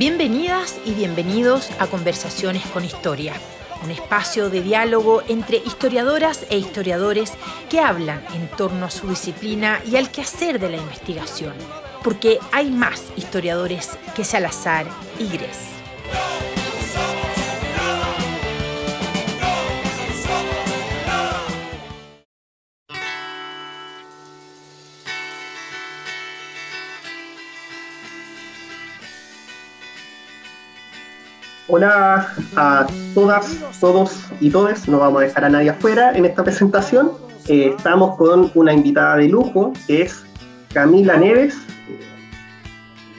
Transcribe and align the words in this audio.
Bienvenidas 0.00 0.80
y 0.86 0.94
bienvenidos 0.94 1.70
a 1.78 1.86
Conversaciones 1.86 2.64
con 2.68 2.86
Historia, 2.86 3.34
un 3.84 3.90
espacio 3.90 4.48
de 4.48 4.62
diálogo 4.62 5.22
entre 5.28 5.58
historiadoras 5.58 6.46
e 6.48 6.56
historiadores 6.56 7.34
que 7.68 7.80
hablan 7.80 8.24
en 8.32 8.48
torno 8.48 8.86
a 8.86 8.90
su 8.90 9.08
disciplina 9.08 9.78
y 9.84 9.96
al 9.96 10.10
quehacer 10.10 10.58
de 10.58 10.70
la 10.70 10.78
investigación, 10.78 11.52
porque 12.02 12.38
hay 12.50 12.70
más 12.70 13.12
historiadores 13.14 13.90
que 14.16 14.24
Salazar 14.24 14.86
y 15.18 15.28
Gres. 15.36 15.79
Hola 31.72 32.26
a 32.56 32.84
todas, 33.14 33.56
todos 33.78 34.24
y 34.40 34.50
todes, 34.50 34.88
no 34.88 34.98
vamos 34.98 35.22
a 35.22 35.26
dejar 35.26 35.44
a 35.44 35.48
nadie 35.50 35.70
afuera 35.70 36.10
en 36.16 36.24
esta 36.24 36.42
presentación. 36.42 37.12
Eh, 37.46 37.74
estamos 37.76 38.16
con 38.16 38.50
una 38.56 38.72
invitada 38.72 39.18
de 39.18 39.28
lujo, 39.28 39.72
que 39.86 40.02
es 40.02 40.24
Camila 40.74 41.16
Neves, 41.16 41.56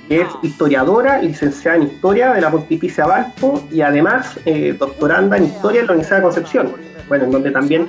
que 0.09 0.23
es 0.23 0.27
historiadora, 0.43 1.21
licenciada 1.21 1.77
en 1.77 1.83
Historia 1.83 2.33
de 2.33 2.41
la 2.41 2.51
Pontificia 2.51 3.05
Valpo 3.05 3.63
y 3.71 3.79
además 3.79 4.37
eh, 4.43 4.75
doctoranda 4.77 5.37
en 5.37 5.45
Historia 5.45 5.79
en 5.79 5.87
la 5.87 5.93
Universidad 5.93 6.17
de 6.17 6.23
Concepción, 6.23 6.73
bueno, 7.07 7.23
en 7.23 7.31
donde 7.31 7.51
también 7.51 7.87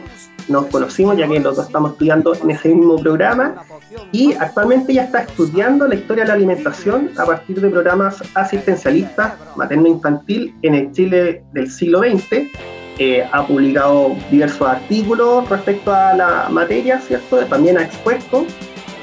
nos 0.48 0.66
conocimos, 0.66 1.16
ya 1.16 1.28
que 1.28 1.40
los 1.40 1.56
dos 1.56 1.66
estamos 1.66 1.92
estudiando 1.92 2.34
en 2.34 2.50
ese 2.50 2.68
mismo 2.68 2.96
programa, 2.96 3.64
y 4.12 4.34
actualmente 4.34 4.94
ya 4.94 5.04
está 5.04 5.20
estudiando 5.20 5.86
la 5.86 5.94
historia 5.94 6.24
de 6.24 6.28
la 6.28 6.34
alimentación 6.34 7.10
a 7.18 7.24
partir 7.24 7.60
de 7.60 7.68
programas 7.68 8.22
asistencialistas 8.34 9.34
materno-infantil 9.56 10.54
en 10.62 10.74
el 10.74 10.92
Chile 10.92 11.44
del 11.52 11.70
siglo 11.70 12.00
XX. 12.00 12.48
Eh, 12.98 13.26
ha 13.32 13.46
publicado 13.46 14.14
diversos 14.30 14.68
artículos 14.68 15.48
respecto 15.48 15.94
a 15.94 16.14
la 16.14 16.48
materia, 16.50 17.00
¿cierto? 17.00 17.38
También 17.46 17.78
ha 17.78 17.84
expuesto. 17.84 18.44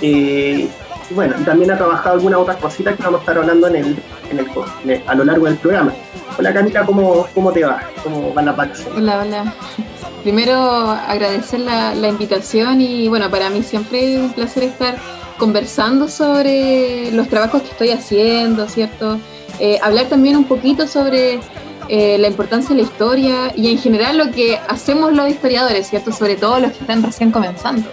Eh, 0.01 0.69
bueno, 1.11 1.35
también 1.43 1.71
ha 1.71 1.77
trabajado 1.77 2.15
algunas 2.15 2.39
otras 2.39 2.57
cositas 2.57 2.95
que 2.95 3.03
vamos 3.03 3.19
a 3.19 3.23
estar 3.23 3.37
hablando 3.37 3.67
en 3.67 3.75
el, 3.77 3.97
en 4.29 4.39
el, 4.39 5.03
a 5.07 5.15
lo 5.15 5.23
largo 5.23 5.45
del 5.45 5.57
programa. 5.57 5.93
Hola 6.37 6.53
Camila, 6.53 6.85
¿cómo, 6.85 7.27
cómo 7.33 7.51
te 7.51 7.65
va? 7.65 7.81
¿Cómo 8.03 8.33
va 8.33 8.41
la 8.41 8.55
paz? 8.55 8.85
Hola, 8.95 9.19
hola. 9.19 9.53
Primero 10.23 10.55
agradecer 10.55 11.61
la, 11.61 12.07
invitación 12.07 12.81
y 12.81 13.07
bueno, 13.07 13.29
para 13.29 13.49
mí 13.49 13.63
siempre 13.63 14.15
es 14.15 14.19
un 14.19 14.33
placer 14.33 14.63
estar 14.63 14.97
conversando 15.37 16.07
sobre 16.09 17.11
los 17.11 17.29
trabajos 17.29 17.61
que 17.61 17.69
estoy 17.69 17.91
haciendo, 17.91 18.67
¿cierto? 18.67 19.17
Eh, 19.59 19.79
hablar 19.81 20.07
también 20.07 20.35
un 20.35 20.43
poquito 20.43 20.87
sobre 20.87 21.39
eh, 21.87 22.17
la 22.17 22.27
importancia 22.27 22.75
de 22.75 22.81
la 22.83 22.87
historia 22.87 23.53
y 23.55 23.71
en 23.71 23.77
general 23.77 24.17
lo 24.17 24.31
que 24.31 24.57
hacemos 24.67 25.13
los 25.13 25.29
historiadores, 25.29 25.87
¿cierto? 25.89 26.11
Sobre 26.11 26.35
todo 26.35 26.59
los 26.59 26.73
que 26.73 26.79
están 26.79 27.01
recién 27.01 27.31
comenzando, 27.31 27.89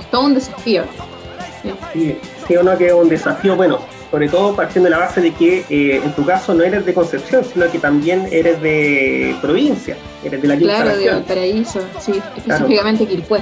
Es 0.00 0.10
todo 0.10 0.22
un 0.22 0.34
desafío. 0.34 0.84
Sí, 1.62 1.70
sí, 1.92 2.18
sí 2.46 2.56
o 2.56 2.78
que 2.78 2.86
es 2.86 2.92
un 2.92 3.08
desafío, 3.08 3.56
bueno, 3.56 3.80
sobre 4.14 4.28
todo 4.28 4.54
partiendo 4.54 4.84
de 4.84 4.90
la 4.92 4.98
base 4.98 5.20
de 5.20 5.32
que 5.32 5.64
eh, 5.68 5.96
en 5.96 6.12
tu 6.12 6.24
caso 6.24 6.54
no 6.54 6.62
eres 6.62 6.86
de 6.86 6.94
Concepción, 6.94 7.44
sino 7.44 7.68
que 7.68 7.80
también 7.80 8.28
eres 8.30 8.62
de 8.62 9.34
provincia, 9.42 9.96
eres 10.22 10.40
de 10.40 10.46
la 10.46 10.56
Quilpue. 10.56 10.72
Claro, 10.72 10.96
de 10.96 11.10
Valparaíso, 11.10 11.80
sí, 11.98 12.22
específicamente 12.36 13.06
Quilpué. 13.08 13.40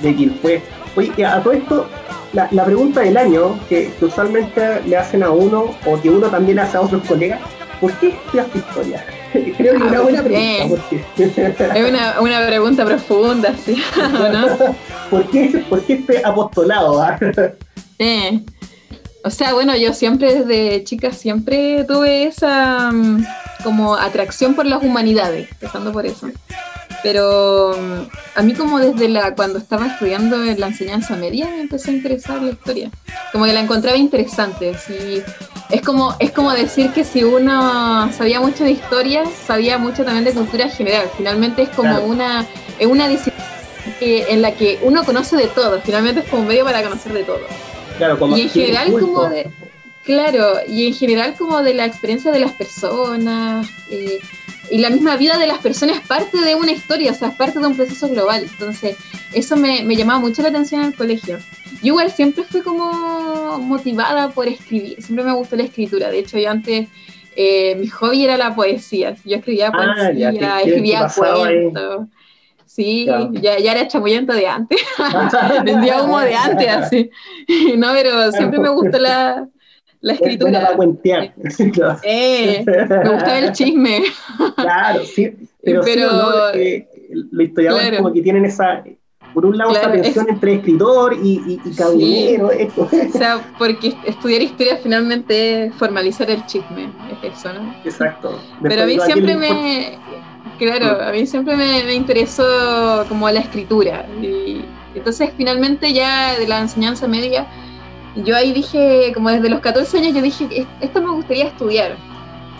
De 0.00 0.14
Quilpué. 0.14 0.62
Oye, 0.94 1.26
a 1.26 1.42
todo 1.42 1.52
esto, 1.52 1.88
la, 2.32 2.64
pregunta 2.64 3.00
del 3.00 3.16
año 3.16 3.58
que, 3.68 3.90
usualmente 4.00 4.82
le 4.86 4.96
hacen 4.96 5.24
a 5.24 5.32
uno 5.32 5.74
o 5.84 6.00
que 6.00 6.10
uno 6.10 6.28
también 6.28 6.60
hace 6.60 6.76
a 6.76 6.82
otros 6.82 7.02
colegas, 7.02 7.40
¿por 7.80 7.92
qué 7.94 8.10
estudiaste 8.10 8.58
historia? 8.58 9.04
Creo 9.32 9.52
que 9.52 9.84
es 9.84 9.90
una 9.90 10.00
buena 10.00 10.22
pregunta. 10.22 10.84
Es 11.74 11.90
una, 11.90 12.20
una, 12.20 12.46
pregunta 12.46 12.84
profunda, 12.84 13.52
¿sí? 13.56 13.82
¿no? 14.32 14.46
¿Por, 15.10 15.28
qué, 15.28 15.64
¿Por 15.68 15.82
qué 15.82 15.94
este 15.94 16.24
apostolado? 16.24 17.02
Ah? 17.02 17.18
Eh, 17.98 18.40
o 19.24 19.30
sea, 19.30 19.52
bueno, 19.52 19.76
yo 19.76 19.92
siempre 19.94 20.42
desde 20.42 20.84
chica 20.84 21.12
siempre 21.12 21.84
tuve 21.84 22.24
esa 22.24 22.90
mm, 22.92 23.24
como 23.64 23.96
atracción 23.96 24.54
por 24.54 24.66
las 24.66 24.82
humanidades, 24.82 25.50
empezando 25.50 25.92
por 25.92 26.06
eso. 26.06 26.28
Pero 27.02 27.76
mm, 27.76 28.38
a 28.38 28.42
mí 28.42 28.54
como 28.54 28.78
desde 28.78 29.08
la 29.08 29.34
cuando 29.34 29.58
estaba 29.58 29.86
estudiando 29.86 30.42
en 30.44 30.58
la 30.60 30.68
enseñanza 30.68 31.16
media 31.16 31.46
me 31.46 31.62
empezó 31.62 31.90
a 31.90 31.94
interesar 31.94 32.42
la 32.42 32.50
historia. 32.52 32.90
Como 33.32 33.44
que 33.44 33.52
la 33.52 33.60
encontraba 33.60 33.96
interesante. 33.96 34.72
es 35.70 35.82
como 35.82 36.14
es 36.20 36.30
como 36.30 36.52
decir 36.52 36.92
que 36.92 37.02
si 37.04 37.24
uno 37.24 38.12
sabía 38.12 38.40
mucho 38.40 38.64
de 38.64 38.70
historia, 38.70 39.24
sabía 39.46 39.78
mucho 39.78 40.04
también 40.04 40.24
de 40.24 40.32
cultura 40.32 40.68
general. 40.68 41.08
Finalmente 41.16 41.62
es 41.62 41.68
como 41.70 41.98
una 42.00 42.46
es 42.78 42.86
una 42.86 43.08
disciplina 43.08 43.44
en 44.00 44.42
la 44.42 44.52
que 44.52 44.78
uno 44.82 45.02
conoce 45.04 45.36
de 45.36 45.48
todo. 45.48 45.80
Finalmente 45.80 46.20
es 46.20 46.28
como 46.28 46.42
un 46.42 46.48
medio 46.48 46.64
para 46.64 46.82
conocer 46.82 47.12
de 47.12 47.24
todo 47.24 47.40
y 48.36 48.40
en 48.42 48.50
general 48.50 48.90
como 48.92 49.28
de, 49.28 49.50
claro, 50.04 50.54
y 50.66 50.86
en 50.86 50.94
general 50.94 51.34
como 51.36 51.62
de 51.62 51.74
la 51.74 51.86
experiencia 51.86 52.32
de 52.32 52.38
las 52.38 52.52
personas 52.52 53.68
eh, 53.90 54.20
y 54.70 54.78
la 54.78 54.90
misma 54.90 55.16
vida 55.16 55.38
de 55.38 55.46
las 55.46 55.58
personas 55.58 56.00
parte 56.06 56.38
de 56.38 56.54
una 56.54 56.72
historia, 56.72 57.12
o 57.12 57.14
sea, 57.14 57.28
es 57.28 57.34
parte 57.34 57.58
de 57.58 57.66
un 57.66 57.76
proceso 57.76 58.08
global. 58.08 58.44
Entonces, 58.50 58.96
eso 59.32 59.56
me, 59.56 59.84
llamaba 59.96 60.20
mucho 60.20 60.42
la 60.42 60.48
atención 60.48 60.82
en 60.82 60.88
el 60.88 60.96
colegio. 60.96 61.38
Yo 61.82 61.88
igual 61.88 62.10
siempre 62.10 62.44
fui 62.44 62.60
como 62.60 63.58
motivada 63.58 64.30
por 64.30 64.48
escribir, 64.48 65.02
siempre 65.02 65.24
me 65.24 65.32
gustó 65.32 65.56
la 65.56 65.64
escritura. 65.64 66.10
De 66.10 66.18
hecho, 66.18 66.38
yo 66.38 66.50
antes, 66.50 66.88
eh, 67.36 67.76
mi 67.76 67.88
hobby 67.88 68.24
era 68.24 68.36
la 68.36 68.54
poesía. 68.54 69.16
Yo 69.24 69.36
escribía 69.36 69.68
ah, 69.68 69.72
poesía, 69.72 70.60
escribía 70.60 71.08
cuentos. 71.16 72.06
Sí, 72.68 73.06
ya, 73.06 73.58
ya, 73.58 73.72
era 73.72 73.88
chamullento 73.88 74.34
de 74.34 74.46
antes. 74.46 74.78
Vendía 75.64 76.02
humo 76.02 76.20
de 76.20 76.34
antes, 76.34 76.68
así. 76.68 77.10
No, 77.78 77.92
pero 77.94 78.30
siempre 78.30 78.60
me 78.60 78.68
gustó 78.68 78.98
la, 78.98 79.48
la 80.00 80.12
escritura. 80.12 80.76
Eh, 82.02 82.64
me 82.66 83.10
gustaba 83.10 83.38
el 83.38 83.52
chisme. 83.52 84.02
Claro, 84.56 85.02
sí. 85.04 85.34
Pero, 85.62 85.80
pero 85.82 86.10
los 87.10 87.46
historiadores 87.46 87.96
como 87.96 88.12
que 88.12 88.20
tienen 88.20 88.44
esa, 88.44 88.84
por 89.32 89.46
un 89.46 89.56
lado, 89.56 89.72
esa 89.72 89.90
tensión 89.90 90.28
entre 90.28 90.56
escritor 90.56 91.16
y, 91.22 91.60
y, 91.64 91.74
caballero. 91.74 92.50
O 92.76 92.88
sea, 93.12 93.54
porque 93.58 93.94
estudiar 94.04 94.42
historia 94.42 94.76
finalmente 94.76 95.64
es 95.64 95.74
formalizar 95.76 96.30
el 96.30 96.44
chisme, 96.44 96.90
es 97.22 97.38
eso, 97.38 97.52
¿no? 97.54 97.74
Exacto. 97.82 98.38
pero 98.62 98.82
a 98.82 98.86
mí 98.86 98.98
siempre 99.00 99.36
me 99.36 99.98
Claro, 100.56 101.02
a 101.02 101.12
mí 101.12 101.26
siempre 101.26 101.56
me, 101.56 101.94
interesó 101.94 103.04
como 103.08 103.28
la 103.30 103.40
escritura. 103.40 104.06
Y 104.22 104.64
entonces 104.94 105.30
finalmente 105.36 105.92
ya 105.92 106.38
de 106.38 106.48
la 106.48 106.60
enseñanza 106.60 107.06
media, 107.06 107.46
yo 108.16 108.34
ahí 108.36 108.52
dije, 108.52 109.12
como 109.14 109.30
desde 109.30 109.48
los 109.48 109.60
14 109.60 109.98
años, 109.98 110.14
yo 110.14 110.22
dije, 110.22 110.66
esto 110.80 111.00
me 111.02 111.10
gustaría 111.10 111.46
estudiar. 111.46 111.96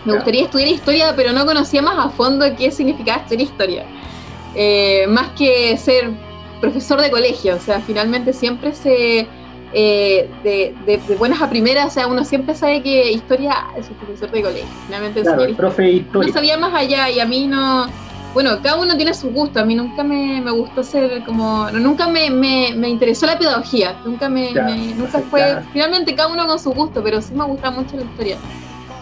Me 0.04 0.14
gustaría 0.14 0.44
estudiar 0.44 0.68
historia, 0.68 1.12
pero 1.16 1.32
no 1.32 1.44
conocía 1.44 1.82
más 1.82 2.06
a 2.06 2.10
fondo 2.10 2.46
qué 2.56 2.70
significaba 2.70 3.22
estudiar 3.22 3.42
historia. 3.42 3.84
Eh, 4.54 5.06
más 5.08 5.28
que 5.30 5.76
ser 5.76 6.10
profesor 6.60 7.00
de 7.00 7.10
colegio, 7.10 7.56
o 7.56 7.58
sea, 7.58 7.80
finalmente 7.80 8.32
siempre 8.32 8.74
se 8.74 9.28
eh, 9.72 10.28
de, 10.42 10.74
de, 10.86 11.16
buenas 11.16 11.42
a 11.42 11.50
primeras, 11.50 11.86
o 11.86 11.90
sea, 11.90 12.06
uno 12.06 12.24
siempre 12.24 12.54
sabe 12.54 12.82
que 12.82 13.12
historia 13.12 13.54
es 13.76 13.88
un 13.88 13.96
profesor 13.96 14.30
de 14.30 14.42
colegio, 14.42 14.68
finalmente 14.86 15.20
claro, 15.22 15.44
el 15.44 15.54
profe 15.54 15.90
historia. 15.92 16.28
No 16.28 16.32
sabía 16.32 16.56
más 16.56 16.74
allá 16.74 17.10
y 17.10 17.20
a 17.20 17.26
mí 17.26 17.46
no, 17.46 17.86
bueno, 18.32 18.60
cada 18.62 18.76
uno 18.76 18.96
tiene 18.96 19.12
su 19.12 19.30
gusto, 19.30 19.60
a 19.60 19.64
mí 19.64 19.74
nunca 19.74 20.02
me, 20.02 20.40
me 20.40 20.50
gustó 20.50 20.82
ser 20.82 21.22
como, 21.24 21.70
nunca 21.70 22.08
me, 22.08 22.30
me, 22.30 22.72
me, 22.74 22.88
interesó 22.88 23.26
la 23.26 23.38
pedagogía, 23.38 23.96
nunca 24.04 24.28
me, 24.28 24.52
nunca 24.96 25.18
fue, 25.30 25.58
finalmente 25.72 26.14
cada 26.14 26.28
uno 26.32 26.46
con 26.46 26.58
su 26.58 26.70
gusto, 26.72 27.02
pero 27.02 27.20
sí 27.20 27.34
me 27.34 27.44
gusta 27.44 27.70
mucho 27.70 27.96
la 27.96 28.04
historia. 28.04 28.36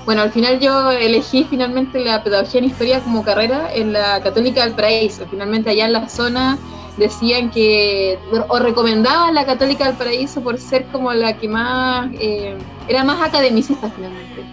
Bueno, 0.05 0.23
al 0.23 0.31
final 0.31 0.61
yo 0.61 0.93
elegí 0.93 1.45
finalmente 1.51 1.99
la 1.99 2.23
pedagogía 2.23 2.61
en 2.61 2.67
historia 2.67 3.01
como 3.01 3.25
carrera 3.25 3.69
en 3.75 3.93
la 3.93 4.21
Católica 4.21 4.65
del 4.65 4.73
Paraíso, 4.73 5.27
finalmente 5.29 5.71
allá 5.71 5.87
en 5.87 5.93
la 5.93 6.09
zona 6.09 6.59
decían 6.97 7.51
que, 7.51 8.19
o 8.49 8.59
recomendaban 8.59 9.35
la 9.35 9.45
Católica 9.45 9.87
del 9.87 9.95
Paraíso 9.95 10.41
por 10.41 10.59
ser 10.59 10.85
como 10.87 11.13
la 11.13 11.37
que 11.37 11.49
más, 11.49 12.11
eh, 12.15 12.57
era 12.89 13.05
más 13.05 13.21
academicista 13.27 13.91
finalmente. 13.95 14.45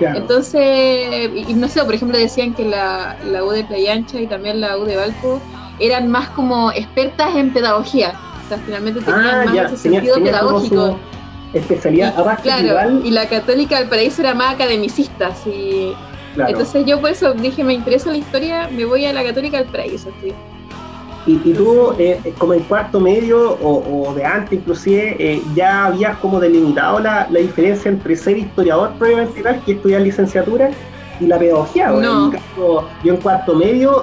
Entonces, 0.00 1.30
y, 1.46 1.52
no 1.54 1.68
sé, 1.68 1.84
por 1.84 1.94
ejemplo, 1.94 2.16
decían 2.16 2.54
que 2.54 2.64
la, 2.64 3.16
la 3.30 3.44
U 3.44 3.50
de 3.50 3.64
Playa 3.64 3.92
Ancha 3.92 4.18
y 4.18 4.26
también 4.26 4.60
la 4.60 4.78
U 4.78 4.84
de 4.84 4.96
Valpo 4.96 5.40
eran 5.78 6.08
más 6.10 6.28
como 6.30 6.72
expertas 6.72 7.36
en 7.36 7.52
pedagogía. 7.52 8.14
O 8.44 8.48
sea, 8.48 8.58
finalmente 8.58 9.00
tenían 9.00 9.26
ah, 9.26 9.44
más 9.44 9.72
ese 9.72 9.76
sentido 9.76 10.16
pedagógico. 10.16 10.98
Especialidad 11.52 12.14
y, 12.16 12.42
claro, 12.42 13.00
y 13.04 13.10
la 13.10 13.28
Católica 13.28 13.78
del 13.78 13.88
Paraíso 13.88 14.22
era 14.22 14.34
más 14.34 14.54
academicista, 14.54 15.32
y 15.44 15.92
Entonces 16.36 16.86
yo 16.86 17.00
por 17.00 17.10
eso 17.10 17.34
dije, 17.34 17.64
me 17.64 17.74
interesa 17.74 18.10
la 18.10 18.18
historia, 18.18 18.68
me 18.70 18.84
voy 18.84 19.04
a 19.04 19.12
la 19.12 19.24
Católica 19.24 19.58
del 19.58 19.66
Paraíso. 19.66 20.10
Y, 21.26 21.36
tú, 21.36 21.94
eh, 21.98 22.18
como 22.38 22.54
en 22.54 22.60
cuarto 22.60 22.98
medio 22.98 23.58
o, 23.60 24.12
de 24.14 24.24
antes 24.24 24.58
inclusive, 24.58 25.16
eh, 25.18 25.42
ya 25.54 25.86
habías 25.86 26.16
como 26.16 26.40
delimitado 26.40 26.98
la, 26.98 27.28
la, 27.30 27.40
diferencia 27.40 27.90
entre 27.90 28.16
ser 28.16 28.38
historiador 28.38 28.92
propiamente 28.98 29.42
tal, 29.42 29.62
que 29.64 29.72
estudiar 29.72 30.00
licenciatura, 30.00 30.70
y 31.20 31.26
la 31.26 31.38
pedagogía. 31.38 31.88
No. 31.90 32.32
yo 33.04 33.14
en 33.14 33.16
cuarto 33.18 33.54
medio 33.54 34.02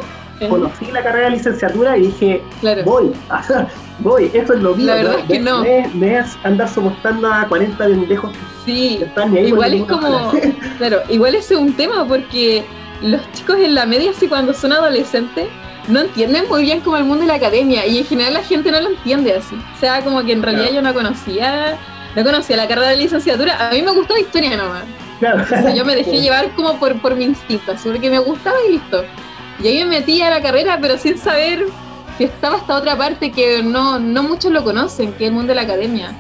conocí 0.50 0.86
la 0.92 1.02
carrera 1.02 1.26
de 1.26 1.38
licenciatura 1.38 1.98
y 1.98 2.04
dije, 2.04 2.42
voy, 2.86 3.12
voy, 4.00 4.32
eso 4.34 4.54
es 4.54 4.62
lo 4.62 4.76
mío. 4.76 4.86
La 4.86 4.96
verdad 4.96 5.20
es 5.20 5.26
que 5.26 5.40
no. 5.40 5.64
Me, 5.96 6.24
andar 6.44 6.70
soportando 6.70 7.32
a 7.32 7.48
40 7.48 7.78
pendejos. 7.78 8.32
Sí, 8.64 9.04
igual 9.46 9.74
es 9.74 9.84
como, 9.86 10.32
claro, 10.78 11.00
igual 11.10 11.36
ese 11.36 11.56
es 11.56 11.60
un 11.60 11.74
tema 11.74 12.08
porque 12.08 12.64
los 13.02 13.22
chicos 13.32 13.58
en 13.58 13.74
la 13.74 13.86
media, 13.86 14.12
así 14.12 14.28
cuando 14.28 14.54
son 14.54 14.74
adolescentes, 14.74 15.48
no 15.88 16.02
entienden 16.02 16.48
muy 16.50 16.64
bien 16.64 16.82
como 16.82 16.98
el 16.98 17.06
mundo 17.06 17.22
de 17.22 17.28
la 17.28 17.36
academia 17.36 17.86
y 17.86 18.00
en 18.00 18.06
general 18.06 18.34
la 18.34 18.44
gente 18.44 18.72
no 18.72 18.82
lo 18.82 18.90
entiende 18.90 19.34
así. 19.34 19.56
O 19.56 19.80
sea, 19.80 20.04
como 20.04 20.24
que 20.24 20.34
en 20.34 20.44
realidad 20.44 20.72
yo 20.72 20.82
no 20.82 20.94
conocía, 20.94 21.78
no 22.16 22.24
conocía 22.24 22.58
la 22.58 22.68
carrera 22.68 22.90
de 22.90 22.98
licenciatura. 22.98 23.68
A 23.70 23.72
mí 23.72 23.82
me 23.82 23.92
gustó 23.92 24.14
la 24.14 24.20
historia 24.20 24.58
nomás. 24.58 24.84
Claro. 25.20 25.44
yo 25.74 25.84
me 25.86 25.96
dejé 25.96 26.22
llevar 26.22 26.52
como 26.56 26.78
por, 26.78 27.00
por 27.02 27.16
mi 27.16 27.26
instinto, 27.26 27.72
así 27.72 27.90
porque 27.90 28.10
me 28.10 28.20
gustaba 28.20 28.58
y 28.68 28.74
listo. 28.74 29.04
Y 29.64 29.68
ahí 29.68 29.80
me 29.80 29.98
metí 29.98 30.22
a 30.22 30.30
la 30.30 30.42
carrera, 30.42 30.78
pero 30.80 30.98
sin 30.98 31.18
saber 31.18 31.66
que 32.18 32.26
estaba 32.26 32.58
esta 32.58 32.76
otra 32.76 32.96
parte 32.96 33.32
que 33.32 33.64
no, 33.64 34.00
no 34.00 34.24
muchos 34.24 34.52
lo 34.52 34.64
conocen, 34.64 35.14
que 35.14 35.26
es 35.26 35.30
el 35.30 35.36
mundo 35.36 35.50
de 35.50 35.56
la 35.56 35.62
academia. 35.62 36.12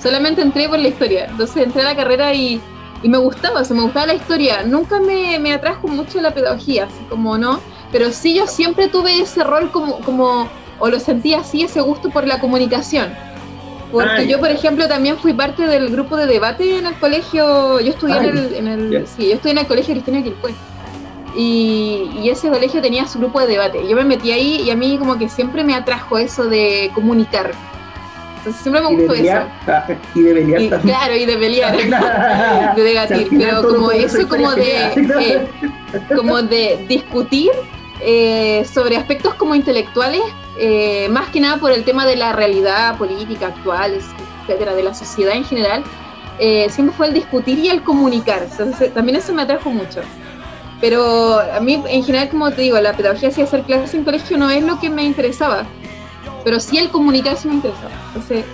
Solamente 0.00 0.42
entré 0.42 0.68
por 0.68 0.78
la 0.78 0.88
historia. 0.88 1.26
Entonces 1.26 1.64
entré 1.64 1.82
a 1.82 1.86
la 1.86 1.96
carrera 1.96 2.32
y, 2.34 2.60
y 3.02 3.08
me 3.08 3.18
gustaba, 3.18 3.60
o 3.60 3.64
sea, 3.64 3.74
me 3.74 3.82
gustaba 3.82 4.06
la 4.06 4.14
historia. 4.14 4.62
Nunca 4.64 5.00
me, 5.00 5.38
me 5.38 5.52
atrajo 5.52 5.88
mucho 5.88 6.20
la 6.20 6.32
pedagogía, 6.32 6.84
así 6.84 7.04
como 7.08 7.38
no. 7.38 7.60
Pero 7.94 8.10
sí 8.10 8.34
yo 8.34 8.48
siempre 8.48 8.88
tuve 8.88 9.20
ese 9.20 9.44
rol 9.44 9.70
como, 9.70 10.00
como 10.00 10.48
o 10.80 10.88
lo 10.88 10.98
sentía 10.98 11.38
así, 11.38 11.62
ese 11.62 11.80
gusto 11.80 12.10
por 12.10 12.26
la 12.26 12.40
comunicación. 12.40 13.14
Porque 13.92 14.26
yo, 14.26 14.40
por 14.40 14.50
ejemplo, 14.50 14.88
también 14.88 15.16
fui 15.16 15.32
parte 15.32 15.68
del 15.68 15.90
grupo 15.90 16.16
de 16.16 16.26
debate 16.26 16.78
en 16.78 16.86
el 16.86 16.98
colegio. 16.98 17.78
Yo 17.78 17.90
estudié 17.92 18.16
en 18.16 18.24
el, 18.24 18.54
en 18.54 18.66
el 18.66 19.06
sí, 19.06 19.28
yo 19.28 19.34
estudié 19.34 19.52
en 19.52 19.58
el 19.58 19.66
colegio 19.68 19.94
Cristiano 19.94 20.24
Quilpue 20.24 20.52
y, 21.36 22.28
ese 22.28 22.48
colegio 22.48 22.82
tenía 22.82 23.06
su 23.06 23.20
grupo 23.20 23.38
de 23.38 23.46
debate. 23.46 23.86
Yo 23.88 23.94
me 23.94 24.02
metí 24.02 24.32
ahí 24.32 24.62
y 24.62 24.72
a 24.72 24.74
mí 24.74 24.98
como 24.98 25.16
que 25.16 25.28
siempre 25.28 25.62
me 25.62 25.76
atrajo 25.76 26.18
eso 26.18 26.46
de 26.48 26.90
comunicar. 26.96 27.52
Entonces 28.38 28.60
siempre 28.60 28.82
me 28.82 28.88
gustó 28.88 29.14
eso. 29.14 29.46
Ah, 29.68 29.86
y 30.16 30.20
de 30.20 30.34
pelear 30.34 30.80
Claro, 30.80 31.14
y 31.14 31.26
de 31.26 31.36
pelear. 31.36 31.76
de 32.74 32.82
debatir. 32.82 33.28
pero 33.30 33.62
como 33.62 33.92
eso 33.92 34.28
como 34.28 34.52
de, 34.52 34.86
eh, 35.20 35.48
como 36.16 36.42
de 36.42 36.84
discutir 36.88 37.52
eh, 38.04 38.64
sobre 38.72 38.96
aspectos 38.96 39.34
como 39.34 39.54
intelectuales, 39.54 40.22
eh, 40.58 41.08
más 41.10 41.28
que 41.30 41.40
nada 41.40 41.56
por 41.56 41.72
el 41.72 41.84
tema 41.84 42.06
de 42.06 42.16
la 42.16 42.32
realidad 42.32 42.96
política 42.98 43.48
actual, 43.48 43.98
etcétera, 44.42 44.74
de 44.74 44.82
la 44.82 44.94
sociedad 44.94 45.34
en 45.34 45.44
general. 45.44 45.82
siempre 46.68 46.94
fue 46.96 47.06
el 47.06 47.14
discutir 47.14 47.58
y 47.58 47.68
el 47.68 47.82
comunicar. 47.82 48.42
Entonces, 48.50 48.92
también 48.92 49.16
eso 49.16 49.32
me 49.32 49.42
atrajo 49.42 49.70
mucho. 49.70 50.00
Pero 50.80 51.40
a 51.40 51.60
mí, 51.60 51.82
en 51.88 52.04
general, 52.04 52.28
como 52.28 52.50
te 52.50 52.62
digo, 52.62 52.78
la 52.78 52.92
pedagogía 52.92 53.30
hacia 53.30 53.44
hacer 53.44 53.62
clases 53.62 53.94
en 53.94 54.04
colegio 54.04 54.36
no 54.36 54.50
es 54.50 54.62
lo 54.62 54.78
que 54.80 54.90
me 54.90 55.02
interesaba, 55.02 55.64
pero 56.44 56.60
sí 56.60 56.76
el 56.76 56.90
comunicarse 56.90 57.48
me 57.48 57.54
interesaba. 57.54 57.90
Entonces, 58.08 58.44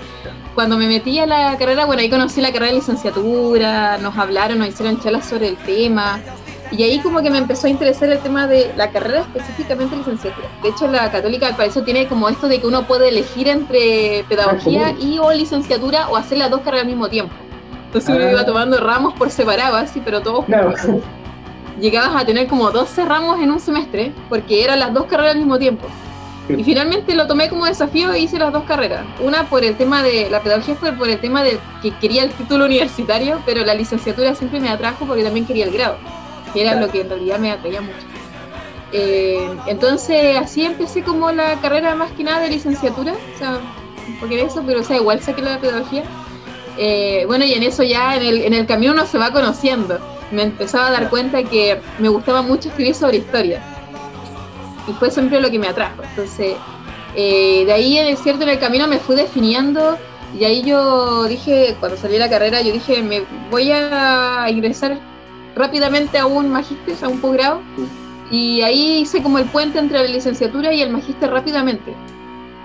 cuando 0.54 0.76
me 0.76 0.86
metí 0.86 1.18
a 1.18 1.26
la 1.26 1.56
carrera, 1.58 1.86
bueno, 1.86 2.02
ahí 2.02 2.10
conocí 2.10 2.40
la 2.40 2.52
carrera 2.52 2.72
de 2.72 2.78
licenciatura, 2.78 3.98
nos 3.98 4.16
hablaron, 4.16 4.58
nos 4.58 4.68
hicieron 4.68 5.00
charlas 5.00 5.28
sobre 5.28 5.48
el 5.48 5.56
tema, 5.56 6.20
y 6.70 6.82
ahí 6.82 7.00
como 7.00 7.22
que 7.22 7.30
me 7.30 7.38
empezó 7.38 7.66
a 7.66 7.70
interesar 7.70 8.08
el 8.10 8.18
tema 8.18 8.46
de 8.46 8.72
la 8.76 8.90
carrera 8.90 9.20
específicamente 9.20 9.96
licenciatura. 9.96 10.48
De 10.62 10.68
hecho, 10.68 10.88
la 10.88 11.10
católica 11.10 11.48
al 11.48 11.56
parecer 11.56 11.84
tiene 11.84 12.06
como 12.06 12.28
esto 12.28 12.48
de 12.48 12.60
que 12.60 12.66
uno 12.66 12.86
puede 12.86 13.08
elegir 13.08 13.48
entre 13.48 14.24
pedagogía 14.28 14.94
y 15.00 15.18
o 15.18 15.32
licenciatura 15.32 16.08
o 16.08 16.16
hacer 16.16 16.38
las 16.38 16.50
dos 16.50 16.60
carreras 16.60 16.84
al 16.84 16.90
mismo 16.90 17.08
tiempo. 17.08 17.34
Entonces 17.86 18.14
uno 18.14 18.30
iba 18.30 18.40
ah. 18.40 18.46
tomando 18.46 18.78
ramos 18.78 19.14
por 19.14 19.30
separado, 19.30 19.76
así, 19.76 20.00
pero 20.04 20.20
todos 20.20 20.44
juntos 20.44 21.02
llegabas 21.80 22.22
a 22.22 22.24
tener 22.24 22.46
como 22.46 22.70
12 22.70 23.04
ramos 23.04 23.40
en 23.40 23.50
un 23.50 23.58
semestre, 23.58 24.12
porque 24.28 24.62
eran 24.62 24.78
las 24.78 24.92
dos 24.92 25.06
carreras 25.06 25.32
al 25.32 25.38
mismo 25.38 25.58
tiempo. 25.58 25.86
Y 26.48 26.64
finalmente 26.64 27.14
lo 27.14 27.28
tomé 27.28 27.48
como 27.48 27.64
desafío 27.64 28.12
e 28.12 28.20
hice 28.20 28.38
las 28.38 28.52
dos 28.52 28.64
carreras. 28.64 29.04
Una 29.20 29.44
por 29.44 29.64
el 29.64 29.76
tema 29.76 30.02
de 30.02 30.28
la 30.30 30.42
pedagogía 30.42 30.74
fue 30.74 30.92
por 30.92 31.08
el 31.08 31.20
tema 31.20 31.44
de 31.44 31.58
que 31.80 31.92
quería 31.92 32.24
el 32.24 32.30
título 32.30 32.64
universitario, 32.64 33.40
pero 33.46 33.64
la 33.64 33.74
licenciatura 33.74 34.34
siempre 34.34 34.58
me 34.58 34.68
atrajo 34.68 35.06
porque 35.06 35.22
también 35.22 35.46
quería 35.46 35.64
el 35.64 35.72
grado, 35.72 35.96
que 36.52 36.62
era 36.62 36.74
lo 36.74 36.90
que 36.90 37.02
en 37.02 37.08
realidad 37.08 37.38
me 37.38 37.52
atraía 37.52 37.80
mucho. 37.80 38.06
Eh, 38.92 39.48
entonces 39.66 40.36
así 40.36 40.64
empecé 40.64 41.02
como 41.02 41.30
la 41.30 41.60
carrera 41.60 41.94
más 41.94 42.10
que 42.12 42.24
nada 42.24 42.40
de 42.40 42.50
licenciatura, 42.50 43.12
o 43.12 43.38
sea, 43.38 43.60
porque 44.18 44.40
era 44.40 44.48
eso, 44.48 44.62
pero 44.66 44.80
o 44.80 44.84
sea, 44.84 44.96
igual 44.96 45.20
saqué 45.20 45.42
la 45.42 45.60
pedagogía. 45.60 46.02
Eh, 46.76 47.24
bueno, 47.26 47.44
y 47.44 47.52
en 47.52 47.62
eso 47.62 47.82
ya 47.82 48.16
en 48.16 48.22
el, 48.22 48.42
en 48.42 48.54
el 48.54 48.66
camino 48.66 48.92
uno 48.92 49.06
se 49.06 49.18
va 49.18 49.32
conociendo 49.32 49.98
me 50.30 50.42
empezaba 50.44 50.88
a 50.88 50.90
dar 50.90 51.10
cuenta 51.10 51.42
que 51.42 51.80
me 51.98 52.08
gustaba 52.08 52.42
mucho 52.42 52.68
escribir 52.68 52.94
sobre 52.94 53.18
historia. 53.18 53.62
Y 54.88 54.92
fue 54.92 55.10
siempre 55.10 55.40
lo 55.40 55.50
que 55.50 55.58
me 55.58 55.68
atrajo. 55.68 56.02
Entonces, 56.02 56.54
eh, 57.14 57.64
de 57.66 57.72
ahí, 57.72 57.98
en 57.98 58.16
cierto, 58.16 58.42
en 58.44 58.50
el 58.50 58.58
camino 58.58 58.86
me 58.86 58.98
fui 58.98 59.16
definiendo. 59.16 59.98
Y 60.38 60.44
ahí 60.44 60.62
yo 60.62 61.24
dije, 61.24 61.76
cuando 61.80 61.98
salí 61.98 62.14
de 62.14 62.20
la 62.20 62.30
carrera, 62.30 62.60
yo 62.62 62.72
dije, 62.72 63.02
me 63.02 63.22
voy 63.50 63.72
a 63.72 64.46
ingresar 64.48 64.98
rápidamente 65.54 66.18
a 66.18 66.26
un 66.26 66.50
magíster, 66.50 66.94
a 67.02 67.08
un 67.08 67.20
posgrado. 67.20 67.60
Y 68.30 68.62
ahí 68.62 69.00
hice 69.00 69.22
como 69.22 69.38
el 69.38 69.46
puente 69.46 69.78
entre 69.78 69.98
la 69.98 70.08
licenciatura 70.08 70.72
y 70.72 70.82
el 70.82 70.90
magíster 70.90 71.30
rápidamente. 71.30 71.94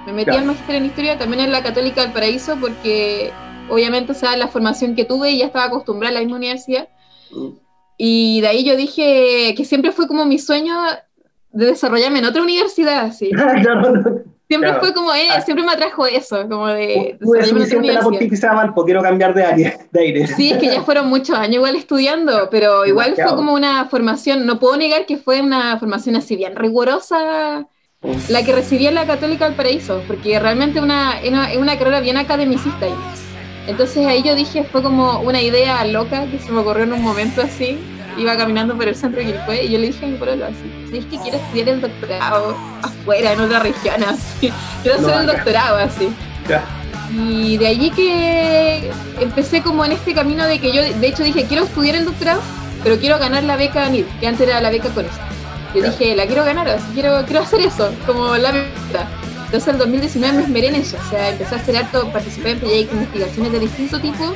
Me 0.05 0.13
metí 0.13 0.31
al 0.31 0.45
magíster 0.45 0.75
en 0.75 0.85
historia, 0.85 1.17
también 1.17 1.41
en 1.41 1.51
la 1.51 1.63
Católica 1.63 2.01
del 2.01 2.11
Paraíso, 2.11 2.55
porque 2.61 3.31
obviamente, 3.69 4.11
o 4.11 4.15
sea, 4.15 4.37
la 4.37 4.47
formación 4.47 4.95
que 4.95 5.05
tuve 5.05 5.31
y 5.31 5.39
ya 5.39 5.47
estaba 5.47 5.65
acostumbrada 5.65 6.11
a 6.11 6.13
la 6.15 6.19
misma 6.19 6.37
universidad. 6.37 6.87
Y 7.97 8.41
de 8.41 8.47
ahí 8.47 8.63
yo 8.63 8.75
dije 8.75 9.55
que 9.57 9.65
siempre 9.65 9.91
fue 9.91 10.07
como 10.07 10.25
mi 10.25 10.37
sueño 10.37 10.75
de 11.51 11.65
desarrollarme 11.65 12.19
en 12.19 12.25
otra 12.25 12.43
universidad, 12.43 13.11
sí. 13.11 13.31
Siempre 14.47 14.73
fue 14.75 14.93
como, 14.93 15.11
eh, 15.13 15.27
ah. 15.31 15.41
siempre 15.41 15.65
me 15.65 15.71
atrajo 15.71 16.05
eso, 16.05 16.47
como 16.47 16.67
de... 16.67 17.17
desarrollarme 17.19 17.93
la 17.93 18.01
pontificia 18.01 18.53
Valpo, 18.53 18.85
quiero 18.85 19.01
cambiar 19.01 19.33
de 19.33 19.43
área, 19.43 19.77
de 19.91 19.99
aire. 19.99 20.27
Sí, 20.27 20.51
es 20.51 20.59
que 20.59 20.67
ya 20.67 20.83
fueron 20.83 21.07
muchos 21.07 21.35
años 21.35 21.55
igual 21.55 21.75
estudiando, 21.75 22.47
pero 22.51 22.85
igual 22.85 23.15
fue 23.15 23.35
como 23.35 23.53
una 23.53 23.85
formación, 23.85 24.45
no 24.45 24.59
puedo 24.59 24.77
negar 24.77 25.05
que 25.05 25.17
fue 25.17 25.41
una 25.41 25.79
formación 25.79 26.15
así 26.15 26.35
bien 26.35 26.55
rigurosa, 26.55 27.67
la 28.29 28.43
que 28.43 28.51
recibí 28.51 28.85
en 28.85 28.95
la 28.95 29.07
Católica 29.07 29.45
del 29.45 29.55
Paraíso, 29.55 30.03
porque 30.05 30.39
realmente 30.39 30.79
una, 30.79 31.19
es 31.21 31.29
una, 31.29 31.49
una 31.57 31.77
carrera 31.79 31.99
bien 32.01 32.17
academicista 32.17 32.85
ahí. 32.85 32.93
Entonces 33.67 34.05
ahí 34.05 34.21
yo 34.21 34.35
dije, 34.35 34.63
fue 34.63 34.83
como 34.83 35.21
una 35.21 35.41
idea 35.41 35.83
loca 35.85 36.27
que 36.29 36.37
se 36.37 36.51
me 36.51 36.59
ocurrió 36.59 36.83
en 36.83 36.93
un 36.93 37.01
momento 37.01 37.41
así. 37.41 37.79
Iba 38.17 38.37
caminando 38.37 38.75
por 38.75 38.87
el 38.87 38.95
centro 38.95 39.19
de 39.19 39.27
Quilpue 39.27 39.65
y 39.65 39.71
yo 39.71 39.79
le 39.79 39.87
dije 39.87 40.05
a 40.05 40.07
mi 40.07 40.17
pueblo 40.17 40.45
así, 40.45 40.97
es 40.97 41.05
que 41.05 41.17
quiero 41.17 41.37
estudiar 41.37 41.69
el 41.69 41.81
doctorado 41.81 42.55
afuera, 42.81 43.33
en 43.33 43.41
otra 43.41 43.59
región, 43.59 44.03
así. 44.03 44.51
Quiero 44.83 44.99
hacer 44.99 45.19
el 45.19 45.25
doctorado 45.25 45.77
así. 45.77 46.09
Y 47.11 47.57
de 47.57 47.67
allí 47.67 47.89
que 47.91 48.91
empecé 49.19 49.61
como 49.61 49.83
en 49.85 49.91
este 49.91 50.13
camino 50.13 50.45
de 50.45 50.59
que 50.59 50.71
yo, 50.71 50.81
de 50.81 51.07
hecho 51.07 51.23
dije, 51.23 51.45
quiero 51.45 51.65
estudiar 51.65 51.95
el 51.95 52.05
doctorado, 52.05 52.41
pero 52.83 52.97
quiero 52.97 53.19
ganar 53.19 53.43
la 53.43 53.57
beca 53.57 53.89
NID, 53.89 54.05
que 54.19 54.27
antes 54.27 54.47
era 54.47 54.61
la 54.61 54.69
beca 54.69 54.89
con 54.89 55.05
eso. 55.05 55.19
Yo 55.75 55.83
dije, 55.83 56.15
la 56.15 56.25
quiero 56.25 56.45
ganar, 56.45 56.67
así, 56.69 56.85
quiero, 56.93 57.25
quiero 57.25 57.41
hacer 57.41 57.61
eso, 57.61 57.91
como 58.05 58.37
la 58.37 58.53
meta. 58.53 59.09
Entonces 59.45 59.73
en 59.73 59.77
2019 59.77 60.37
me 60.37 60.43
esmeré 60.43 60.67
en 60.69 60.75
eso, 60.75 60.97
o 61.05 61.09
sea, 61.09 61.29
empecé 61.29 61.55
a 61.55 61.57
hacer 61.57 61.77
harto, 61.77 62.09
participé 62.11 62.51
en 62.51 62.59
proyectos, 62.59 62.95
investigaciones 62.95 63.51
de 63.51 63.59
distinto 63.59 63.99
tipo 63.99 64.33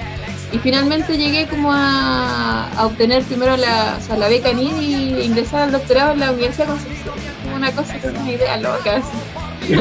y 0.51 0.57
finalmente 0.59 1.17
llegué 1.17 1.47
como 1.47 1.71
a, 1.71 2.69
obtener 2.79 3.23
primero 3.23 3.55
la, 3.57 3.97
o 3.99 4.05
sea, 4.05 4.17
la 4.17 4.27
beca 4.27 4.51
NID 4.51 4.79
y 4.79 5.21
ingresar 5.21 5.63
al 5.63 5.71
doctorado 5.71 6.13
en 6.13 6.19
la 6.19 6.31
Universidad 6.31 6.67
de 6.67 6.73
Concepción. 6.73 7.15
Una 7.55 7.71
cosa 7.71 7.99
que 7.99 8.07
es 8.07 8.13
una 8.13 8.31
idea 8.31 8.57
loca. 8.57 8.97
Así. 8.97 9.73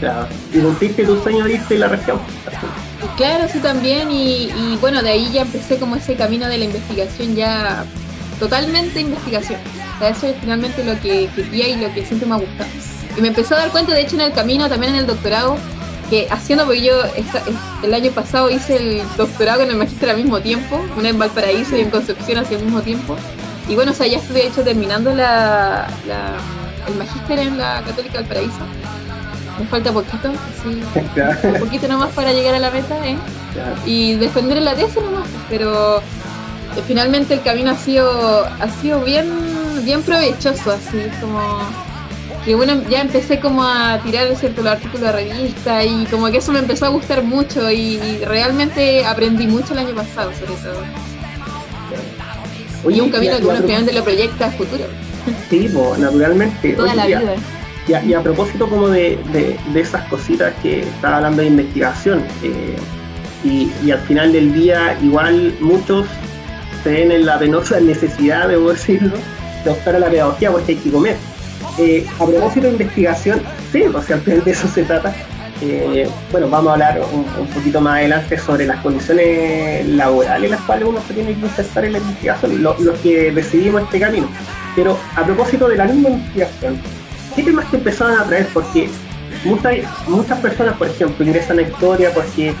Claro. 0.00 0.26
Y 0.52 0.58
cumpliste 0.60 1.04
tu 1.04 1.22
sueño 1.22 1.44
de 1.44 1.54
irte 1.54 1.74
en 1.74 1.80
la 1.80 1.88
región. 1.88 2.18
Claro, 3.16 3.46
sí 3.52 3.58
también, 3.58 4.10
y, 4.10 4.44
y, 4.44 4.78
bueno, 4.80 5.02
de 5.02 5.10
ahí 5.10 5.30
ya 5.30 5.42
empecé 5.42 5.78
como 5.78 5.96
ese 5.96 6.16
camino 6.16 6.48
de 6.48 6.56
la 6.56 6.64
investigación 6.64 7.36
ya 7.36 7.84
totalmente 8.38 9.00
investigación. 9.00 9.60
O 9.96 9.98
sea, 9.98 10.08
eso 10.08 10.26
es 10.26 10.36
finalmente 10.40 10.82
lo 10.82 10.98
que 11.00 11.28
quería 11.36 11.68
y 11.68 11.76
lo 11.76 11.92
que 11.92 12.04
siempre 12.04 12.26
me 12.26 12.36
ha 12.36 12.38
gustado. 12.38 12.70
Y 13.16 13.20
me 13.20 13.28
empezó 13.28 13.54
a 13.54 13.58
dar 13.58 13.70
cuenta, 13.70 13.92
de 13.92 14.00
hecho, 14.00 14.16
en 14.16 14.22
el 14.22 14.32
camino, 14.32 14.68
también 14.68 14.94
en 14.94 15.00
el 15.00 15.06
doctorado, 15.06 15.58
que 16.10 16.26
haciendo, 16.28 16.66
porque 16.66 16.82
yo 16.82 17.00
el 17.82 17.94
año 17.94 18.10
pasado 18.10 18.50
hice 18.50 18.76
el 18.76 19.02
doctorado 19.16 19.60
con 19.60 19.70
el 19.70 19.76
magíster 19.76 20.10
al 20.10 20.16
mismo 20.16 20.40
tiempo, 20.40 20.84
una 20.98 21.08
en 21.08 21.18
Valparaíso 21.18 21.76
y 21.76 21.80
en 21.80 21.90
Concepción 21.90 22.38
hacia 22.38 22.58
el 22.58 22.64
mismo 22.64 22.82
tiempo. 22.82 23.16
Y 23.68 23.76
bueno, 23.76 23.92
o 23.92 23.94
sea, 23.94 24.08
ya 24.08 24.18
estuve, 24.18 24.46
hecho, 24.46 24.62
terminando 24.62 25.14
la, 25.14 25.86
el 26.88 26.94
magíster 26.96 27.38
en 27.38 27.56
la 27.56 27.82
Católica 27.86 28.18
del 28.18 28.26
Paraíso. 28.26 28.58
Me 29.58 29.66
falta 29.66 29.92
poquito, 29.92 30.32
sí, 30.62 30.82
un 31.48 31.60
poquito 31.60 31.86
nomás 31.86 32.10
para 32.12 32.32
llegar 32.32 32.54
a 32.54 32.58
la 32.58 32.70
meta, 32.70 32.96
¿eh? 33.06 33.16
Y 33.86 34.14
defender 34.14 34.60
la 34.62 34.74
tesis 34.74 35.02
nomás, 35.02 35.28
pero 35.48 35.98
eh, 35.98 36.82
finalmente 36.86 37.34
el 37.34 37.42
camino 37.42 37.70
ha 37.70 37.76
sido, 37.76 38.46
ha 38.46 38.68
sido 38.80 39.00
bien, 39.02 39.28
bien 39.84 40.02
provechoso, 40.02 40.72
así 40.72 40.98
como 41.20 41.60
que 42.44 42.54
bueno, 42.54 42.82
ya 42.88 43.02
empecé 43.02 43.38
como 43.38 43.62
a 43.62 44.00
tirar 44.02 44.34
cierto 44.36 44.62
los 44.62 44.72
artículos 44.72 45.00
de 45.00 45.12
revista 45.12 45.84
y 45.84 46.06
como 46.06 46.30
que 46.30 46.38
eso 46.38 46.52
me 46.52 46.58
empezó 46.60 46.86
a 46.86 46.88
gustar 46.88 47.22
mucho 47.22 47.70
y, 47.70 47.98
realmente 48.24 49.04
aprendí 49.04 49.46
mucho 49.46 49.72
el 49.72 49.80
año 49.80 49.94
pasado 49.94 50.30
sobre 50.32 50.54
todo. 50.54 50.82
Oye, 52.84 52.96
y 52.96 53.00
un 53.00 53.10
camino 53.10 53.36
que 53.36 53.44
uno 53.44 53.56
finalmente 53.56 53.92
lo 53.92 54.02
proyecta 54.02 54.46
a 54.46 54.50
futuro. 54.52 54.84
Sí, 55.50 55.68
pues, 55.72 55.98
naturalmente. 55.98 56.72
Toda 56.72 56.94
la 56.94 57.06
vida. 57.06 57.34
Y 57.88 58.14
a, 58.14 58.22
propósito 58.22 58.68
como 58.68 58.88
de, 58.88 59.18
de, 59.32 59.80
esas 59.80 60.08
cositas 60.08 60.54
que 60.62 60.80
estaba 60.80 61.16
hablando 61.16 61.42
de 61.42 61.48
investigación, 61.48 62.22
eh, 62.42 62.76
y, 63.44 63.90
al 63.90 64.00
final 64.00 64.32
del 64.32 64.52
día 64.52 64.98
igual 65.02 65.54
muchos 65.60 66.06
se 66.84 66.90
ven 66.90 67.12
en 67.12 67.26
la 67.26 67.38
penosa 67.38 67.80
necesidad, 67.80 68.48
debo 68.48 68.70
decirlo, 68.70 69.16
de 69.64 69.70
optar 69.70 69.96
a 69.96 69.98
la 69.98 70.08
pedagogía 70.08 70.50
porque 70.50 70.72
hay 70.72 70.78
que 70.78 70.90
comer. 70.90 71.16
Eh, 71.80 72.06
a 72.18 72.26
propósito 72.26 72.66
de 72.66 72.72
investigación, 72.72 73.40
sí, 73.72 73.82
o 73.82 74.02
sea, 74.02 74.18
de 74.18 74.50
eso 74.50 74.68
se 74.68 74.82
trata. 74.82 75.14
Eh, 75.62 76.06
bueno, 76.30 76.48
vamos 76.50 76.70
a 76.70 76.72
hablar 76.74 77.00
un, 77.10 77.46
poquito 77.46 77.80
más 77.80 77.94
adelante 77.94 78.38
sobre 78.38 78.66
las 78.66 78.80
condiciones 78.80 79.86
laborales 79.88 80.44
en 80.44 80.50
las 80.50 80.60
cuales 80.62 80.86
uno 80.86 81.00
se 81.06 81.14
tiene 81.14 81.34
que 81.34 81.40
insertar 81.40 81.86
en 81.86 81.92
la 81.92 81.98
investigación, 81.98 82.62
los 82.62 82.98
que 83.02 83.32
decidimos 83.32 83.82
este 83.82 83.98
camino. 83.98 84.28
Pero 84.76 84.98
a 85.16 85.24
propósito 85.24 85.68
de 85.68 85.76
la 85.76 85.86
misma 85.86 86.10
investigación, 86.10 86.78
¿qué 87.34 87.42
temas 87.42 87.70
te 87.70 87.78
empezaron 87.78 88.18
a 88.18 88.24
traer? 88.24 88.46
Porque 88.52 88.90
muchas, 89.44 89.76
muchas 90.06 90.38
personas, 90.40 90.76
por 90.76 90.86
ejemplo, 90.86 91.24
ingresan 91.24 91.58
a 91.60 91.62
historia 91.62 92.12
porque, 92.12 92.54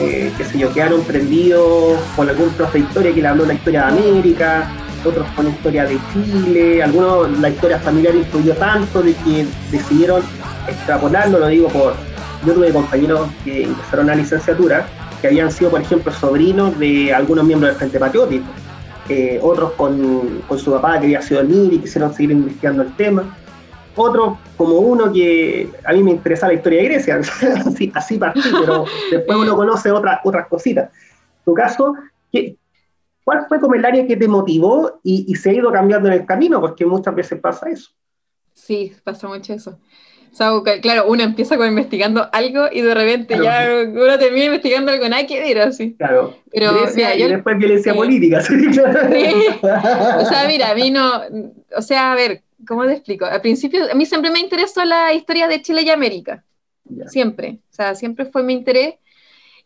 eh, 0.00 0.32
qué 0.36 0.44
sé 0.44 0.58
yo, 0.58 0.72
quedaron 0.72 1.02
prendidos 1.02 2.00
con 2.16 2.28
algún 2.28 2.50
profe 2.50 2.78
de 2.78 2.84
historia 2.84 3.14
que 3.14 3.22
le 3.22 3.28
habló 3.28 3.46
la 3.46 3.54
historia 3.54 3.82
de 3.82 3.88
América, 3.88 4.68
otros 5.04 5.26
con 5.34 5.48
historia 5.48 5.84
de 5.84 5.98
Chile, 6.12 6.82
algunos 6.82 7.38
la 7.40 7.48
historia 7.48 7.78
familiar 7.78 8.14
influyó 8.14 8.54
tanto 8.54 9.02
de 9.02 9.14
que 9.14 9.46
decidieron 9.70 10.22
extrapolarlo, 10.68 11.38
lo 11.38 11.46
digo 11.48 11.68
por, 11.68 11.94
yo 12.46 12.54
tuve 12.54 12.72
compañeros 12.72 13.28
que 13.44 13.64
empezaron 13.64 14.10
a 14.10 14.14
licenciatura 14.14 14.86
que 15.20 15.28
habían 15.28 15.50
sido, 15.50 15.70
por 15.70 15.82
ejemplo, 15.82 16.12
sobrinos 16.12 16.78
de 16.78 17.12
algunos 17.12 17.44
miembros 17.44 17.70
del 17.70 17.78
Frente 17.78 17.98
Patriótico, 17.98 18.46
eh, 19.08 19.38
otros 19.42 19.72
con, 19.72 20.42
con, 20.46 20.58
su 20.58 20.72
papá 20.72 20.98
que 21.00 21.06
había 21.06 21.20
sido 21.20 21.42
MIR 21.44 21.74
y 21.74 21.78
quisieron 21.80 22.14
seguir 22.14 22.30
investigando 22.30 22.82
el 22.82 22.94
tema, 22.96 23.36
otros 23.96 24.38
como 24.56 24.76
uno 24.76 25.12
que 25.12 25.68
a 25.84 25.92
mí 25.92 26.02
me 26.02 26.12
interesa 26.12 26.46
la 26.46 26.54
historia 26.54 26.80
de 26.80 26.88
Grecia, 26.88 27.20
así, 27.66 27.92
así 27.94 28.18
partí, 28.18 28.48
pero 28.52 28.84
después 29.10 29.38
uno 29.38 29.56
conoce 29.56 29.90
otras 29.90 30.20
otras 30.24 30.46
cositas. 30.46 30.90
En 30.90 31.44
tu 31.44 31.54
caso, 31.54 31.94
¿qué, 32.32 32.56
¿Cuál 33.30 33.46
fue 33.46 33.60
como 33.60 33.76
el 33.76 33.84
área 33.84 34.04
que 34.08 34.16
te 34.16 34.26
motivó 34.26 34.98
y, 35.04 35.32
se 35.36 35.50
ha 35.50 35.52
ido 35.52 35.70
cambiando 35.70 36.08
en 36.08 36.14
el 36.14 36.26
camino? 36.26 36.60
Porque 36.60 36.84
muchas 36.84 37.14
veces 37.14 37.38
pasa 37.38 37.70
eso. 37.70 37.92
Sí, 38.54 38.92
pasa 39.04 39.28
mucho 39.28 39.52
eso. 39.52 39.78
O 40.32 40.34
sea, 40.34 40.50
claro, 40.80 41.04
uno 41.06 41.22
empieza 41.22 41.56
con 41.56 41.68
investigando 41.68 42.28
algo 42.32 42.66
y 42.72 42.80
de 42.80 42.92
repente 42.92 43.38
ya 43.40 43.68
uno 43.86 44.18
termina 44.18 44.46
investigando 44.46 44.90
algo 44.90 45.08
nada 45.08 45.28
que 45.28 45.38
ver, 45.38 45.60
así. 45.60 45.94
Claro. 45.94 46.34
Pero, 46.50 46.72
y 46.92 47.22
después 47.22 47.56
violencia 47.56 47.94
política. 47.94 48.40
Sí. 48.42 48.56
O 49.60 50.26
sea, 50.26 50.44
mira, 50.48 50.70
a 50.70 50.74
mí 50.74 50.90
no. 50.90 51.22
O 51.76 51.82
sea, 51.82 52.10
a 52.10 52.16
ver, 52.16 52.42
¿cómo 52.66 52.84
te 52.84 52.94
explico? 52.94 53.26
Al 53.26 53.42
principio, 53.42 53.92
a 53.92 53.94
mí 53.94 54.06
siempre 54.06 54.32
me 54.32 54.40
interesó 54.40 54.84
la 54.84 55.12
historia 55.12 55.46
de 55.46 55.62
Chile 55.62 55.82
y 55.82 55.90
América. 55.90 56.42
Siempre. 57.06 57.60
O 57.70 57.74
sea, 57.74 57.94
siempre 57.94 58.24
fue 58.24 58.42
mi 58.42 58.54
interés. 58.54 58.94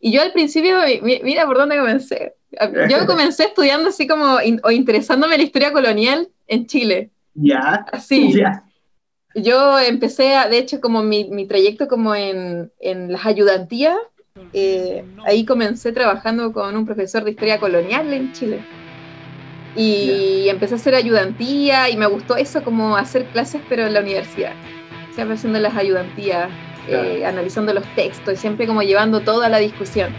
Y 0.00 0.12
yo 0.12 0.20
al 0.20 0.32
principio, 0.32 0.76
mira 1.02 1.46
por 1.46 1.56
dónde 1.56 1.78
comencé. 1.78 2.34
Yo 2.90 3.06
comencé 3.06 3.44
estudiando 3.44 3.88
así 3.88 4.06
como, 4.06 4.36
o 4.62 4.70
interesándome 4.70 5.34
en 5.34 5.40
la 5.40 5.46
historia 5.46 5.72
colonial 5.72 6.28
en 6.46 6.66
Chile. 6.66 7.10
Ya. 7.34 7.86
Así. 7.92 8.32
Ya. 8.32 8.64
Yo 9.34 9.78
empecé, 9.80 10.34
de 10.48 10.58
hecho, 10.58 10.80
como 10.80 11.02
mi, 11.02 11.24
mi 11.24 11.46
trayecto 11.46 11.88
como 11.88 12.14
en, 12.14 12.70
en 12.78 13.10
las 13.10 13.26
ayudantías, 13.26 13.96
eh, 14.52 15.04
ahí 15.26 15.44
comencé 15.44 15.92
trabajando 15.92 16.52
con 16.52 16.76
un 16.76 16.86
profesor 16.86 17.24
de 17.24 17.32
historia 17.32 17.58
colonial 17.58 18.12
en 18.12 18.32
Chile. 18.32 18.64
Y 19.76 20.48
empecé 20.48 20.74
a 20.74 20.76
hacer 20.76 20.94
ayudantía 20.94 21.90
y 21.90 21.96
me 21.96 22.06
gustó 22.06 22.36
eso 22.36 22.62
como 22.62 22.96
hacer 22.96 23.26
clases 23.26 23.60
pero 23.68 23.86
en 23.86 23.94
la 23.94 24.00
universidad. 24.00 24.52
Siempre 25.14 25.34
haciendo 25.34 25.58
las 25.58 25.76
ayudantías, 25.76 26.48
eh, 26.88 27.24
analizando 27.26 27.72
los 27.72 27.84
textos 27.96 28.34
y 28.34 28.36
siempre 28.36 28.66
como 28.68 28.82
llevando 28.82 29.20
toda 29.20 29.48
la 29.48 29.58
discusión. 29.58 30.12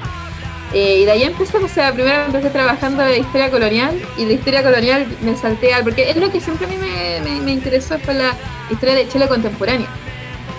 Eh, 0.73 0.99
y 1.01 1.05
de 1.05 1.11
ahí 1.11 1.23
empecé, 1.23 1.57
o 1.57 1.67
sea, 1.67 1.93
primero 1.93 2.25
empecé 2.25 2.49
trabajando 2.49 3.03
de 3.03 3.19
historia 3.19 3.49
colonial 3.49 4.01
y 4.17 4.25
de 4.25 4.33
historia 4.33 4.63
colonial 4.63 5.07
me 5.21 5.35
salté 5.35 5.73
al, 5.73 5.83
porque 5.83 6.09
es 6.09 6.17
lo 6.17 6.31
que 6.31 6.41
siempre 6.41 6.65
a 6.65 6.69
mí 6.69 6.77
me, 6.77 7.39
me, 7.41 7.51
interesó, 7.51 7.97
fue 7.99 8.13
la 8.13 8.33
historia 8.69 8.95
de 8.95 9.07
Chile 9.07 9.27
contemporánea. 9.27 9.87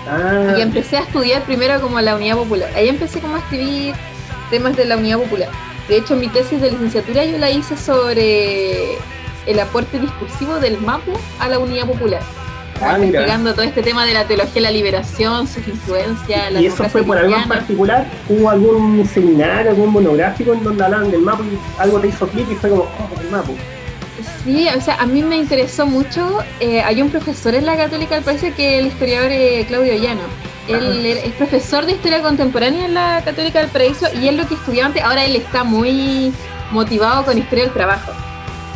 Ah. 0.09 0.55
Y 0.57 0.61
empecé 0.61 0.97
a 0.97 1.01
estudiar 1.01 1.43
primero 1.43 1.79
como 1.81 1.99
la 1.99 2.15
unidad 2.15 2.35
popular. 2.35 2.69
Ahí 2.75 2.87
empecé 2.87 3.19
como 3.19 3.35
a 3.35 3.39
escribir 3.39 3.93
temas 4.49 4.75
de 4.77 4.85
la 4.85 4.97
unidad 4.97 5.17
popular. 5.17 5.49
De 5.87 5.97
hecho, 5.97 6.15
mi 6.15 6.29
tesis 6.29 6.61
de 6.61 6.71
licenciatura 6.71 7.25
yo 7.25 7.37
la 7.37 7.49
hice 7.49 7.77
sobre 7.77 8.95
el 9.45 9.59
aporte 9.59 9.99
discursivo 9.99 10.59
del 10.59 10.79
MAPU 10.79 11.11
a 11.39 11.47
la 11.47 11.59
unidad 11.59 11.87
popular. 11.87 12.21
Ah, 12.81 12.97
investigando 12.99 13.53
todo 13.53 13.63
este 13.63 13.81
tema 13.81 14.05
de 14.05 14.13
la 14.13 14.25
teología 14.25 14.61
la 14.61 14.71
liberación, 14.71 15.47
sus 15.47 15.67
influencias. 15.67 16.51
¿Y 16.59 16.65
eso 16.65 16.83
fue 16.89 17.03
por 17.03 17.17
algo 17.17 17.35
en 17.35 17.47
particular? 17.47 18.07
¿Hubo 18.29 18.49
algún 18.49 19.07
seminario, 19.07 19.71
algún 19.71 19.91
monográfico 19.91 20.53
en 20.53 20.63
donde 20.63 20.83
hablaban 20.83 21.11
del 21.11 21.21
mapa 21.21 21.43
y 21.43 21.57
algo 21.81 21.99
te 21.99 22.07
hizo 22.07 22.27
clic 22.27 22.47
y 22.51 22.55
fue 22.55 22.69
como, 22.69 22.83
oh, 22.83 23.21
el 23.21 23.29
mapa? 23.29 23.49
Sí, 24.43 24.67
o 24.75 24.81
sea, 24.81 24.95
a 24.95 25.05
mí 25.05 25.21
me 25.21 25.37
interesó 25.37 25.85
mucho. 25.85 26.39
Eh, 26.59 26.81
hay 26.81 27.01
un 27.01 27.09
profesor 27.09 27.55
en 27.55 27.65
la 27.65 27.75
Católica, 27.77 28.19
parece 28.21 28.51
que 28.51 28.79
el 28.79 28.87
historiador 28.87 29.31
eh, 29.31 29.65
Claudio 29.67 29.95
Llano. 29.95 30.21
Él 30.67 31.05
es 31.05 31.31
profesor 31.33 31.85
de 31.85 31.93
historia 31.93 32.21
contemporánea 32.21 32.85
en 32.85 32.93
la 32.93 33.21
Católica 33.23 33.59
del 33.59 33.69
Paraíso 33.69 34.07
y 34.21 34.27
él 34.27 34.35
lo 34.35 34.45
que 34.47 34.55
estudiaba 34.55 34.87
antes, 34.87 35.01
ahora 35.01 35.23
él 35.23 35.37
está 35.37 35.63
muy 35.63 36.33
motivado 36.71 37.23
con 37.23 37.37
historia 37.37 37.63
del 37.63 37.73
trabajo 37.73 38.11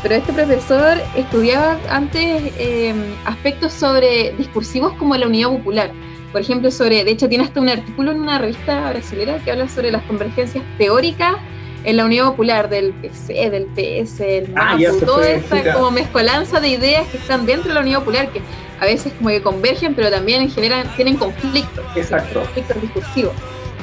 pero 0.02 0.16
este 0.16 0.34
profesor 0.34 0.98
estudiaba 1.16 1.78
antes 1.90 2.54
em, 2.58 2.98
aspectos 3.26 3.72
sobre 3.74 4.34
discursivos 4.38 4.94
como 4.94 5.16
la 5.16 5.28
unidad 5.28 5.50
popular. 5.50 5.92
Por 6.32 6.42
ejemplo, 6.42 6.72
sobre, 6.72 7.04
de 7.04 7.12
hecho 7.12 7.28
tiene 7.28 7.44
hasta 7.44 7.60
un 7.60 7.70
artículo 7.70 8.12
en 8.12 8.22
una 8.22 8.38
revista 8.38 8.90
brasileña 8.90 9.38
que 9.44 9.52
habla 9.52 9.68
sobre 9.68 9.92
las 9.92 10.02
convergencias 10.04 10.64
teóricas 10.78 11.36
en 11.84 11.98
la 11.98 12.06
unidad 12.06 12.28
popular 12.28 12.70
del 12.70 12.94
PC, 12.94 13.50
del 13.50 13.66
PS, 13.66 14.18
del 14.20 14.54
ah, 14.56 14.78
MAPU, 14.78 15.06
toda 15.06 15.30
esta 15.30 15.74
como 15.74 15.92
mezcolanza 15.92 16.60
de 16.60 16.70
ideas 16.70 17.08
que 17.08 17.18
están 17.18 17.46
dentro 17.46 17.70
de 17.70 17.76
la 17.76 17.82
unidad 17.82 18.00
popular, 18.00 18.30
que 18.32 18.42
a 18.80 18.86
veces 18.86 19.14
como 19.14 19.30
que 19.30 19.42
convergen, 19.42 19.94
pero 19.94 20.10
también 20.10 20.50
generan, 20.50 20.88
tienen 20.96 21.18
conflictos, 21.18 21.84
Exacto. 21.96 22.40
conflictos 22.40 22.82
discursivos, 22.82 23.34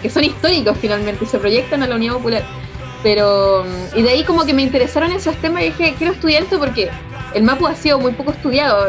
que 0.03 0.11
son 0.11 0.25
históricos 0.25 0.77
finalmente 0.81 1.25
y 1.25 1.27
se 1.29 1.39
proyectan 1.39 1.83
a 1.83 1.87
la 1.87 1.97
unidad 1.97 2.15
popular. 2.15 2.45
Pero, 3.03 3.65
y 3.95 4.03
de 4.03 4.11
ahí 4.11 4.25
como 4.25 4.45
que 4.45 4.53
me 4.53 4.63
interesaron 4.63 5.13
esos 5.13 5.37
temas 5.37 5.63
y 5.63 5.67
dije, 5.67 5.95
quiero 5.97 6.13
estudiar 6.15 6.43
esto 6.43 6.59
porque 6.59 6.91
el 7.35 7.43
MAPU 7.43 7.67
ha 7.67 7.75
sido 7.75 7.99
muy 7.99 8.13
poco 8.13 8.33
estudiado. 8.33 8.89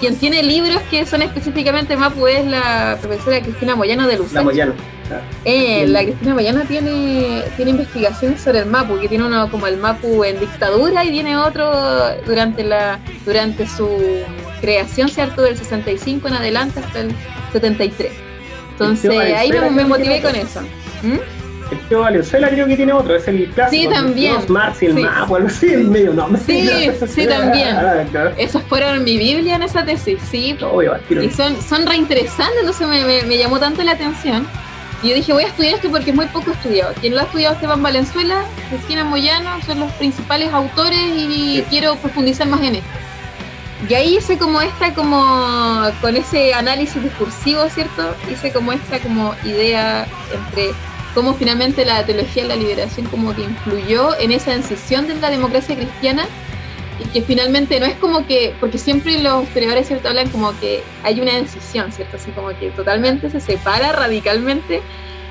Quien 0.00 0.16
tiene 0.16 0.42
libros 0.42 0.80
que 0.90 1.06
son 1.06 1.22
específicamente 1.22 1.96
MAPU 1.96 2.26
es 2.26 2.44
la 2.46 2.98
profesora 3.00 3.40
Cristina 3.40 3.74
Moyano 3.74 4.06
de 4.06 4.18
Luz. 4.18 4.32
La 4.32 4.42
Moyano. 4.42 4.74
Eh, 5.44 5.86
la 5.88 6.02
Cristina 6.02 6.34
Moyano 6.34 6.62
tiene, 6.62 7.42
tiene 7.56 7.72
investigaciones 7.72 8.40
sobre 8.40 8.60
el 8.60 8.66
MAPU, 8.66 8.98
que 9.00 9.08
tiene 9.08 9.24
uno 9.24 9.50
como 9.50 9.66
el 9.66 9.76
MAPU 9.76 10.24
en 10.24 10.38
dictadura 10.40 11.04
y 11.04 11.10
tiene 11.10 11.36
otro 11.36 11.70
durante, 12.26 12.64
la, 12.64 12.98
durante 13.24 13.66
su 13.66 13.88
creación, 14.60 15.08
¿cierto? 15.08 15.42
Del 15.42 15.56
65 15.56 16.28
en 16.28 16.34
adelante 16.34 16.80
hasta 16.80 17.00
el 17.00 17.14
73. 17.52 18.12
Entonces 18.72 19.10
ahí 19.10 19.52
me, 19.52 19.84
motivé 19.84 20.20
con 20.22 20.34
eso. 20.34 20.60
¿Mm? 21.02 21.41
El 21.72 21.78
tío 21.88 22.00
Valenzuela 22.00 22.50
creo 22.50 22.66
que 22.66 22.76
tiene 22.76 22.92
otro, 22.92 23.16
es 23.16 23.26
el 23.26 23.48
clásico. 23.48 23.82
Sí, 23.82 23.88
también. 23.88 24.34
Los 24.34 24.50
Marx 24.50 24.82
y 24.82 24.86
el 24.86 24.94
sí. 24.94 25.02
Mapo, 25.02 25.36
algo 25.36 25.48
así, 25.48 25.66
el 25.68 25.84
medio 25.84 26.12
nombre. 26.12 26.42
Sí, 26.44 26.90
sí, 27.06 27.26
también. 27.26 27.76
Ah, 27.76 28.04
Esos 28.36 28.62
fueron 28.64 29.02
mi 29.04 29.16
Biblia 29.16 29.56
en 29.56 29.62
esa 29.62 29.82
tesis, 29.82 30.18
sí. 30.30 30.54
y 31.10 31.30
son, 31.30 31.60
son 31.62 31.86
reinteresantes, 31.86 32.60
entonces 32.60 32.86
me, 32.86 33.22
me, 33.22 33.38
llamó 33.38 33.58
tanto 33.58 33.82
la 33.82 33.92
atención. 33.92 34.46
Y 35.02 35.08
yo 35.08 35.14
dije, 35.14 35.32
voy 35.32 35.44
a 35.44 35.46
estudiar 35.48 35.74
esto 35.74 35.90
porque 35.90 36.10
es 36.10 36.16
muy 36.16 36.26
poco 36.26 36.50
estudiado. 36.50 36.92
Quien 37.00 37.14
lo 37.14 37.20
ha 37.20 37.24
estudiado 37.24 37.54
Esteban 37.54 37.82
Valenzuela, 37.82 38.44
Cristina 38.68 39.04
Moyano, 39.04 39.60
son 39.62 39.80
los 39.80 39.90
principales 39.92 40.52
autores 40.52 41.00
y 41.16 41.64
quiero 41.70 41.96
profundizar 41.96 42.46
más 42.46 42.60
en 42.60 42.76
esto. 42.76 42.88
Y 43.88 43.94
ahí 43.94 44.16
hice 44.18 44.38
como 44.38 44.60
esta, 44.60 44.94
como 44.94 45.82
con 46.00 46.14
ese 46.16 46.54
análisis 46.54 47.02
discursivo, 47.02 47.68
¿cierto? 47.68 48.14
Hice 48.30 48.52
como 48.52 48.72
esta 48.72 49.00
como 49.00 49.34
idea 49.44 50.06
entre 50.32 50.70
cómo 51.14 51.34
finalmente 51.34 51.84
la 51.84 52.04
teología 52.04 52.42
de 52.44 52.48
la 52.50 52.56
liberación 52.56 53.06
como 53.06 53.34
que 53.34 53.42
influyó 53.42 54.18
en 54.18 54.32
esa 54.32 54.54
incisión 54.54 55.06
de 55.06 55.14
la 55.16 55.30
democracia 55.30 55.76
cristiana 55.76 56.26
y 57.00 57.08
que 57.08 57.22
finalmente 57.22 57.80
no 57.80 57.86
es 57.86 57.94
como 57.94 58.26
que, 58.26 58.54
porque 58.60 58.78
siempre 58.78 59.20
los 59.20 59.44
historiadores 59.44 59.88
cierto 59.88 60.08
hablan 60.08 60.28
como 60.30 60.58
que 60.60 60.82
hay 61.02 61.20
una 61.20 61.34
decisión, 61.34 61.92
¿cierto? 61.92 62.16
Así 62.16 62.30
como 62.30 62.48
que 62.58 62.70
totalmente 62.70 63.30
se 63.30 63.40
separa 63.40 63.92
radicalmente, 63.92 64.82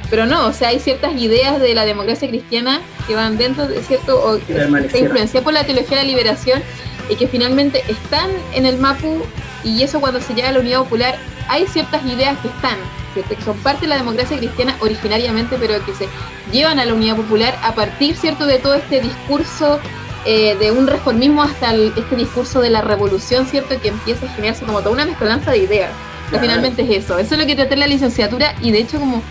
pero 0.09 0.25
no, 0.25 0.47
o 0.47 0.53
sea, 0.53 0.69
hay 0.69 0.79
ciertas 0.79 1.15
ideas 1.15 1.59
de 1.59 1.73
la 1.73 1.85
democracia 1.85 2.27
cristiana 2.27 2.81
que 3.07 3.15
van 3.15 3.38
dentro 3.38 3.67
de 3.67 3.81
cierto, 3.81 4.21
o 4.21 4.39
que 4.39 5.00
influenciada 5.00 5.43
por 5.43 5.53
la 5.53 5.63
teología 5.63 5.97
de 5.97 6.03
la 6.03 6.09
liberación 6.09 6.61
y 7.09 7.15
que 7.15 7.27
finalmente 7.27 7.83
están 7.88 8.29
en 8.53 8.65
el 8.65 8.77
MAPU 8.77 9.23
y 9.63 9.83
eso 9.83 10.01
cuando 10.01 10.19
se 10.19 10.33
llega 10.33 10.50
a 10.50 10.51
la 10.51 10.59
unidad 10.59 10.79
popular 10.79 11.15
hay 11.47 11.65
ciertas 11.67 12.05
ideas 12.05 12.38
que 12.39 12.47
están, 12.47 12.77
que 13.13 13.41
son 13.44 13.58
parte 13.58 13.82
de 13.82 13.88
la 13.88 13.98
democracia 13.98 14.38
cristiana 14.38 14.75
originariamente, 14.80 15.58
pero 15.60 15.84
que 15.86 15.94
se 15.94 16.08
llevan 16.51 16.80
a 16.80 16.86
la 16.86 16.94
unidad 16.94 17.15
popular 17.15 17.58
a 17.63 17.74
partir, 17.74 18.15
¿cierto?, 18.15 18.46
de 18.46 18.60
todo 18.60 18.75
este 18.75 19.01
discurso 19.01 19.80
eh, 20.25 20.56
de 20.56 20.72
un 20.72 20.88
reformismo 20.88 21.44
hasta 21.44 21.74
este 21.74 22.15
discurso 22.15 22.62
de 22.62 22.70
la 22.70 22.82
revolución, 22.82 23.46
¿cierto?, 23.46 23.80
que 23.82 23.89
empieza 23.89 24.25
a 24.25 24.30
generarse 24.30 24.65
como 24.65 24.80
toda 24.80 24.91
una 24.91 25.06
mezcolanza 25.06 25.51
de 25.51 25.60
ideas. 25.60 25.91
Finalmente 26.39 26.84
es 26.84 27.03
eso, 27.03 27.18
eso 27.20 27.36
es 27.36 27.41
lo 27.41 27.46
que 27.46 27.56
traté 27.56 27.74
en 27.74 27.82
la 27.82 27.88
licenciatura 27.88 28.56
y 28.62 28.72
de 28.72 28.80
hecho 28.80 29.00
como 29.00 29.22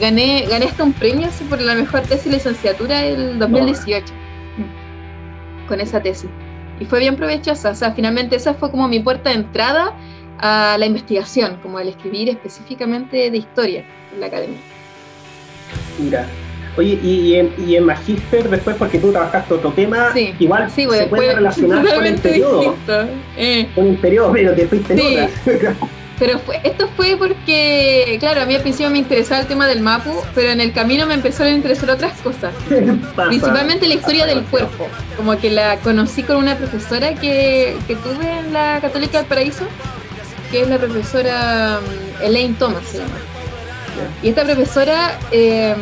gané, 0.00 0.46
gané 0.48 0.64
hasta 0.64 0.82
un 0.82 0.94
premio 0.94 1.28
por 1.48 1.60
la 1.60 1.74
mejor 1.74 2.00
tesis 2.02 2.24
de 2.24 2.30
licenciatura 2.32 3.04
el 3.04 3.38
2018 3.38 4.06
con 5.68 5.80
esa 5.80 6.00
tesis. 6.00 6.30
Y 6.80 6.86
fue 6.86 7.00
bien 7.00 7.16
provechosa, 7.16 7.70
o 7.70 7.74
sea, 7.74 7.92
finalmente 7.92 8.36
esa 8.36 8.54
fue 8.54 8.70
como 8.70 8.88
mi 8.88 9.00
puerta 9.00 9.30
de 9.30 9.36
entrada 9.36 9.94
a 10.38 10.76
la 10.78 10.86
investigación, 10.86 11.58
como 11.62 11.78
el 11.80 11.88
escribir 11.88 12.28
específicamente 12.28 13.30
de 13.30 13.36
historia 13.36 13.84
en 14.12 14.20
la 14.20 14.26
academia. 14.26 14.58
Mira, 15.98 16.26
Oye, 16.78 16.96
y, 17.02 17.34
en, 17.34 17.52
y 17.66 17.74
en 17.74 17.84
Magister 17.84 18.48
después, 18.48 18.76
porque 18.76 19.00
tú 19.00 19.10
trabajaste 19.10 19.52
otro 19.52 19.72
tema, 19.72 20.12
igual 20.38 20.70
se 20.70 20.86
puede 21.08 21.34
relacionar 21.34 21.84
con 21.84 22.06
el 22.06 22.14
periodo. 22.14 22.76
Eh. 23.36 23.68
Con 23.74 23.88
el 23.88 23.96
periodo, 23.96 24.32
pero 24.32 24.54
te 24.54 24.66
fuiste 24.68 24.96
sí. 24.96 25.18
Pero 26.20 26.40
esto 26.64 26.88
fue 26.96 27.16
porque, 27.16 28.16
claro, 28.20 28.42
a 28.42 28.44
mí 28.44 28.54
al 28.54 28.62
principio 28.62 28.90
me 28.90 28.98
interesaba 28.98 29.40
el 29.40 29.46
tema 29.46 29.66
del 29.66 29.80
Mapu, 29.80 30.12
pero 30.34 30.50
en 30.50 30.60
el 30.60 30.72
camino 30.72 31.06
me 31.06 31.14
empezaron 31.14 31.52
a 31.52 31.56
interesar 31.56 31.90
otras 31.90 32.20
cosas. 32.20 32.52
Principalmente 33.28 33.86
la 33.86 33.94
historia 33.94 34.26
del 34.26 34.42
cuerpo. 34.44 34.88
Como 35.16 35.36
que 35.38 35.50
la 35.50 35.76
conocí 35.78 36.22
con 36.22 36.36
una 36.36 36.56
profesora 36.56 37.14
que, 37.14 37.76
que 37.86 37.94
tuve 37.96 38.38
en 38.38 38.52
la 38.52 38.78
Católica 38.80 39.18
del 39.18 39.26
Paraíso, 39.26 39.64
que 40.50 40.62
es 40.62 40.68
la 40.68 40.78
profesora 40.78 41.80
um, 41.80 42.24
Elaine 42.24 42.54
Thomas, 42.54 42.84
se 42.86 42.98
llama. 42.98 43.14
Y 44.22 44.28
esta 44.28 44.44
profesora 44.44 45.18
eh, 45.32 45.74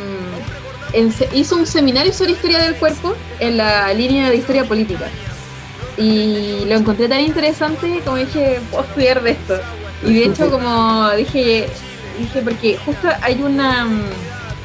hizo 1.32 1.56
un 1.56 1.66
seminario 1.66 2.12
sobre 2.12 2.32
historia 2.32 2.60
del 2.60 2.74
cuerpo 2.76 3.14
en 3.40 3.56
la 3.56 3.92
línea 3.92 4.30
de 4.30 4.36
historia 4.36 4.64
política. 4.64 5.08
Y 5.98 6.64
lo 6.66 6.76
encontré 6.76 7.08
tan 7.08 7.20
interesante 7.20 8.00
como 8.04 8.16
dije, 8.16 8.60
puedo 8.70 8.84
estudiar 8.84 9.22
de 9.22 9.30
esto. 9.32 9.58
Y 10.04 10.14
de 10.14 10.24
hecho, 10.26 10.50
como 10.50 11.10
dije, 11.12 11.68
dije 12.18 12.42
porque 12.42 12.78
justo 12.84 13.08
hay 13.22 13.42
una, 13.42 13.84
no 13.84 13.90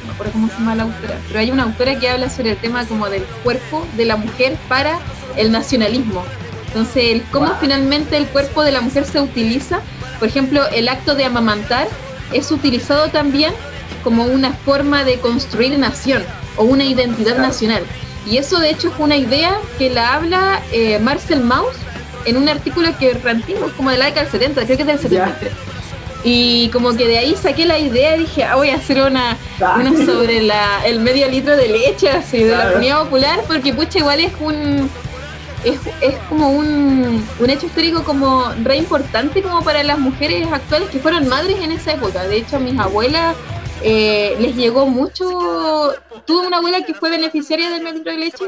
me 0.06 0.12
acuerdo 0.12 0.32
cómo 0.32 0.48
se 0.48 0.54
llama 0.54 0.74
la 0.74 0.82
autora, 0.84 1.18
pero 1.26 1.40
hay 1.40 1.50
una 1.50 1.64
autora 1.64 1.98
que 1.98 2.08
habla 2.08 2.28
sobre 2.28 2.50
el 2.50 2.56
tema 2.58 2.84
como 2.86 3.08
del 3.08 3.24
cuerpo 3.42 3.86
de 3.96 4.04
la 4.04 4.16
mujer 4.16 4.56
para 4.68 4.98
el 5.36 5.50
nacionalismo. 5.50 6.24
Entonces, 6.72 7.04
el 7.12 7.22
cómo 7.24 7.54
finalmente 7.60 8.16
el 8.16 8.26
cuerpo 8.28 8.62
de 8.62 8.72
la 8.72 8.80
mujer 8.80 9.04
se 9.04 9.20
utiliza, 9.20 9.80
por 10.18 10.26
ejemplo, 10.26 10.66
el 10.72 10.88
acto 10.88 11.14
de 11.14 11.26
amamantar 11.26 11.86
es 12.32 12.50
utilizado 12.50 13.08
también 13.08 13.52
como 14.02 14.24
una 14.24 14.52
forma 14.52 15.04
de 15.04 15.18
construir 15.18 15.78
nación 15.78 16.24
o 16.56 16.64
una 16.64 16.84
identidad 16.84 17.36
nacional. 17.36 17.82
Y 18.26 18.38
eso 18.38 18.58
de 18.58 18.70
hecho 18.70 18.88
es 18.88 18.94
una 18.98 19.16
idea 19.16 19.58
que 19.76 19.90
la 19.90 20.14
habla 20.14 20.62
eh, 20.72 20.98
Marcel 20.98 21.40
Mauss 21.40 21.76
en 22.24 22.38
un 22.38 22.48
artículo 22.48 22.88
que 22.98 23.12
rantimos 23.14 23.72
como 23.72 23.90
de 23.90 23.98
la 23.98 24.06
década 24.06 24.22
del 24.22 24.32
70, 24.32 24.64
creo 24.64 24.76
que 24.78 24.82
es 24.82 24.86
del 24.86 24.98
73. 24.98 25.52
Y 26.24 26.68
como 26.68 26.96
que 26.96 27.06
de 27.06 27.18
ahí 27.18 27.34
saqué 27.34 27.66
la 27.66 27.78
idea 27.78 28.16
y 28.16 28.20
dije, 28.20 28.44
ah, 28.44 28.54
voy 28.54 28.70
a 28.70 28.76
hacer 28.76 29.02
una, 29.02 29.36
una 29.60 30.06
sobre 30.06 30.40
la, 30.40 30.86
el 30.86 31.00
medio 31.00 31.28
litro 31.28 31.54
de 31.54 31.68
leche 31.68 32.08
así 32.08 32.44
de 32.44 32.56
la 32.56 32.72
unidad 32.76 33.02
popular, 33.02 33.40
porque 33.46 33.74
pucha 33.74 33.98
igual 33.98 34.20
es 34.20 34.32
un 34.40 34.88
es, 35.64 35.80
es 36.00 36.16
como 36.28 36.50
un, 36.50 37.24
un, 37.38 37.50
hecho 37.50 37.66
histórico 37.66 38.04
como 38.04 38.52
re 38.62 38.76
importante 38.76 39.42
como 39.42 39.62
para 39.62 39.82
las 39.82 39.98
mujeres 39.98 40.46
actuales 40.50 40.90
que 40.90 40.98
fueron 40.98 41.28
madres 41.28 41.58
en 41.60 41.72
esa 41.72 41.92
época. 41.92 42.24
De 42.24 42.38
hecho, 42.38 42.58
mis 42.58 42.78
abuelas 42.78 43.36
eh, 43.84 44.36
les 44.38 44.54
llegó 44.54 44.86
mucho. 44.86 45.24
Tuve 46.24 46.46
una 46.46 46.58
abuela 46.58 46.84
que 46.84 46.94
fue 46.94 47.10
beneficiaria 47.10 47.70
del 47.70 47.82
metro 47.82 48.12
de 48.12 48.18
leche, 48.18 48.44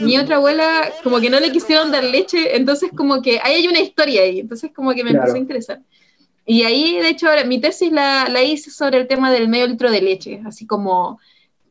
mi 0.00 0.18
otra 0.18 0.36
abuela 0.36 0.92
como 1.02 1.18
que 1.20 1.30
no 1.30 1.40
le 1.40 1.50
quisieron 1.50 1.90
dar 1.90 2.04
leche, 2.04 2.56
entonces 2.56 2.90
como 2.94 3.22
que 3.22 3.40
ahí 3.42 3.54
hay 3.54 3.68
una 3.68 3.80
historia 3.80 4.22
ahí, 4.22 4.40
entonces 4.40 4.70
como 4.74 4.92
que 4.92 5.02
me 5.02 5.10
empezó 5.10 5.34
a 5.34 5.38
interesar. 5.38 5.80
Y 6.44 6.62
ahí, 6.62 6.98
de 6.98 7.08
hecho, 7.08 7.28
ahora, 7.28 7.44
mi 7.44 7.58
tesis 7.60 7.90
la, 7.90 8.28
la, 8.28 8.42
hice 8.42 8.70
sobre 8.70 8.98
el 8.98 9.08
tema 9.08 9.32
del 9.32 9.48
medio 9.48 9.66
litro 9.66 9.90
de 9.90 10.00
leche, 10.00 10.42
así 10.46 10.64
como, 10.64 11.18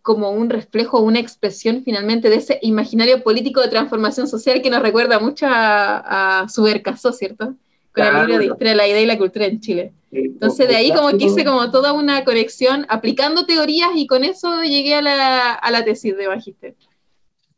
como 0.06 0.30
un 0.30 0.52
reflejo, 0.52 1.00
una 1.00 1.20
expresión 1.20 1.82
finalmente 1.84 2.30
de 2.30 2.36
ese 2.36 2.60
imaginario 2.62 3.24
político 3.24 3.60
de 3.60 3.70
transformación 3.70 4.28
social 4.28 4.62
que 4.62 4.70
nos 4.70 4.84
recuerda 4.84 5.18
mucho 5.18 5.48
a, 5.50 6.42
a 6.42 6.48
Subercaso, 6.48 7.12
¿cierto? 7.12 7.56
Con 7.92 8.06
el 8.06 8.14
libro 8.14 8.38
de 8.38 8.46
Historia 8.46 8.76
la 8.76 8.88
Idea 8.88 9.02
y 9.02 9.08
la 9.08 9.18
Cultura 9.18 9.48
en 9.48 9.60
Chile. 9.60 9.94
Entonces 10.12 10.68
de 10.68 10.76
ahí 10.76 10.94
como 10.94 11.10
que 11.18 11.26
hice 11.26 11.44
como 11.44 11.72
toda 11.72 11.94
una 11.94 12.24
conexión 12.24 12.86
aplicando 12.88 13.48
teorías 13.48 13.90
y 13.96 14.06
con 14.06 14.24
eso 14.24 14.62
llegué 14.62 14.94
a 14.94 15.02
la, 15.02 15.54
a 15.54 15.72
la 15.72 15.84
tesis 15.84 16.16
de 16.16 16.28
Magister. 16.28 16.76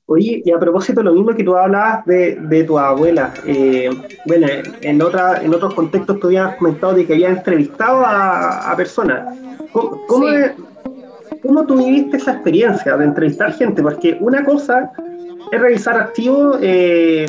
Oye, 0.05 0.41
y 0.45 0.49
a 0.49 0.57
propósito 0.57 1.03
lo 1.03 1.12
mismo 1.12 1.36
que 1.36 1.43
tú 1.43 1.53
hablabas 1.53 2.05
de, 2.05 2.36
de 2.36 2.63
tu 2.63 2.79
abuela, 2.79 3.33
eh, 3.45 3.89
bueno, 4.25 4.47
en, 4.79 5.01
otra, 5.01 5.43
en 5.43 5.53
otros 5.53 5.73
contextos 5.73 6.17
tú 6.21 6.27
habías 6.27 6.55
comentado 6.55 6.93
de 6.93 7.05
que 7.05 7.12
habías 7.12 7.39
entrevistado 7.39 8.05
a, 8.05 8.73
personas. 8.77 9.38
¿Cómo, 9.73 10.01
cómo, 10.07 10.27
tú 11.41 11.76
viviste 11.76 12.17
esa 12.17 12.34
experiencia 12.34 12.97
de 12.97 13.06
entrevistar 13.06 13.54
gente? 13.54 13.82
Porque 13.82 14.17
una 14.19 14.43
cosa 14.43 14.91
es 15.52 15.62
revisar 15.62 15.97
archivos, 15.97 16.58
eh, 16.62 17.26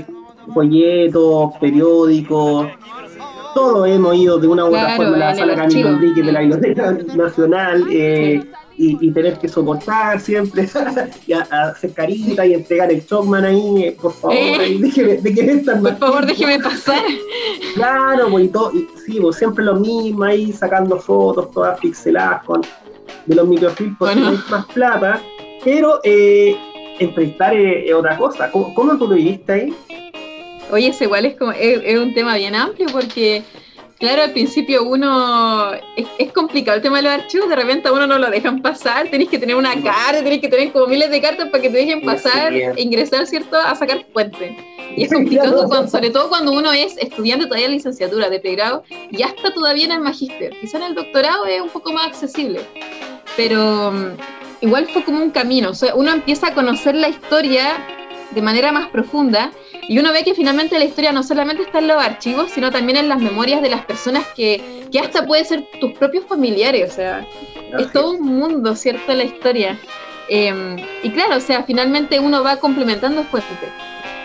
folletos, 0.52 1.52
periódicos, 1.60 2.68
todos 3.54 3.88
hemos 3.88 4.14
ido 4.16 4.38
de 4.38 4.46
una 4.46 4.64
u 4.64 4.68
otra 4.68 4.96
forma 4.96 5.16
a 5.16 5.18
la 5.18 5.34
sala 5.34 5.56
Camilo 5.56 5.88
Enrique 5.88 6.22
de 6.22 6.32
la 6.32 6.40
Biblioteca 6.40 6.92
Nacional 7.16 7.86
eh, 7.90 8.40
y, 8.76 9.10
tener 9.10 9.36
que 9.38 9.48
soportar 9.48 10.20
siempre 10.20 10.68
y 11.26 11.32
hacer 11.32 11.92
carita 11.92 12.46
y 12.46 12.54
entregar 12.54 12.92
el 12.92 13.04
Chocman 13.04 13.44
ahí, 13.44 13.84
eh, 13.84 13.96
por 14.00 14.12
favor, 14.12 14.36
eh, 14.36 14.78
déjeme, 14.80 15.16
Por 15.80 15.98
favor, 15.98 16.26
déjeme 16.26 16.60
pasar. 16.60 17.02
Claro, 17.74 18.28
pues, 18.30 18.44
y 18.44 18.48
todo, 18.48 18.70
sí, 19.04 19.18
pues, 19.20 19.36
siempre 19.36 19.64
lo 19.64 19.74
mismo 19.74 20.22
ahí, 20.22 20.52
sacando 20.52 20.96
fotos 21.00 21.50
todas 21.50 21.80
pixeladas 21.80 22.44
con 22.44 22.62
de 23.26 23.34
los 23.34 23.46
microfilms 23.48 23.96
porque 23.98 24.14
no 24.16 24.28
hay 24.28 24.38
más 24.50 24.66
plata, 24.66 25.20
pero 25.64 26.00
entrevistar 26.04 27.54
es 27.54 27.92
otra 27.92 28.16
cosa. 28.16 28.50
¿Cómo, 28.50 28.74
¿Cómo 28.74 28.96
tú 28.96 29.08
lo 29.08 29.14
viviste 29.14 29.52
ahí? 29.52 29.74
Oye, 30.70 30.88
ese 30.88 31.04
igual 31.04 31.24
es, 31.24 31.36
como, 31.36 31.52
es, 31.52 31.98
un 31.98 32.12
tema 32.12 32.36
bien 32.36 32.54
amplio 32.54 32.88
porque, 32.92 33.42
claro, 33.98 34.22
al 34.22 34.32
principio 34.32 34.84
uno 34.84 35.72
es, 35.96 36.32
complicado 36.32 36.76
el 36.76 36.82
tema 36.82 36.98
de 36.98 37.02
los 37.04 37.12
archivos, 37.12 37.48
de 37.48 37.56
repente 37.56 37.88
a 37.88 37.92
uno 37.92 38.06
no 38.06 38.18
lo 38.18 38.30
dejan 38.30 38.62
pasar, 38.62 39.08
tenés 39.10 39.28
que 39.28 39.38
tener 39.38 39.56
una 39.56 39.72
carta, 39.82 40.22
tenés 40.22 40.40
que 40.40 40.48
tener 40.48 40.72
como 40.72 40.86
miles 40.86 41.10
de 41.10 41.20
cartas 41.20 41.48
para 41.48 41.62
que 41.62 41.70
te 41.70 41.78
dejen 41.78 42.02
pasar 42.02 42.52
e 42.52 42.74
ingresar, 42.76 43.26
¿cierto?, 43.26 43.56
a 43.56 43.74
sacar 43.74 44.04
fuente. 44.12 44.56
Y 44.96 45.04
es 45.04 45.12
complicado, 45.12 45.86
sobre 45.88 46.10
todo 46.10 46.28
cuando 46.28 46.52
uno 46.52 46.72
es 46.72 46.96
estudiante 46.98 47.46
todavía 47.46 47.66
en 47.66 47.72
licenciatura 47.72 48.30
de 48.30 48.40
pregrado 48.40 48.82
y 49.10 49.22
hasta 49.22 49.52
todavía 49.52 49.84
en 49.86 49.92
el 49.92 50.00
magíster. 50.00 50.58
Quizá 50.60 50.78
en 50.78 50.84
el 50.84 50.94
doctorado 50.94 51.46
es 51.46 51.60
un 51.60 51.68
poco 51.68 51.92
más 51.92 52.06
accesible, 52.06 52.60
pero 53.36 53.92
mm, 53.92 54.16
igual 54.62 54.88
fue 54.88 55.04
como 55.04 55.22
un 55.22 55.30
camino. 55.30 55.70
O 55.70 55.74
sea, 55.74 55.94
uno 55.94 56.12
empieza 56.12 56.48
a 56.48 56.54
conocer 56.54 56.94
la 56.94 57.08
historia 57.08 57.76
de 58.30 58.42
manera 58.42 58.72
más 58.72 58.88
profunda 58.88 59.50
y 59.88 59.98
uno 59.98 60.12
ve 60.12 60.22
que 60.22 60.34
finalmente 60.34 60.78
la 60.78 60.84
historia 60.84 61.12
no 61.12 61.22
solamente 61.22 61.62
está 61.62 61.78
en 61.78 61.88
los 61.88 61.96
archivos, 61.96 62.50
sino 62.50 62.70
también 62.70 62.98
en 62.98 63.08
las 63.08 63.18
memorias 63.18 63.62
de 63.62 63.70
las 63.70 63.86
personas 63.86 64.26
que, 64.36 64.62
que 64.92 65.00
hasta 65.00 65.26
pueden 65.26 65.46
ser 65.46 65.66
tus 65.80 65.92
propios 65.92 66.26
familiares, 66.26 66.92
o 66.92 66.94
sea, 66.94 67.26
es 67.78 67.90
todo 67.90 68.12
un 68.12 68.22
mundo, 68.22 68.76
¿cierto? 68.76 69.14
La 69.14 69.24
historia. 69.24 69.80
Em, 70.28 70.76
y 71.02 71.08
claro, 71.08 71.36
o 71.36 71.40
sea, 71.40 71.62
finalmente 71.62 72.20
uno 72.20 72.44
va 72.44 72.58
complementando 72.58 73.24
fuentes. 73.24 73.70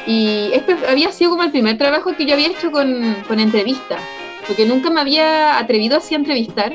Y 0.06 0.50
este 0.52 0.76
había 0.86 1.14
sido 1.14 1.32
como 1.32 1.44
el 1.44 1.52
primer 1.52 1.78
trabajo 1.78 2.14
que 2.14 2.26
yo 2.26 2.34
había 2.34 2.50
hecho 2.50 2.70
con, 2.70 3.16
con 3.26 3.40
entrevistas, 3.40 4.02
porque 4.46 4.66
nunca 4.66 4.90
me 4.90 5.00
había 5.00 5.58
atrevido 5.58 5.98
así 5.98 6.14
a 6.14 6.18
entrevistar. 6.18 6.74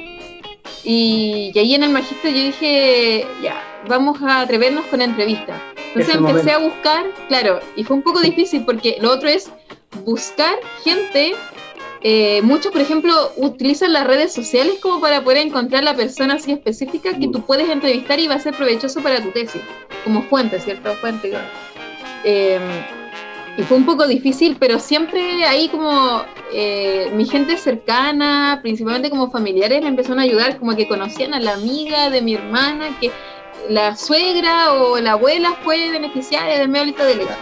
Y, 0.83 1.53
y 1.55 1.59
ahí 1.59 1.75
en 1.75 1.83
el 1.83 1.91
magíster 1.91 2.33
yo 2.33 2.43
dije, 2.43 3.27
ya, 3.43 3.63
vamos 3.87 4.23
a 4.23 4.41
atrevernos 4.41 4.87
con 4.87 5.03
entrevistas. 5.03 5.61
Entonces 5.95 6.15
empecé 6.15 6.53
a 6.53 6.59
buscar, 6.59 7.07
claro, 7.29 7.61
y 7.77 7.85
fue 7.85 7.97
un 7.97 8.03
poco 8.03 8.21
difícil 8.21 8.65
porque 8.65 8.99
lo 9.01 9.11
otro 9.13 9.29
es 9.29 9.51
buscar 10.05 10.55
gente. 10.85 11.35
Eh, 12.01 12.41
muchos, 12.43 12.71
por 12.71 12.81
ejemplo, 12.81 13.13
utilizan 13.37 13.93
las 13.93 14.07
redes 14.07 14.33
sociales 14.33 14.79
como 14.81 15.01
para 15.01 15.25
poder 15.25 15.39
encontrar 15.39 15.83
la 15.83 15.95
persona 15.95 16.35
así 16.35 16.53
específica 16.53 17.19
que 17.19 17.29
tú 17.29 17.43
puedes 17.43 17.69
entrevistar 17.69 18.21
y 18.21 18.29
va 18.29 18.37
a 18.37 18.41
ser 18.41 18.55
provechoso 18.55 19.03
para 19.03 19.21
tu 19.21 19.31
tesis, 19.31 19.63
como 20.05 20.23
fuente, 20.23 20.61
¿cierto? 20.61 20.95
Fuente. 20.95 21.33
Eh, 22.25 22.61
y 23.59 23.63
fue 23.65 23.77
un 23.77 23.85
poco 23.85 24.07
difícil, 24.07 24.57
pero 24.61 24.79
siempre 24.79 25.45
ahí 25.45 25.69
como 25.69 26.23
eh, 26.53 27.11
mi 27.15 27.27
gente 27.27 27.57
cercana, 27.57 28.61
principalmente 28.63 29.11
como 29.11 29.33
familiares, 29.33 29.83
me 29.83 29.89
empezaron 29.89 30.21
a 30.21 30.23
ayudar, 30.23 30.59
como 30.59 30.77
que 30.77 30.87
conocían 30.87 31.35
a 31.35 31.41
la 31.41 31.55
amiga 31.55 32.09
de 32.09 32.23
mi 32.23 32.35
hermana, 32.35 32.97
que 33.01 33.11
la 33.69 33.97
suegra 33.97 34.73
o 34.73 34.99
la 34.99 35.13
abuela 35.13 35.55
fue 35.63 35.91
beneficiaria 35.91 36.59
del 36.59 36.69
medio 36.69 36.95
de 36.95 37.17
leche. 37.17 37.35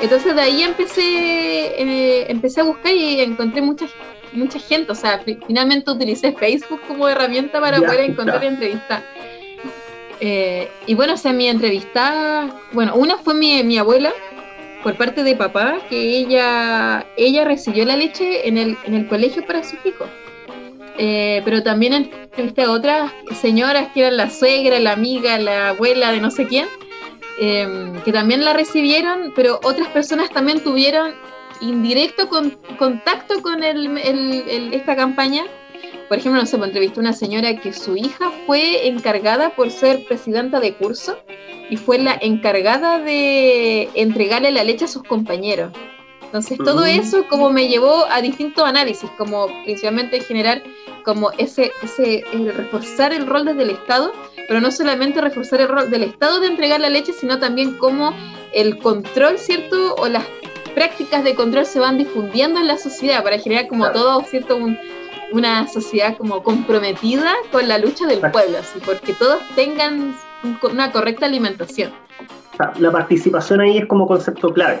Entonces 0.00 0.34
de 0.34 0.40
ahí 0.40 0.62
empecé, 0.62 1.02
eh, 1.02 2.26
empecé 2.28 2.60
a 2.60 2.64
buscar 2.64 2.92
y 2.92 3.20
encontré 3.20 3.62
muchas 3.62 3.90
mucha 4.32 4.58
gente, 4.58 4.92
o 4.92 4.94
sea, 4.94 5.22
finalmente 5.46 5.90
utilicé 5.90 6.32
Facebook 6.32 6.80
como 6.88 7.08
herramienta 7.08 7.60
para 7.60 7.78
poder 7.78 8.10
encontrar 8.10 8.42
entrevistas. 8.44 9.02
Eh, 10.20 10.68
y 10.86 10.94
bueno, 10.94 11.14
o 11.14 11.16
sea, 11.16 11.32
mi 11.32 11.48
entrevista, 11.48 12.48
bueno, 12.72 12.94
una 12.94 13.18
fue 13.18 13.34
mi, 13.34 13.62
mi, 13.64 13.78
abuela, 13.78 14.12
por 14.82 14.96
parte 14.96 15.22
de 15.22 15.34
papá, 15.34 15.78
que 15.88 16.18
ella, 16.18 17.06
ella 17.16 17.44
recibió 17.44 17.84
la 17.84 17.96
leche 17.96 18.46
en 18.46 18.56
el, 18.56 18.76
en 18.84 18.94
el 18.94 19.08
colegio 19.08 19.44
para 19.44 19.64
sus 19.64 19.78
hijos. 19.84 20.08
Eh, 20.98 21.40
pero 21.44 21.62
también 21.62 21.94
entrevisté 21.94 22.62
a 22.62 22.70
otras 22.70 23.10
señoras 23.40 23.88
que 23.92 24.00
eran 24.00 24.16
la 24.16 24.30
suegra, 24.30 24.78
la 24.78 24.92
amiga, 24.92 25.38
la 25.38 25.70
abuela 25.70 26.12
de 26.12 26.20
no 26.20 26.30
sé 26.30 26.46
quién, 26.46 26.66
eh, 27.40 27.92
que 28.04 28.12
también 28.12 28.44
la 28.44 28.52
recibieron, 28.52 29.32
pero 29.34 29.58
otras 29.64 29.88
personas 29.88 30.30
también 30.30 30.60
tuvieron 30.62 31.14
indirecto 31.60 32.28
con, 32.28 32.50
contacto 32.78 33.40
con 33.40 33.62
el, 33.62 33.96
esta 34.72 34.96
campaña. 34.96 35.44
Por 36.08 36.18
ejemplo, 36.18 36.40
no 36.40 36.46
sé, 36.46 36.58
me 36.58 36.66
entrevistó 36.66 37.00
una 37.00 37.14
señora 37.14 37.56
que 37.56 37.72
su 37.72 37.96
hija 37.96 38.30
fue 38.46 38.86
encargada 38.88 39.50
por 39.50 39.70
ser 39.70 40.04
presidenta 40.04 40.60
de 40.60 40.74
curso 40.74 41.18
y 41.70 41.76
fue 41.78 41.98
la 41.98 42.18
encargada 42.20 42.98
de 42.98 43.88
entregarle 43.94 44.50
la 44.50 44.64
leche 44.64 44.84
a 44.84 44.88
sus 44.88 45.02
compañeros. 45.04 45.72
Entonces, 46.32 46.56
todo 46.56 46.86
eso 46.86 47.26
como 47.28 47.50
me 47.50 47.68
llevó 47.68 48.06
a 48.10 48.22
distintos 48.22 48.64
análisis, 48.64 49.10
como 49.18 49.48
principalmente 49.64 50.18
generar 50.20 50.62
como 51.04 51.30
ese, 51.32 51.72
ese 51.82 52.24
reforzar 52.56 53.12
el 53.12 53.26
rol 53.26 53.44
desde 53.44 53.64
el 53.64 53.70
Estado, 53.70 54.14
pero 54.48 54.58
no 54.62 54.70
solamente 54.70 55.20
reforzar 55.20 55.60
el 55.60 55.68
rol 55.68 55.90
del 55.90 56.04
Estado 56.04 56.40
de 56.40 56.46
entregar 56.46 56.80
la 56.80 56.88
leche, 56.88 57.12
sino 57.12 57.38
también 57.38 57.76
como 57.76 58.14
el 58.54 58.78
control, 58.78 59.38
¿cierto? 59.38 59.94
O 59.96 60.08
las 60.08 60.24
prácticas 60.74 61.22
de 61.22 61.34
control 61.34 61.66
se 61.66 61.80
van 61.80 61.98
difundiendo 61.98 62.60
en 62.60 62.66
la 62.66 62.78
sociedad 62.78 63.22
para 63.22 63.38
generar 63.38 63.68
como 63.68 63.90
todo, 63.90 64.22
¿cierto? 64.22 64.58
una 65.32 65.68
sociedad 65.68 66.16
como 66.16 66.42
comprometida 66.42 67.34
con 67.50 67.68
la 67.68 67.76
lucha 67.76 68.06
del 68.06 68.20
pueblo, 68.20 68.58
así, 68.58 68.78
porque 68.82 69.12
todos 69.12 69.42
tengan 69.54 70.14
una 70.62 70.92
correcta 70.92 71.26
alimentación. 71.26 71.92
La 72.78 72.90
participación 72.90 73.60
ahí 73.60 73.76
es 73.76 73.86
como 73.86 74.06
concepto 74.06 74.50
clave. 74.52 74.80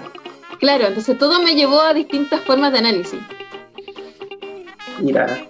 Claro, 0.62 0.86
entonces 0.86 1.18
todo 1.18 1.42
me 1.42 1.56
llevó 1.56 1.80
a 1.80 1.92
distintas 1.92 2.40
formas 2.42 2.70
de 2.70 2.78
análisis. 2.78 3.18
Mira, 5.00 5.44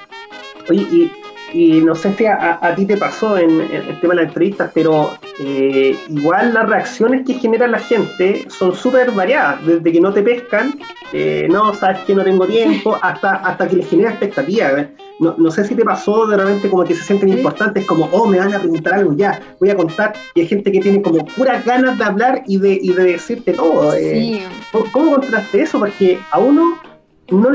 oye, 0.70 0.86
y 0.90 1.12
y 1.52 1.80
no 1.80 1.94
sé 1.94 2.14
si 2.14 2.26
a, 2.26 2.74
ti 2.74 2.86
te 2.86 2.96
pasó 2.96 3.36
en, 3.36 3.60
el 3.60 4.00
tema 4.00 4.14
de 4.14 4.22
las 4.22 4.28
entrevistas, 4.28 4.70
pero 4.72 5.10
eh, 5.40 5.96
igual 6.08 6.54
las 6.54 6.68
reacciones 6.68 7.26
que 7.26 7.34
genera 7.34 7.66
la 7.66 7.78
gente 7.78 8.46
son 8.48 8.74
súper 8.74 9.10
variadas, 9.10 9.64
desde 9.66 9.92
que 9.92 10.00
no 10.00 10.12
te 10.12 10.22
pescan, 10.22 10.78
eh, 11.12 11.46
no, 11.50 11.74
sabes 11.74 12.00
que 12.00 12.14
no 12.14 12.24
tengo 12.24 12.46
tiempo, 12.46 12.98
hasta, 13.02 13.34
hasta 13.36 13.68
que 13.68 13.76
les 13.76 13.88
genera 13.88 14.10
expectativas. 14.10 14.78
¿eh? 14.78 14.88
No, 15.20 15.34
no, 15.36 15.50
sé 15.50 15.64
si 15.64 15.74
te 15.74 15.84
pasó 15.84 16.26
de 16.26 16.36
repente 16.36 16.70
como 16.70 16.84
que 16.84 16.94
se 16.94 17.04
sienten 17.04 17.28
importantes, 17.28 17.84
como, 17.84 18.06
oh, 18.12 18.26
me 18.26 18.38
van 18.38 18.54
a 18.54 18.58
preguntar 18.58 18.94
algo, 18.94 19.14
ya, 19.14 19.40
voy 19.60 19.70
a 19.70 19.76
contar, 19.76 20.14
y 20.34 20.40
hay 20.40 20.46
gente 20.46 20.72
que 20.72 20.80
tiene 20.80 21.02
como 21.02 21.24
puras 21.26 21.64
ganas 21.64 21.98
de 21.98 22.04
hablar 22.04 22.42
y 22.46 22.58
de, 22.58 22.78
y 22.80 22.92
de 22.92 23.04
decirte 23.04 23.52
todo. 23.52 23.92
¿Cómo, 24.72 24.84
¿Cómo 24.90 25.10
contraste 25.12 25.62
eso? 25.62 25.78
Porque 25.78 26.18
a 26.30 26.38
uno 26.38 26.78
no 27.30 27.50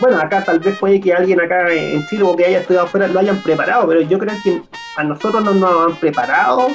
bueno, 0.00 0.18
acá 0.18 0.44
tal 0.44 0.58
vez 0.60 0.78
puede 0.78 1.00
que 1.00 1.12
alguien 1.12 1.40
acá 1.40 1.72
en 1.72 2.06
Chile 2.06 2.22
o 2.24 2.36
que 2.36 2.44
haya 2.44 2.60
estudiado 2.60 2.86
afuera 2.86 3.08
lo 3.08 3.20
hayan 3.20 3.42
preparado, 3.42 3.86
pero 3.88 4.00
yo 4.00 4.18
creo 4.18 4.34
que 4.42 4.62
a 4.96 5.04
nosotros 5.04 5.44
no 5.44 5.54
nos 5.54 5.92
han 5.92 5.96
preparado 5.96 6.68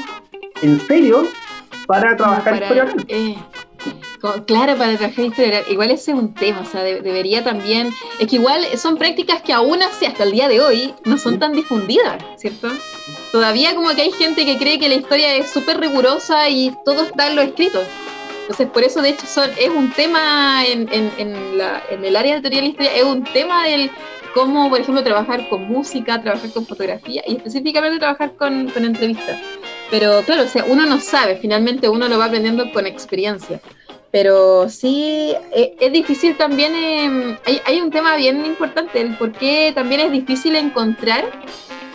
en 0.62 0.80
serio 0.88 1.28
para 1.88 2.16
trabajar 2.16 2.62
historia 2.62 2.86
eh, 3.08 3.36
claro, 4.46 4.78
para 4.78 4.98
trabajar 4.98 5.26
historia 5.26 5.64
Igual 5.70 5.92
ese 5.92 6.12
es 6.12 6.18
un 6.18 6.34
tema, 6.34 6.62
o 6.62 6.66
sea, 6.66 6.84
debería 6.84 7.44
también. 7.44 7.92
Es 8.20 8.28
que 8.28 8.36
igual 8.36 8.66
son 8.78 8.98
prácticas 8.98 9.42
que 9.42 9.54
aún 9.54 9.82
así, 9.82 10.06
hasta 10.06 10.24
el 10.24 10.32
día 10.32 10.48
de 10.48 10.62
hoy, 10.62 10.94
no 11.06 11.18
son 11.18 11.40
tan 11.40 11.54
difundidas, 11.54 12.22
¿cierto? 12.38 12.70
Todavía 13.32 13.76
como 13.76 13.90
que 13.90 14.02
hay 14.02 14.12
gente 14.12 14.46
que 14.46 14.58
cree 14.58 14.80
que 14.80 14.90
la 14.90 14.96
historia 14.96 15.36
es 15.36 15.50
súper 15.50 15.80
rigurosa 15.80 16.50
y 16.50 16.76
todo 16.86 17.04
está 17.04 17.28
en 17.28 17.36
lo 17.36 17.42
escrito. 17.42 17.80
Entonces, 18.50 18.68
por 18.74 18.84
eso, 18.84 19.04
de 19.04 19.10
hecho, 19.10 19.28
son, 19.28 19.48
es 19.60 19.70
un 19.70 19.92
tema 19.92 20.66
en, 20.66 20.90
el 20.92 22.16
área 22.16 22.34
de 22.34 22.42
teoría 22.42 22.62
de 22.62 22.64
la 22.64 22.70
historia, 22.70 22.96
es 22.96 23.04
un 23.04 23.24
tema 23.24 23.68
del 23.68 23.92
cómo, 24.34 24.72
por 24.72 24.82
ejemplo, 24.82 25.04
trabajar 25.04 25.48
con 25.50 25.68
música, 25.68 26.20
trabajar 26.20 26.50
con 26.50 26.66
fotografía 26.66 27.22
y 27.28 27.36
específicamente 27.36 28.00
trabajar 28.00 28.34
con, 28.38 28.68
entrevistas. 28.76 29.40
Pero 29.92 30.24
claro, 30.24 30.46
o 30.46 30.48
sea, 30.48 30.66
uno 30.68 30.88
no 30.88 31.00
sabe, 31.00 31.38
finalmente 31.38 31.90
uno 31.90 32.08
lo 32.08 32.18
va 32.18 32.26
aprendiendo 32.26 32.72
con 32.72 32.88
experiencia. 32.88 33.62
Pero 34.10 34.68
sí, 34.68 35.36
eh, 35.52 35.76
es, 35.80 35.94
difícil 35.94 36.36
también, 36.36 36.74
em, 36.74 37.38
hay, 37.68 37.82
un 37.82 37.92
tema 37.92 38.16
bien 38.16 38.48
importante, 38.48 39.00
el 39.00 39.16
por 39.16 39.32
qué 39.32 39.74
también 39.76 40.02
es 40.02 40.12
difícil 40.12 40.56
encontrar 40.56 41.24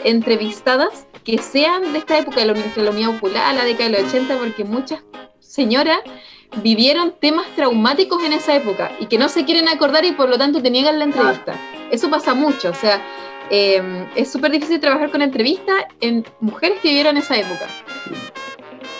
entrevistadas 0.04 1.08
que 1.24 1.38
sean 1.38 1.92
de 1.92 1.98
esta 1.98 2.16
época, 2.16 2.38
de 2.38 2.46
la, 2.46 2.52
de 2.52 2.82
la 2.82 3.10
Popular, 3.10 3.56
la 3.56 3.64
década 3.64 3.90
de 3.90 4.02
los 4.02 4.14
80, 4.14 4.38
porque 4.38 4.62
muchas 4.62 5.02
señoras 5.40 5.98
vivieron 6.62 7.14
temas 7.20 7.46
traumáticos 7.56 8.22
en 8.24 8.32
esa 8.32 8.56
época 8.56 8.92
y 9.00 9.06
que 9.06 9.18
no 9.18 9.28
se 9.28 9.44
quieren 9.44 9.68
acordar 9.68 10.04
y 10.04 10.12
por 10.12 10.28
lo 10.28 10.38
tanto 10.38 10.62
te 10.62 10.70
niegan 10.70 10.98
la 10.98 11.04
entrevista. 11.04 11.54
Eso 11.90 12.10
pasa 12.10 12.34
mucho, 12.34 12.70
o 12.70 12.74
sea, 12.74 13.02
em, 13.50 14.06
es 14.14 14.30
súper 14.30 14.50
difícil 14.50 14.80
trabajar 14.80 15.10
con 15.10 15.22
entrevistas 15.22 15.84
en 16.00 16.24
mujeres 16.40 16.78
que 16.80 16.88
vivieron 16.88 17.16
esa 17.16 17.36
época. 17.36 17.66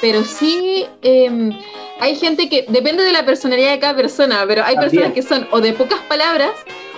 Pero 0.01 0.23
sí 0.25 0.87
em, 1.03 1.57
hay 2.01 2.17
gente 2.17 2.49
que, 2.49 2.67
depende 2.69 3.05
de 3.05 3.13
la 3.13 3.25
personalidad 3.25 3.71
de 3.71 3.79
cada 3.79 3.97
persona, 3.97 4.45
pero 4.47 4.65
hay 4.65 4.77
personas 4.77 5.13
que 5.13 5.23
son 5.23 5.47
o 5.51 5.61
de 5.61 5.73
pocas 5.73 6.01
palabras 6.01 6.53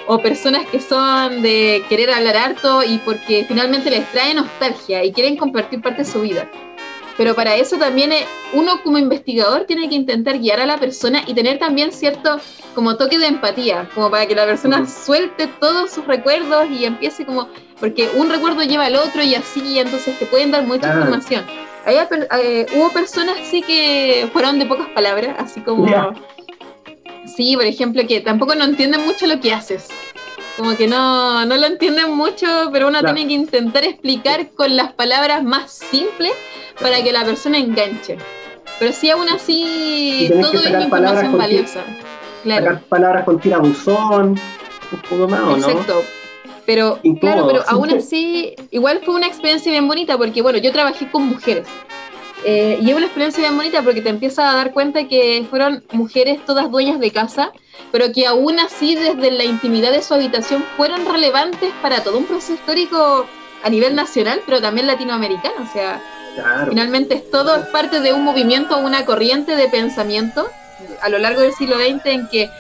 o 0.07 0.19
personas 0.19 0.67
que 0.67 0.81
son 0.81 1.43
de 1.43 1.85
querer 1.89 2.11
hablar 2.11 2.37
harto 2.37 2.83
y 2.83 2.99
porque 2.99 3.45
finalmente 3.47 3.91
les 3.91 4.11
trae 4.13 4.35
nostalgia 4.35 5.05
y 5.05 5.13
quieren 5.13 5.37
compartir 5.37 5.81
parte 5.83 6.03
de 6.03 6.11
su 6.11 6.21
vida. 6.21 6.49
Pero 7.17 7.35
para 7.35 7.57
eso 7.57 7.77
también 7.79 8.13
eh, 8.13 8.27
uno 8.53 8.83
como 8.83 8.99
investigador 8.99 9.65
tiene 9.65 9.89
que 9.89 9.95
intentar 9.95 10.39
guiar 10.39 10.61
a 10.61 10.67
la 10.67 10.79
persona 10.79 11.23
y 11.27 11.35
tener 11.35 11.59
también 11.59 11.93
cierto 11.93 12.39
como 12.75 12.97
toque 12.97 13.19
de 13.19 13.27
empatía, 13.27 13.89
como 13.95 14.11
para 14.11 14.27
que 14.27 14.35
la 14.35 14.45
persona 14.45 14.87
suelte 14.87 15.47
todos 15.47 15.91
sus 15.91 16.07
recuerdos 16.07 16.69
y 16.71 16.85
empiece 16.85 17.25
como, 17.25 17.49
porque 17.81 18.11
un 18.17 18.29
recuerdo 18.29 18.63
lleva 18.63 18.87
al 18.87 18.97
otro 18.97 19.23
y 19.23 19.35
así, 19.35 19.79
entonces 19.79 20.19
te 20.19 20.27
pueden 20.27 20.51
dar 20.51 20.65
mucha 20.65 20.89
información. 20.93 21.45
Eh, 21.87 22.67
hubo 22.75 22.91
personas 22.91 23.37
sí 23.45 23.63
que 23.63 24.29
fueron 24.33 24.59
de 24.59 24.67
pocas 24.67 24.89
palabras, 24.89 25.37
así 25.39 25.61
como... 25.61 25.87
Sí, 27.35 27.57
por 27.57 27.65
ejemplo, 27.65 28.07
que 28.07 28.21
tampoco 28.21 28.55
no 28.55 28.65
entienden 28.65 29.05
mucho 29.05 29.27
lo 29.27 29.41
que 29.41 29.53
haces. 29.53 29.89
Como 30.57 30.77
que 30.77 30.87
no, 30.87 31.45
no 31.45 31.57
lo 31.57 31.67
entienden 31.67 32.13
mucho, 32.13 32.47
pero 32.73 32.89
uno 32.89 33.03
tiene 33.03 33.27
que 33.27 33.35
intentar 33.35 33.85
explicar 33.85 34.51
con 34.51 34.75
las 34.75 34.93
palabras 34.95 35.45
más 35.45 35.71
simples 35.71 36.33
para 36.81 37.03
que 37.03 37.13
la 37.13 37.25
persona 37.25 37.59
enganche. 37.59 38.17
Pero 38.79 38.93
si 38.93 39.11
aún 39.11 39.29
así 39.29 40.31
todo 40.41 40.63
es 40.63 40.85
información 40.85 41.37
valiosa. 41.37 41.85
Claro. 42.43 42.81
palabras 42.89 43.25
con 43.25 43.41
tirabuzón, 43.41 44.39
un 44.93 45.01
poco 45.11 45.29
más, 45.29 45.41
¿o 45.41 45.57
Exacto. 45.57 46.05
Pero, 46.65 46.99
claro, 47.21 47.47
pero 47.47 47.63
aún 47.69 47.91
así, 47.91 48.55
igual 48.71 49.01
fue 49.05 49.15
una 49.15 49.27
experiencia 49.27 49.71
bien 49.71 49.87
bonita 49.87 50.17
porque, 50.19 50.43
bueno, 50.43 50.59
yo 50.59 50.73
trabajé 50.73 51.09
con 51.11 51.27
mujeres. 51.27 51.67
Eh, 52.45 52.79
y 52.81 52.91
es 52.91 52.97
una 52.97 53.07
experiencia 53.07 53.43
bien 53.43 53.57
bonita 53.57 53.83
porque 53.83 54.03
te 54.03 54.11
empiezas 54.11 54.53
a 54.53 54.57
dar 54.57 54.73
cuenta 54.73 55.09
que 55.09 55.47
fueron 55.49 55.85
mujeres 55.93 56.45
todas 56.45 56.71
dueñas 56.71 57.01
de 57.01 57.11
casa, 57.11 57.53
pero 57.93 58.13
que 58.13 58.27
aún 58.27 58.59
así 58.61 58.95
desde 58.95 59.31
la 59.31 59.45
intimidad 59.45 59.91
de 59.91 60.03
su 60.03 60.15
habitación 60.15 60.65
fueron 60.77 61.07
relevantes 61.07 61.73
para 61.83 62.03
todo 62.03 62.19
un 62.19 62.27
proceso 62.27 62.55
histórico 62.55 63.27
a 63.63 63.71
nivel 63.71 63.95
nacional, 63.97 64.41
pero 64.45 64.61
también 64.61 64.87
latinoamericano. 64.87 65.55
O 65.63 65.73
sea, 65.73 66.01
Finalmente 66.69 67.15
es 67.15 67.31
todo 67.31 67.57
es 67.57 67.67
parte 67.67 68.01
de 68.01 68.13
un 68.13 68.23
movimiento, 68.23 68.77
una 68.79 69.07
corriente 69.07 69.57
de 69.57 69.69
pensamiento 69.69 70.49
a 71.01 71.09
lo 71.09 71.19
largo 71.19 71.41
del 71.41 71.55
siglo 71.55 71.77
XX 71.77 72.07
en 72.07 72.29
que 72.29 72.51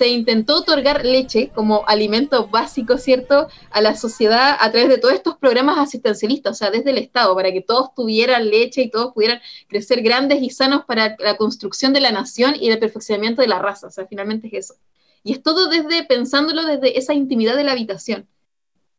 se 0.00 0.08
intentó 0.08 0.56
otorgar 0.56 1.04
leche 1.04 1.50
como 1.54 1.86
alimento 1.86 2.48
básico, 2.48 2.96
¿cierto?, 2.96 3.48
a 3.70 3.82
la 3.82 3.94
sociedad 3.94 4.56
a 4.58 4.70
través 4.70 4.88
de 4.88 4.96
todos 4.96 5.12
estos 5.12 5.36
programas 5.36 5.76
asistencialistas, 5.76 6.52
o 6.52 6.54
sea, 6.54 6.70
desde 6.70 6.88
el 6.88 6.96
Estado, 6.96 7.34
para 7.34 7.52
que 7.52 7.60
todos 7.60 7.94
tuvieran 7.94 8.48
leche 8.48 8.80
y 8.80 8.90
todos 8.90 9.12
pudieran 9.12 9.42
crecer 9.68 10.00
grandes 10.00 10.40
y 10.40 10.48
sanos 10.48 10.86
para 10.86 11.16
la 11.18 11.36
construcción 11.36 11.92
de 11.92 12.00
la 12.00 12.12
nación 12.12 12.54
y 12.58 12.70
el 12.70 12.78
perfeccionamiento 12.78 13.42
de 13.42 13.48
la 13.48 13.58
raza, 13.58 13.88
o 13.88 13.90
sea, 13.90 14.06
finalmente 14.06 14.46
es 14.46 14.70
eso. 14.70 14.80
Y 15.22 15.32
es 15.32 15.42
todo 15.42 15.68
desde, 15.68 16.02
pensándolo 16.04 16.64
desde 16.64 16.98
esa 16.98 17.12
intimidad 17.12 17.54
de 17.54 17.64
la 17.64 17.72
habitación. 17.72 18.26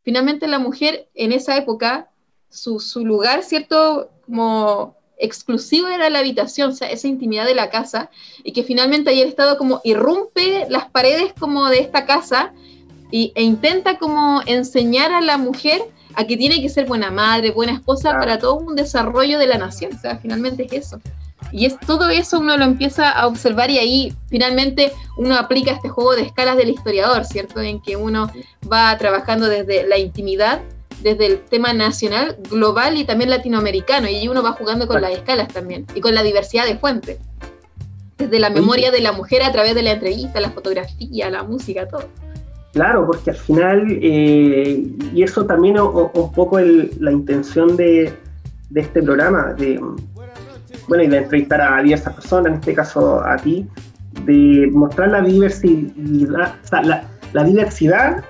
Finalmente 0.04 0.48
la 0.48 0.60
mujer 0.60 1.10
en 1.16 1.32
esa 1.32 1.58
época, 1.58 2.12
su, 2.52 2.80
su 2.80 3.04
lugar, 3.04 3.42
¿cierto?, 3.42 4.12
como 4.28 5.01
exclusivo 5.22 5.88
era 5.88 6.10
la 6.10 6.20
habitación, 6.20 6.72
o 6.72 6.74
sea, 6.74 6.90
esa 6.90 7.08
intimidad 7.08 7.46
de 7.46 7.56
la 7.56 7.70
casa, 7.70 8.10
y 8.44 8.52
que 8.52 8.64
finalmente 8.64 9.10
ahí 9.10 9.22
el 9.22 9.30
Estado 9.30 9.58
como 9.58 9.82
irrumpe 9.84 10.66
las 10.70 10.90
paredes 10.90 11.34
como 11.40 11.68
de 11.70 11.80
esta 11.80 12.06
casa 12.06 12.54
y, 13.12 13.32
e 13.36 13.44
intenta 13.44 13.98
como 13.98 14.42
enseñar 14.46 15.12
a 15.12 15.22
la 15.22 15.38
mujer 15.38 15.82
a 16.16 16.26
que 16.26 16.38
tiene 16.38 16.62
que 16.62 16.70
ser 16.70 16.88
buena 16.88 17.12
madre, 17.12 17.52
buena 17.52 17.74
esposa 17.74 18.12
para 18.12 18.38
todo 18.40 18.56
un 18.56 18.76
desarrollo 18.76 19.40
de 19.40 19.48
la 19.48 19.58
nación, 19.58 19.94
o 19.96 20.00
sea, 20.00 20.18
finalmente 20.18 20.66
es 20.66 20.74
eso. 20.74 21.02
Y 21.52 21.66
es 21.66 21.80
todo 21.80 22.10
eso 22.10 22.40
uno 22.40 22.56
lo 22.56 22.64
empieza 22.64 23.10
a 23.10 23.28
observar 23.28 23.70
y 23.72 23.80
ahí 23.80 24.14
finalmente 24.30 24.94
uno 25.18 25.36
aplica 25.36 25.72
este 25.72 25.90
juego 25.90 26.16
de 26.16 26.22
escalas 26.22 26.56
del 26.56 26.70
historiador, 26.70 27.26
¿cierto? 27.26 27.62
En 27.62 27.82
que 27.82 27.96
uno 27.96 28.32
va 28.72 28.98
trabajando 28.98 29.48
desde 29.48 29.88
la 29.88 29.98
intimidad, 29.98 30.62
desde 31.02 31.26
el 31.26 31.40
tema 31.40 31.74
nacional, 31.74 32.38
global 32.50 32.98
y 32.98 33.06
también 33.06 33.30
latinoamericano, 33.30 34.08
y 34.10 34.28
uno 34.28 34.44
va 34.44 34.54
jugando 34.54 34.88
con 34.88 35.02
las 35.02 35.12
escalas 35.12 35.48
también 35.50 35.86
y 35.96 36.02
con 36.02 36.16
la 36.16 36.24
diversidad 36.24 36.66
de 36.66 36.78
fuentes. 36.78 37.20
Desde 38.18 38.40
la 38.40 38.50
memoria 38.50 38.92
de 38.92 39.02
la 39.02 39.12
mujer 39.12 39.42
a 39.44 39.52
través 39.52 39.74
de 39.74 39.82
la 39.82 39.94
entrevista, 39.94 40.40
la 40.40 40.52
fotografía, 40.52 41.30
la 41.30 41.44
música, 41.44 41.88
todo. 41.88 42.08
Claro, 42.74 43.06
porque 43.06 43.32
al 43.32 43.36
final, 43.36 44.00
eh, 44.02 44.84
y 45.14 45.24
eso 45.24 45.46
también 45.46 45.76
es 45.76 45.82
un 45.82 46.32
poco 46.32 46.60
la 46.60 47.12
intención 47.12 47.76
de, 47.76 48.14
de 48.70 48.82
este 48.82 49.04
programa, 49.04 49.54
de, 49.58 49.80
bueno, 50.88 51.04
y 51.04 51.08
de 51.08 51.18
entrevistar 51.18 51.62
a 51.62 51.82
diversas 51.82 52.14
personas, 52.14 52.54
en 52.54 52.60
este 52.60 52.74
caso 52.74 53.24
a 53.26 53.38
ti, 53.38 53.68
de 54.26 54.70
mostrar 54.72 55.10
la 55.10 55.22
diversidad, 55.22 56.56
o 56.64 56.68
sea, 56.68 56.82
la, 57.34 57.44
diversidad, 57.44 58.24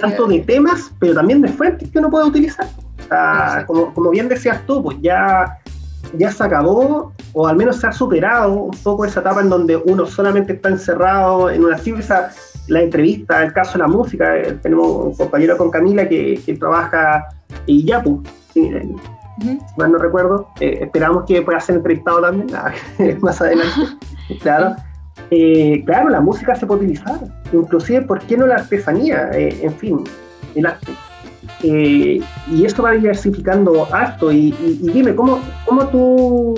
tanto 0.00 0.26
de 0.26 0.40
temas, 0.40 0.92
pero 0.98 1.14
también 1.14 1.40
de 1.42 1.48
fuentes 1.48 1.90
que 1.90 1.98
uno 1.98 2.10
puede 2.10 2.26
utilizar. 2.26 2.66
Sea, 3.08 3.64
como, 3.66 3.94
como, 3.94 4.10
bien 4.10 4.28
decías 4.28 4.64
tú, 4.66 4.82
pues 4.82 4.98
ya, 5.00 5.58
ya 6.14 6.30
se 6.30 6.44
acabó, 6.44 7.12
o 7.32 7.46
al 7.46 7.56
menos 7.56 7.76
se 7.76 7.86
ha 7.86 7.92
superado 7.92 8.52
un 8.52 8.76
poco 8.82 9.04
esa 9.04 9.20
etapa 9.20 9.40
en 9.40 9.48
donde 9.48 9.76
uno 9.76 10.06
solamente 10.06 10.54
está 10.54 10.68
encerrado 10.68 11.50
en 11.50 11.64
una 11.64 11.78
civilización 11.78 12.30
la 12.68 12.82
entrevista, 12.82 13.42
el 13.42 13.52
caso 13.52 13.72
de 13.72 13.78
la 13.78 13.88
música, 13.88 14.36
eh, 14.36 14.58
tenemos 14.62 14.86
un 14.86 15.14
compañero 15.14 15.56
con 15.56 15.70
Camila 15.70 16.08
que, 16.08 16.40
que 16.44 16.54
trabaja 16.54 17.28
en 17.66 17.86
Yapu, 17.86 18.22
mal 19.76 19.92
no 19.92 19.98
recuerdo. 19.98 20.48
Eh, 20.60 20.78
esperamos 20.82 21.24
que 21.26 21.42
pueda 21.42 21.60
ser 21.60 21.76
entrevistado 21.76 22.20
también 22.20 22.48
ah, 22.54 22.72
más 23.20 23.40
adelante. 23.40 23.80
claro. 24.42 24.76
Eh, 25.30 25.82
claro, 25.84 26.08
la 26.08 26.20
música 26.20 26.54
se 26.54 26.66
puede 26.66 26.80
utilizar, 26.80 27.20
inclusive, 27.52 28.02
¿por 28.02 28.20
qué 28.20 28.36
no 28.36 28.46
la 28.46 28.56
artesanía? 28.56 29.30
Eh, 29.32 29.60
en 29.62 29.74
fin, 29.74 30.04
el 30.54 30.66
arte. 30.66 30.92
y 31.62 32.64
esto 32.64 32.82
va 32.82 32.92
diversificando 32.92 33.86
harto. 33.92 34.32
Y, 34.32 34.52
dime, 34.92 35.14
¿cómo, 35.14 35.40
¿cómo 35.66 35.86
tú 35.88 36.54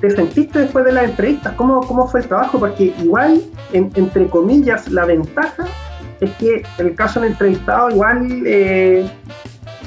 te 0.00 0.10
sentiste 0.10 0.60
después 0.60 0.84
de 0.84 0.92
las 0.92 1.04
entrevistas? 1.04 1.54
¿Cómo, 1.54 1.80
cómo 1.80 2.06
fue 2.06 2.20
el 2.20 2.26
trabajo? 2.26 2.58
Porque 2.58 2.94
igual, 3.02 3.42
entre 3.72 4.26
comillas, 4.28 4.88
la 4.90 5.04
ventaja 5.04 5.66
es 6.20 6.30
que 6.36 6.62
el 6.78 6.94
caso 6.94 7.20
del 7.20 7.32
entrevistado 7.32 7.90
igual 7.90 8.26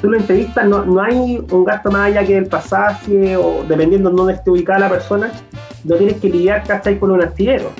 tú 0.00 0.10
lo 0.10 0.16
entrevistas, 0.16 0.66
no, 0.66 0.84
no 0.84 1.00
hay 1.00 1.44
un 1.50 1.64
gasto 1.64 1.90
más 1.90 2.08
allá 2.08 2.24
que 2.24 2.38
el 2.38 2.46
pasaje 2.46 3.36
o 3.36 3.64
dependiendo 3.68 4.10
de 4.10 4.16
dónde 4.16 4.32
esté 4.34 4.50
ubicada 4.50 4.80
la 4.80 4.88
persona, 4.88 5.30
no 5.84 5.96
tienes 5.96 6.20
que 6.20 6.28
lidiar, 6.28 6.64
¿cachai? 6.66 6.98
Con 6.98 7.10
un 7.10 7.22
astillero. 7.22 7.70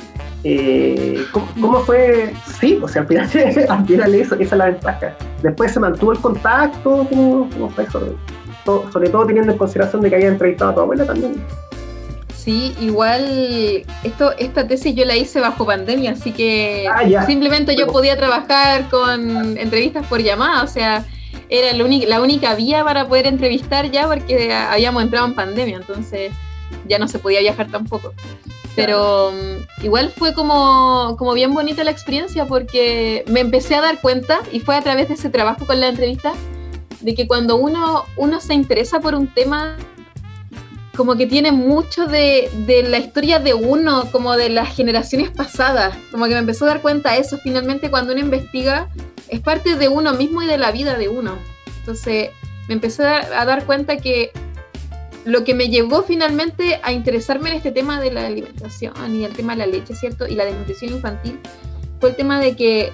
Eh, 0.42 1.22
¿cómo, 1.32 1.80
fue? 1.80 2.32
Sí, 2.58 2.78
o 2.82 2.88
sea, 2.88 3.02
al 3.02 3.08
final, 3.08 3.28
al 3.68 3.86
final 3.86 4.14
eso, 4.14 4.34
esa 4.36 4.42
es 4.42 4.58
la 4.58 4.66
ventaja. 4.66 5.16
Después 5.42 5.72
se 5.72 5.80
mantuvo 5.80 6.12
el 6.12 6.18
contacto, 6.18 7.06
¿cómo, 7.08 7.70
fue 7.70 7.84
eso? 7.84 8.16
sobre 8.92 9.08
todo 9.08 9.26
teniendo 9.26 9.50
en 9.50 9.58
consideración 9.58 10.02
de 10.02 10.10
que 10.10 10.14
había 10.16 10.28
entrevistado 10.28 10.70
a 10.70 10.74
tu 10.74 10.80
abuela 10.80 11.04
también. 11.04 11.34
Sí, 12.36 12.74
igual 12.80 13.84
esto, 14.04 14.32
esta 14.38 14.66
tesis 14.66 14.94
yo 14.94 15.04
la 15.04 15.16
hice 15.16 15.40
bajo 15.40 15.66
pandemia, 15.66 16.12
así 16.12 16.30
que 16.30 16.86
ah, 16.88 17.26
simplemente 17.26 17.74
yo 17.74 17.86
podía 17.86 18.16
trabajar 18.16 18.88
con 18.88 19.58
entrevistas 19.58 20.06
por 20.06 20.22
llamada, 20.22 20.62
o 20.62 20.66
sea, 20.66 21.04
era 21.48 21.76
la 21.76 21.84
única, 21.84 22.08
la 22.08 22.22
única 22.22 22.54
vía 22.54 22.84
para 22.84 23.08
poder 23.08 23.26
entrevistar 23.26 23.90
ya 23.90 24.06
porque 24.06 24.52
habíamos 24.52 25.02
entrado 25.02 25.26
en 25.26 25.34
pandemia, 25.34 25.76
entonces 25.76 26.32
ya 26.90 26.98
no 26.98 27.08
se 27.08 27.18
podía 27.18 27.40
viajar 27.40 27.70
tampoco. 27.70 28.12
Pero 28.76 29.32
mm, 29.32 29.84
igual 29.84 30.12
fue 30.14 30.34
como, 30.34 31.16
como 31.18 31.32
bien 31.32 31.54
bonita 31.54 31.84
la 31.84 31.90
experiencia 31.90 32.44
porque 32.44 33.24
me 33.28 33.40
empecé 33.40 33.76
a 33.76 33.80
dar 33.80 34.00
cuenta, 34.00 34.40
y 34.52 34.60
fue 34.60 34.76
a 34.76 34.82
través 34.82 35.08
de 35.08 35.14
ese 35.14 35.30
trabajo 35.30 35.66
con 35.66 35.80
la 35.80 35.88
entrevista, 35.88 36.32
de 37.00 37.14
que 37.14 37.26
cuando 37.26 37.56
uno, 37.56 38.04
uno 38.16 38.40
se 38.40 38.52
interesa 38.52 39.00
por 39.00 39.14
un 39.14 39.26
tema, 39.28 39.76
como 40.96 41.16
que 41.16 41.26
tiene 41.26 41.50
mucho 41.52 42.06
de, 42.06 42.50
de, 42.66 42.82
la 42.82 42.98
historia 42.98 43.38
de 43.38 43.54
uno, 43.54 44.10
como 44.12 44.36
de 44.36 44.50
las 44.50 44.74
generaciones 44.74 45.30
pasadas. 45.30 45.96
Como 46.10 46.26
que 46.26 46.32
me 46.32 46.40
empezó 46.40 46.66
a 46.66 46.68
dar 46.68 46.82
cuenta 46.82 47.12
de 47.12 47.20
eso. 47.20 47.38
Finalmente, 47.38 47.90
cuando 47.90 48.12
uno 48.12 48.20
investiga, 48.20 48.90
es 49.28 49.40
parte 49.40 49.76
de 49.76 49.88
uno 49.88 50.12
mismo 50.12 50.42
y 50.42 50.46
de 50.46 50.58
la 50.58 50.72
vida 50.72 50.98
de 50.98 51.08
uno. 51.08 51.38
Entonces 51.78 52.30
me 52.68 52.74
empecé 52.74 53.04
a, 53.04 53.44
dar 53.44 53.64
cuenta 53.64 53.96
que 53.96 54.30
lo 55.24 55.44
que 55.44 55.54
me 55.54 55.68
llevó 55.68 56.02
finalmente 56.02 56.80
a 56.82 56.92
interesarme 56.92 57.50
en 57.50 57.56
este 57.56 57.72
tema 57.72 58.00
de 58.00 58.12
la 58.12 58.26
alimentación 58.26 59.14
y 59.14 59.24
el 59.24 59.32
tema 59.32 59.52
de 59.52 59.58
la 59.58 59.66
leche, 59.66 59.94
¿cierto? 59.94 60.26
Y 60.26 60.34
la 60.34 60.44
desnutrición 60.44 60.92
infantil, 60.94 61.38
fue 62.00 62.10
el 62.10 62.16
tema 62.16 62.40
de 62.40 62.56
que 62.56 62.92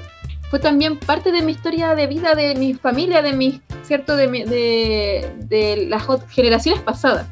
fue 0.51 0.59
también 0.59 0.99
parte 0.99 1.33
de 1.33 1.43
mi 1.43 1.53
historia 1.53 1.95
de 1.95 2.07
vida, 2.07 2.35
de 2.35 2.55
mi 2.55 2.75
familia, 2.75 3.23
de 3.23 3.33
mi, 3.33 3.61
¿cierto? 3.83 4.17
De, 4.17 4.27
de, 4.27 5.31
de 5.47 5.87
las 5.89 6.05
generaciones 6.29 6.83
pasadas. 6.83 7.27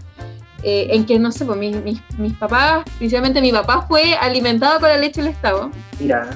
Eh, 0.66 0.96
en 0.96 1.04
que, 1.04 1.18
no 1.18 1.30
sé, 1.30 1.44
pues 1.44 1.58
mis, 1.58 1.76
mis, 2.16 2.32
papás, 2.32 2.84
principalmente 2.96 3.42
mi 3.42 3.52
papá 3.52 3.82
fue 3.86 4.14
alimentado 4.14 4.80
con 4.80 4.88
la 4.88 4.96
leche 4.96 5.20
del 5.20 5.30
Estado. 5.30 5.70
Mira. 6.00 6.30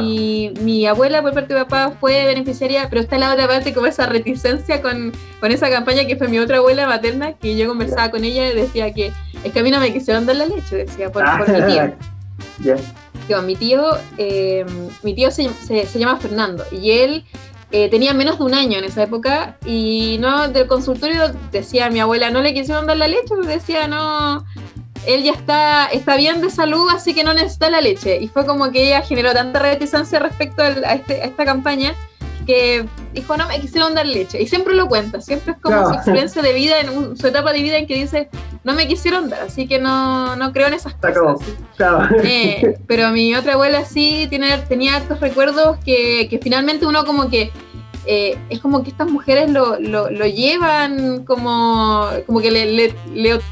Y 0.00 0.52
mi 0.60 0.86
abuela, 0.86 1.20
por 1.22 1.34
parte 1.34 1.54
de 1.54 1.64
papá, 1.64 1.92
fue 1.98 2.24
beneficiaria, 2.24 2.88
pero 2.88 3.02
está 3.02 3.18
la 3.18 3.32
otra 3.32 3.48
parte 3.48 3.74
como 3.74 3.88
esa 3.88 4.06
reticencia 4.06 4.80
con, 4.80 5.12
con 5.40 5.50
esa 5.50 5.68
campaña 5.70 6.06
que 6.06 6.14
fue 6.14 6.28
mi 6.28 6.38
otra 6.38 6.58
abuela 6.58 6.86
materna, 6.86 7.32
que 7.32 7.56
yo 7.56 7.66
conversaba 7.66 8.12
con 8.12 8.22
ella 8.22 8.48
y 8.48 8.54
decía 8.54 8.94
que 8.94 9.12
es 9.42 9.52
que 9.52 9.58
a 9.58 9.62
mí 9.64 9.72
no 9.72 9.80
me 9.80 9.92
quisieron 9.92 10.24
dar 10.24 10.36
la 10.36 10.46
leche, 10.46 10.76
decía, 10.76 11.10
por, 11.10 11.24
por 11.38 11.48
mi 11.48 11.72
tío. 11.72 11.92
Yeah. 13.26 13.40
mi 13.40 13.56
tío, 13.56 13.96
eh, 14.18 14.64
mi 15.02 15.14
tío 15.14 15.30
se, 15.30 15.48
se, 15.48 15.86
se 15.86 15.98
llama 15.98 16.18
Fernando 16.18 16.64
y 16.70 16.90
él 16.90 17.24
eh, 17.76 17.88
tenía 17.88 18.14
menos 18.14 18.38
de 18.38 18.44
un 18.44 18.54
año 18.54 18.78
en 18.78 18.84
esa 18.84 19.02
época 19.02 19.56
y 19.66 20.16
no 20.20 20.46
del 20.46 20.68
consultorio 20.68 21.34
decía 21.50 21.90
mi 21.90 21.98
abuela 21.98 22.30
no 22.30 22.40
le 22.40 22.54
quisieron 22.54 22.86
dar 22.86 22.96
la 22.96 23.08
leche 23.08 23.26
porque 23.30 23.48
decía 23.48 23.88
no 23.88 24.44
él 25.08 25.24
ya 25.24 25.32
está 25.32 25.86
está 25.86 26.16
bien 26.16 26.40
de 26.40 26.50
salud 26.50 26.88
así 26.92 27.14
que 27.14 27.24
no 27.24 27.34
necesita 27.34 27.68
la 27.70 27.80
leche 27.80 28.20
y 28.20 28.28
fue 28.28 28.46
como 28.46 28.70
que 28.70 28.86
ella 28.86 29.02
generó 29.02 29.32
tanta 29.32 29.58
reticencia 29.58 30.20
respecto 30.20 30.62
este, 30.62 31.20
a, 31.20 31.24
esta 31.24 31.44
campaña 31.44 31.96
que 32.46 32.86
dijo 33.12 33.36
no 33.36 33.48
me 33.48 33.58
quisieron 33.58 33.92
dar 33.92 34.06
leche 34.06 34.40
y 34.40 34.46
siempre 34.46 34.76
lo 34.76 34.86
cuenta 34.86 35.20
siempre 35.20 35.54
es 35.54 35.58
como 35.58 35.88
su 35.88 35.94
experiencia 35.94 36.42
de 36.42 36.52
vida 36.52 36.78
en 36.78 37.16
su 37.16 37.26
etapa 37.26 37.52
de 37.52 37.60
vida 37.60 37.78
en 37.78 37.88
que 37.88 37.96
dice 37.96 38.28
no 38.62 38.74
me 38.74 38.86
quisieron 38.86 39.28
dar 39.28 39.42
así 39.42 39.66
que 39.66 39.80
no, 39.80 40.36
no 40.36 40.52
creo 40.52 40.68
en 40.68 40.74
esas 40.74 40.94
cosas. 40.94 41.46
Eh, 42.22 42.78
pero 42.86 43.10
mi 43.10 43.34
otra 43.34 43.54
abuela 43.54 43.84
sí 43.84 44.26
tiene, 44.30 44.56
tenía 44.68 44.96
estos 44.96 45.20
recuerdos 45.20 45.76
que, 45.84 46.28
que 46.30 46.38
finalmente 46.38 46.86
uno 46.86 47.04
como 47.04 47.28
que 47.28 47.52
eh, 48.06 48.36
es 48.50 48.60
como 48.60 48.82
que 48.82 48.90
estas 48.90 49.10
mujeres 49.10 49.50
lo, 49.50 49.78
lo, 49.78 50.26
llevan 50.26 51.24
como, 51.24 52.06
como 52.26 52.40
que 52.40 52.50
le, 52.50 52.66
le, 52.66 52.94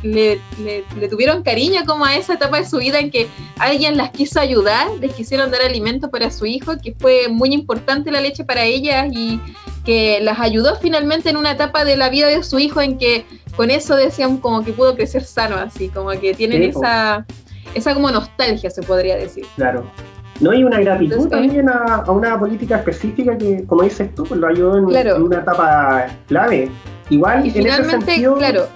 le, 0.03 0.41
le, 0.59 1.09
tuvieron 1.09 1.43
cariño 1.43 1.83
como 1.87 2.05
a 2.05 2.17
esa 2.17 2.35
etapa 2.35 2.59
de 2.59 2.67
su 2.67 2.77
vida 2.79 2.99
en 2.99 3.11
que 3.11 3.29
alguien 3.59 3.97
las 3.97 4.11
quiso 4.11 4.41
ayudar, 4.41 4.89
les 5.01 5.15
quisieron 5.15 5.51
dar 5.51 5.63
alimento 5.63 6.11
para 6.11 6.31
su 6.31 6.45
hijo, 6.45 6.75
que 6.83 6.95
fue 6.99 7.29
muy 7.29 7.55
importante 7.55 8.11
la 8.11 8.21
leche 8.21 8.45
para 8.45 8.65
ellas 8.65 9.09
y 9.11 9.41
que 9.85 10.21
las 10.21 10.39
ayudó 10.39 10.77
finalmente 10.77 11.31
en 11.31 11.37
una 11.37 11.53
etapa 11.53 11.85
de 11.85 11.97
la 11.97 12.11
vida 12.11 12.29
de 12.29 12.43
su 12.43 12.59
hijo 12.59 12.81
en 12.81 12.99
que 12.99 13.25
con 13.57 13.71
eso 13.71 13.97
decían 13.97 14.39
como 14.39 14.63
que 14.65 14.73
pudo 14.73 14.95
crecer 14.95 15.25
sano, 15.25 15.57
así, 15.57 15.89
como 15.89 16.11
que 16.11 16.35
tienen 16.35 16.63
esa, 16.63 17.27
esa 17.75 17.95
como 17.95 18.11
nostalgia, 18.11 18.71
se 18.71 18.83
podría 18.83 19.17
decir. 19.17 19.47
Claro. 19.57 19.91
No 20.41 20.51
hay 20.51 20.65
una 20.65 20.81
gratitud 20.81 21.29
también 21.29 21.69
a, 21.69 22.05
una 22.11 22.39
política 22.39 22.77
específica 22.77 23.37
que, 23.37 23.65
como 23.65 23.83
dices 23.83 24.15
tú, 24.15 24.27
lo 24.35 24.47
ayudó 24.47 24.79
en, 24.79 25.23
una 25.23 25.39
etapa 25.39 26.07
clave. 26.27 26.71
Igual, 27.11 27.47
en 27.55 27.67
ese 27.67 27.85
sentido, 27.85 28.37
claro. 28.37 28.67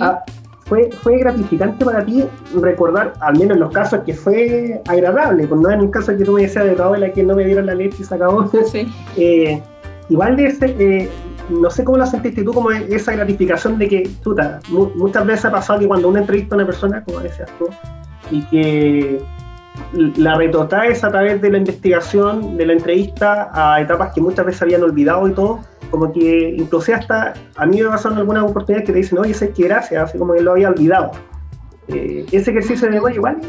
Ah, 0.00 0.22
fue, 0.66 0.90
fue 1.02 1.18
gratificante 1.18 1.84
para 1.84 2.04
ti 2.04 2.24
recordar, 2.54 3.12
al 3.20 3.38
menos 3.38 3.54
en 3.56 3.60
los 3.60 3.72
casos 3.72 4.00
que 4.04 4.12
fue 4.12 4.82
agradable, 4.88 5.46
pues 5.46 5.60
no 5.60 5.70
en 5.70 5.80
el 5.80 5.90
caso 5.90 6.16
que 6.16 6.24
tú 6.24 6.32
me 6.32 6.42
decías 6.42 6.64
de 6.64 6.72
tu 6.72 6.82
abuela 6.82 7.10
que 7.10 7.22
no 7.22 7.36
me 7.36 7.44
dieron 7.44 7.66
la 7.66 7.74
leche 7.74 7.98
y 8.00 8.04
se 8.04 8.14
acabó. 8.14 8.50
Sí. 8.70 8.92
Eh, 9.16 9.62
igual 10.10 10.36
de 10.36 10.46
ese, 10.46 10.76
eh, 10.78 11.08
no 11.48 11.70
sé 11.70 11.84
cómo 11.84 11.98
lo 11.98 12.06
sentiste 12.06 12.42
tú, 12.42 12.52
como 12.52 12.70
esa 12.70 13.12
gratificación 13.12 13.78
de 13.78 13.88
que, 13.88 14.10
puta, 14.22 14.60
muchas 14.68 15.24
veces 15.24 15.44
ha 15.46 15.50
pasado 15.50 15.78
que 15.78 15.86
cuando 15.86 16.08
uno 16.08 16.18
entrevista 16.18 16.54
a 16.54 16.58
una 16.58 16.66
persona, 16.66 17.02
como 17.04 17.20
decías 17.20 17.48
tú, 17.58 17.66
y 18.30 18.42
que 18.46 19.22
la 19.92 20.36
retrotraes 20.36 21.04
a 21.04 21.10
través 21.10 21.40
de 21.40 21.50
la 21.50 21.58
investigación, 21.58 22.56
de 22.56 22.66
la 22.66 22.72
entrevista, 22.72 23.50
a 23.52 23.80
etapas 23.80 24.12
que 24.14 24.20
muchas 24.20 24.46
veces 24.46 24.62
habían 24.62 24.82
olvidado 24.82 25.26
y 25.28 25.32
todo, 25.32 25.60
como 25.90 26.12
que 26.12 26.56
inclusive 26.58 26.96
hasta 26.96 27.34
a 27.56 27.66
mí 27.66 27.82
me 27.82 27.88
pasaron 27.88 28.18
algunas 28.18 28.44
oportunidades 28.44 28.86
que 28.86 28.92
te 28.92 28.98
dicen, 28.98 29.18
oye, 29.18 29.34
sé 29.34 29.50
que 29.50 29.64
gracias, 29.64 30.02
así 30.02 30.18
como 30.18 30.34
que 30.34 30.42
lo 30.42 30.52
había 30.52 30.68
olvidado. 30.68 31.12
Eh, 31.88 32.26
ese 32.32 32.50
ejercicio 32.50 32.88
de 32.88 32.94
memoria 32.94 33.14
igual 33.14 33.40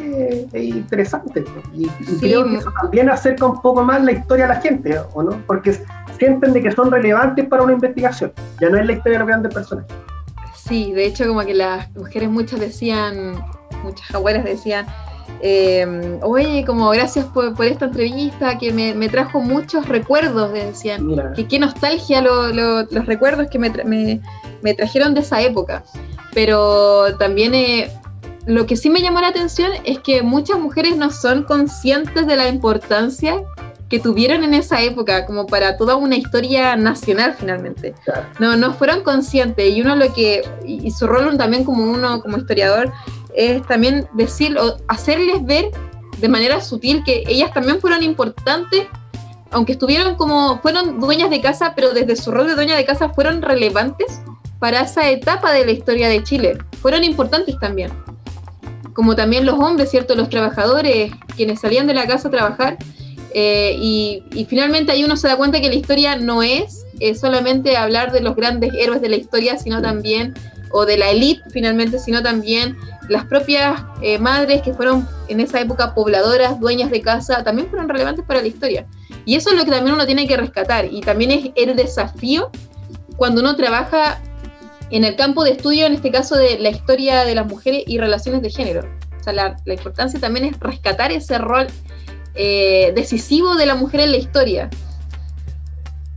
es, 0.54 0.54
interesante 0.54 1.44
y, 1.74 1.88
creo 2.20 2.46
que 2.46 2.58
eso 2.58 2.72
también 2.80 3.10
acerca 3.10 3.48
un 3.48 3.60
poco 3.63 3.84
más 3.84 4.04
la 4.04 4.12
historia 4.12 4.46
a 4.46 4.50
la 4.50 4.62
gente, 4.62 4.96
¿o 5.13 5.24
no? 5.24 5.42
Porque 5.48 5.76
sienten 6.20 6.54
de 6.54 6.62
que 6.62 6.72
son 6.72 6.92
relevantes 6.92 7.48
para 7.48 7.63
una 7.63 7.74
investigación, 7.74 8.32
ya 8.62 8.70
no 8.70 8.78
es 8.78 8.86
la 8.86 8.94
historia 8.94 9.13
de 9.13 9.20
los 9.20 9.28
grandes 9.28 9.54
personajes. 9.54 9.92
Sí, 10.56 10.92
de 10.94 11.06
hecho 11.06 11.28
como 11.28 11.44
que 11.46 11.56
las 11.56 11.90
mujeres 11.96 12.30
muchas 12.30 12.60
decían, 12.60 13.44
muchas 13.84 14.13
abuelas 14.13 14.44
decían, 14.44 14.86
eh, 15.42 16.20
oye, 16.24 16.66
como 16.66 16.90
gracias 16.90 17.26
por, 17.26 17.54
esta 17.63 17.86
entrevista 17.86 18.58
que 18.58 18.72
me, 18.72 19.10
trajo 19.10 19.40
muchos 19.40 19.88
recuerdos, 19.88 20.52
decían, 20.52 21.08
que 21.36 21.48
qué 21.48 21.60
nostalgia 21.60 22.22
los 22.22 23.06
recuerdos 23.06 23.48
que 23.50 23.60
me, 23.60 24.22
me, 24.62 24.74
trajeron 24.74 25.13
de 25.13 25.22
esa 25.22 25.42
época. 25.42 25.84
Pero 26.34 27.16
también 27.18 27.54
eh, 27.54 27.92
lo 28.46 28.66
que 28.66 28.76
sí 28.76 28.90
me 28.90 29.02
llamó 29.02 29.22
la 29.22 29.28
atención 29.28 29.72
es 29.84 30.00
que 30.00 30.22
muchas 30.22 30.60
mujeres 30.60 30.98
no 30.98 31.12
son 31.12 31.44
conscientes 31.44 32.26
de 32.28 32.36
la 32.36 32.48
importancia 32.48 33.44
que 33.89 34.00
tuvieron 34.00 34.43
en 34.43 34.54
esa 34.54 34.82
época, 34.82 35.26
como 35.26 35.45
para 35.45 35.78
toda 35.78 35.95
una 35.95 36.15
historia 36.15 36.76
nacional 36.76 37.36
finalmente. 37.39 37.95
No, 38.39 38.58
no 38.58 38.73
fueron 38.73 39.02
conscientes 39.02 39.69
y 39.69 39.82
uno 39.82 39.95
lo 39.95 40.13
que, 40.13 40.43
y 40.65 40.91
su 40.91 41.08
rol 41.08 41.38
también 41.38 41.63
como 41.63 41.84
uno, 41.84 42.21
como 42.21 42.38
historiador, 42.38 42.91
es 43.34 43.65
también 43.67 44.08
decir, 44.13 44.58
o 44.58 44.78
hacerles 44.88 45.45
ver 45.45 45.69
de 46.17 46.28
manera 46.28 46.60
sutil 46.60 47.04
que 47.04 47.23
ellas 47.28 47.54
también 47.54 47.80
fueron 47.80 48.04
importantes, 48.04 48.88
aunque 49.52 49.73
estuvieron 49.73 50.15
como, 50.15 50.60
fueron 50.62 51.00
dueñas 51.00 51.30
de 51.30 51.39
casa, 51.39 51.73
pero 51.76 51.93
desde 51.93 52.15
su 52.15 52.32
rol 52.32 52.47
de 52.47 52.56
dueña 52.56 52.76
de 52.76 52.86
casa 52.86 53.10
fueron 53.10 53.41
relevantes 53.41 54.21
para 54.60 54.82
esa 54.82 55.10
etapa 55.10 55.52
de 55.52 55.65
la 55.65 55.71
historia 55.71 56.10
de 56.10 56.23
Chile. 56.23 56.58
Fueron 56.82 57.04
importantes 57.04 57.58
también. 57.60 57.91
Como 58.93 59.15
también 59.15 59.45
los 59.45 59.60
hombres, 59.60 59.91
¿cierto? 59.91 60.15
Los 60.15 60.30
trabajadores, 60.30 61.12
quienes 61.36 61.62
salían 61.62 61.86
de 61.86 61.93
la 61.93 62.08
casa 62.08 62.28
a 62.28 62.32
trabajar. 62.32 62.78
Eh, 63.34 63.76
y, 63.80 64.46
finalmente 64.50 64.92
ahí 64.92 65.04
uno 65.04 65.18
se 65.18 65.28
da 65.28 65.38
cuenta 65.38 65.60
que 65.60 65.70
la 65.70 65.76
historia 65.76 66.16
no 66.16 66.42
es 66.44 66.86
solamente 67.20 67.78
hablar 67.78 68.12
de 68.12 68.22
los 68.22 68.36
grandes 68.36 68.74
héroes 68.74 69.02
de 69.02 69.10
la 69.10 69.18
historia, 69.18 69.58
sino 69.58 69.82
también, 69.82 70.34
o 70.72 70.86
de 70.86 70.98
la 70.98 71.12
élite 71.12 71.44
finalmente, 71.52 72.00
sino 72.00 72.24
también 72.24 72.76
las 73.10 73.26
propias 73.26 73.82
eh, 74.02 74.18
madres 74.18 74.62
que 74.62 74.74
fueron 74.74 75.08
en 75.28 75.40
esa 75.40 75.60
época 75.60 75.94
pobladoras, 75.94 76.60
dueñas 76.60 76.92
de 76.92 77.02
casa, 77.02 77.44
también 77.44 77.70
fueron 77.70 77.90
relevantes 77.90 78.26
para 78.26 78.42
la 78.42 78.48
historia. 78.48 78.86
Y 79.26 79.36
eso 79.36 79.50
es 79.50 79.58
lo 79.58 79.66
que 79.66 79.72
también 79.72 79.96
uno 79.96 80.06
tiene 80.06 80.28
que 80.28 80.38
rescatar. 80.38 80.86
Y 80.92 81.02
también 81.02 81.32
es 81.32 81.52
el 81.56 81.76
desafío 81.76 82.50
cuando 83.18 83.42
uno 83.42 83.56
trabaja 83.56 84.22
en 84.90 85.04
el 85.04 85.16
campo 85.16 85.44
de 85.44 85.52
estudio, 85.52 85.86
en 85.86 85.94
este 85.94 86.12
caso 86.12 86.36
de 86.36 86.60
la 86.60 86.70
historia 86.70 87.26
de 87.26 87.36
las 87.36 87.46
mujeres 87.46 87.84
y 87.88 87.98
relaciones 87.98 88.42
de 88.42 88.50
género. 88.50 88.88
O 89.20 89.24
sea, 89.24 89.34
la, 89.34 89.58
importancia 89.66 90.20
también 90.20 90.46
es 90.46 90.60
rescatar 90.60 91.12
ese 91.12 91.38
rol 91.38 91.68
eh, 92.38 92.93
decisivo 92.95 93.56
de 93.56 93.65
la 93.65 93.76
mujer 93.76 94.02
en 94.02 94.12
la 94.12 94.17
historia 94.17 94.69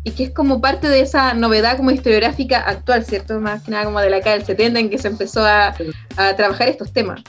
y 0.03 0.13
que 0.13 0.25
es 0.25 0.31
como 0.31 0.61
parte 0.61 0.89
de 0.89 1.01
esa 1.01 1.35
novedad 1.35 1.77
como 1.77 1.91
historiográfica 1.91 2.61
actual, 2.61 3.05
¿cierto? 3.05 3.41
Más 3.41 3.63
que 3.63 3.71
nada 3.71 3.85
como 3.85 4.01
de 4.01 4.11
la 4.11 4.17
década 4.17 4.37
del 4.37 4.47
70 4.47 4.81
en 4.81 4.91
que 4.91 4.99
se 4.99 5.09
empezó 5.09 5.45
a, 5.45 5.75
trabajar 6.37 6.69
estos 6.69 6.93
temas. 6.93 7.23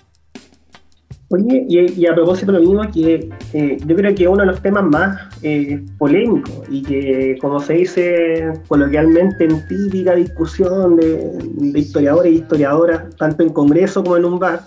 Oye, 1.30 1.66
y, 1.70 2.06
a 2.06 2.14
propósito 2.14 2.52
de 2.52 2.60
lo 2.60 2.66
mismo, 2.66 2.92
que 2.92 3.30
eh, 3.54 3.78
yo 3.86 3.96
creo 3.96 4.14
que 4.14 4.28
uno 4.28 4.42
de 4.42 4.48
los 4.48 4.62
temas 4.62 4.84
más 4.84 5.18
eh, 5.44 5.82
polémicos 5.98 6.52
y 6.70 6.84
que, 6.84 7.38
como 7.40 7.62
se 7.62 7.74
dice 7.74 8.52
coloquialmente 8.68 9.46
en 9.46 9.66
típica 9.68 10.14
discusión 10.14 10.98
de, 10.98 11.80
historiadores 11.80 12.34
y 12.34 12.36
historiadoras, 12.36 13.16
tanto 13.16 13.44
en 13.44 13.50
congreso 13.50 14.04
como 14.04 14.18
en 14.18 14.26
un 14.26 14.40
bar, 14.40 14.64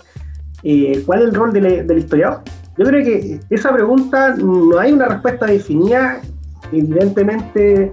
eh, 0.63 1.03
¿cuál 1.05 1.21
es 1.21 1.25
el 1.25 1.35
rol 1.35 1.53
del, 1.53 1.85
del 1.85 1.97
historiador? 1.99 2.41
Yo 2.77 2.85
creo 2.85 3.03
que 3.03 3.39
esa 3.49 3.73
pregunta 3.73 4.35
no 4.35 4.77
hay 4.77 4.91
una 4.91 5.07
respuesta 5.07 5.45
definida 5.45 6.21
evidentemente 6.71 7.91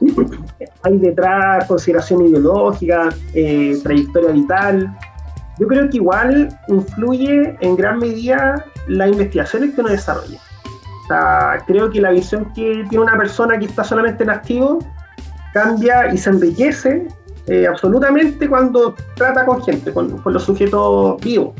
hay 0.82 0.98
detrás 0.98 1.66
consideración 1.66 2.26
ideológica, 2.26 3.10
eh, 3.34 3.78
trayectoria 3.82 4.30
vital. 4.30 4.98
Yo 5.58 5.66
creo 5.68 5.88
que 5.90 5.98
igual 5.98 6.48
influye 6.68 7.56
en 7.60 7.76
gran 7.76 7.98
medida 7.98 8.64
la 8.88 9.08
investigación 9.08 9.72
que 9.72 9.80
uno 9.80 9.90
desarrolla. 9.90 10.38
creo 11.66 11.90
que 11.90 12.00
la 12.00 12.10
visión 12.10 12.52
que 12.54 12.84
tiene 12.88 13.04
una 13.04 13.16
persona 13.16 13.58
que 13.58 13.66
está 13.66 13.84
solamente 13.84 14.24
en 14.24 14.30
activo 14.30 14.78
cambia 15.52 16.12
y 16.12 16.16
se 16.16 16.30
enriquece 16.30 17.06
eh, 17.46 17.66
absolutamente 17.66 18.48
cuando 18.48 18.94
trata 19.14 19.44
con 19.44 19.62
gente, 19.62 19.92
con, 19.92 20.22
los 20.24 20.42
sujetos 20.42 21.20
vivos. 21.20 21.54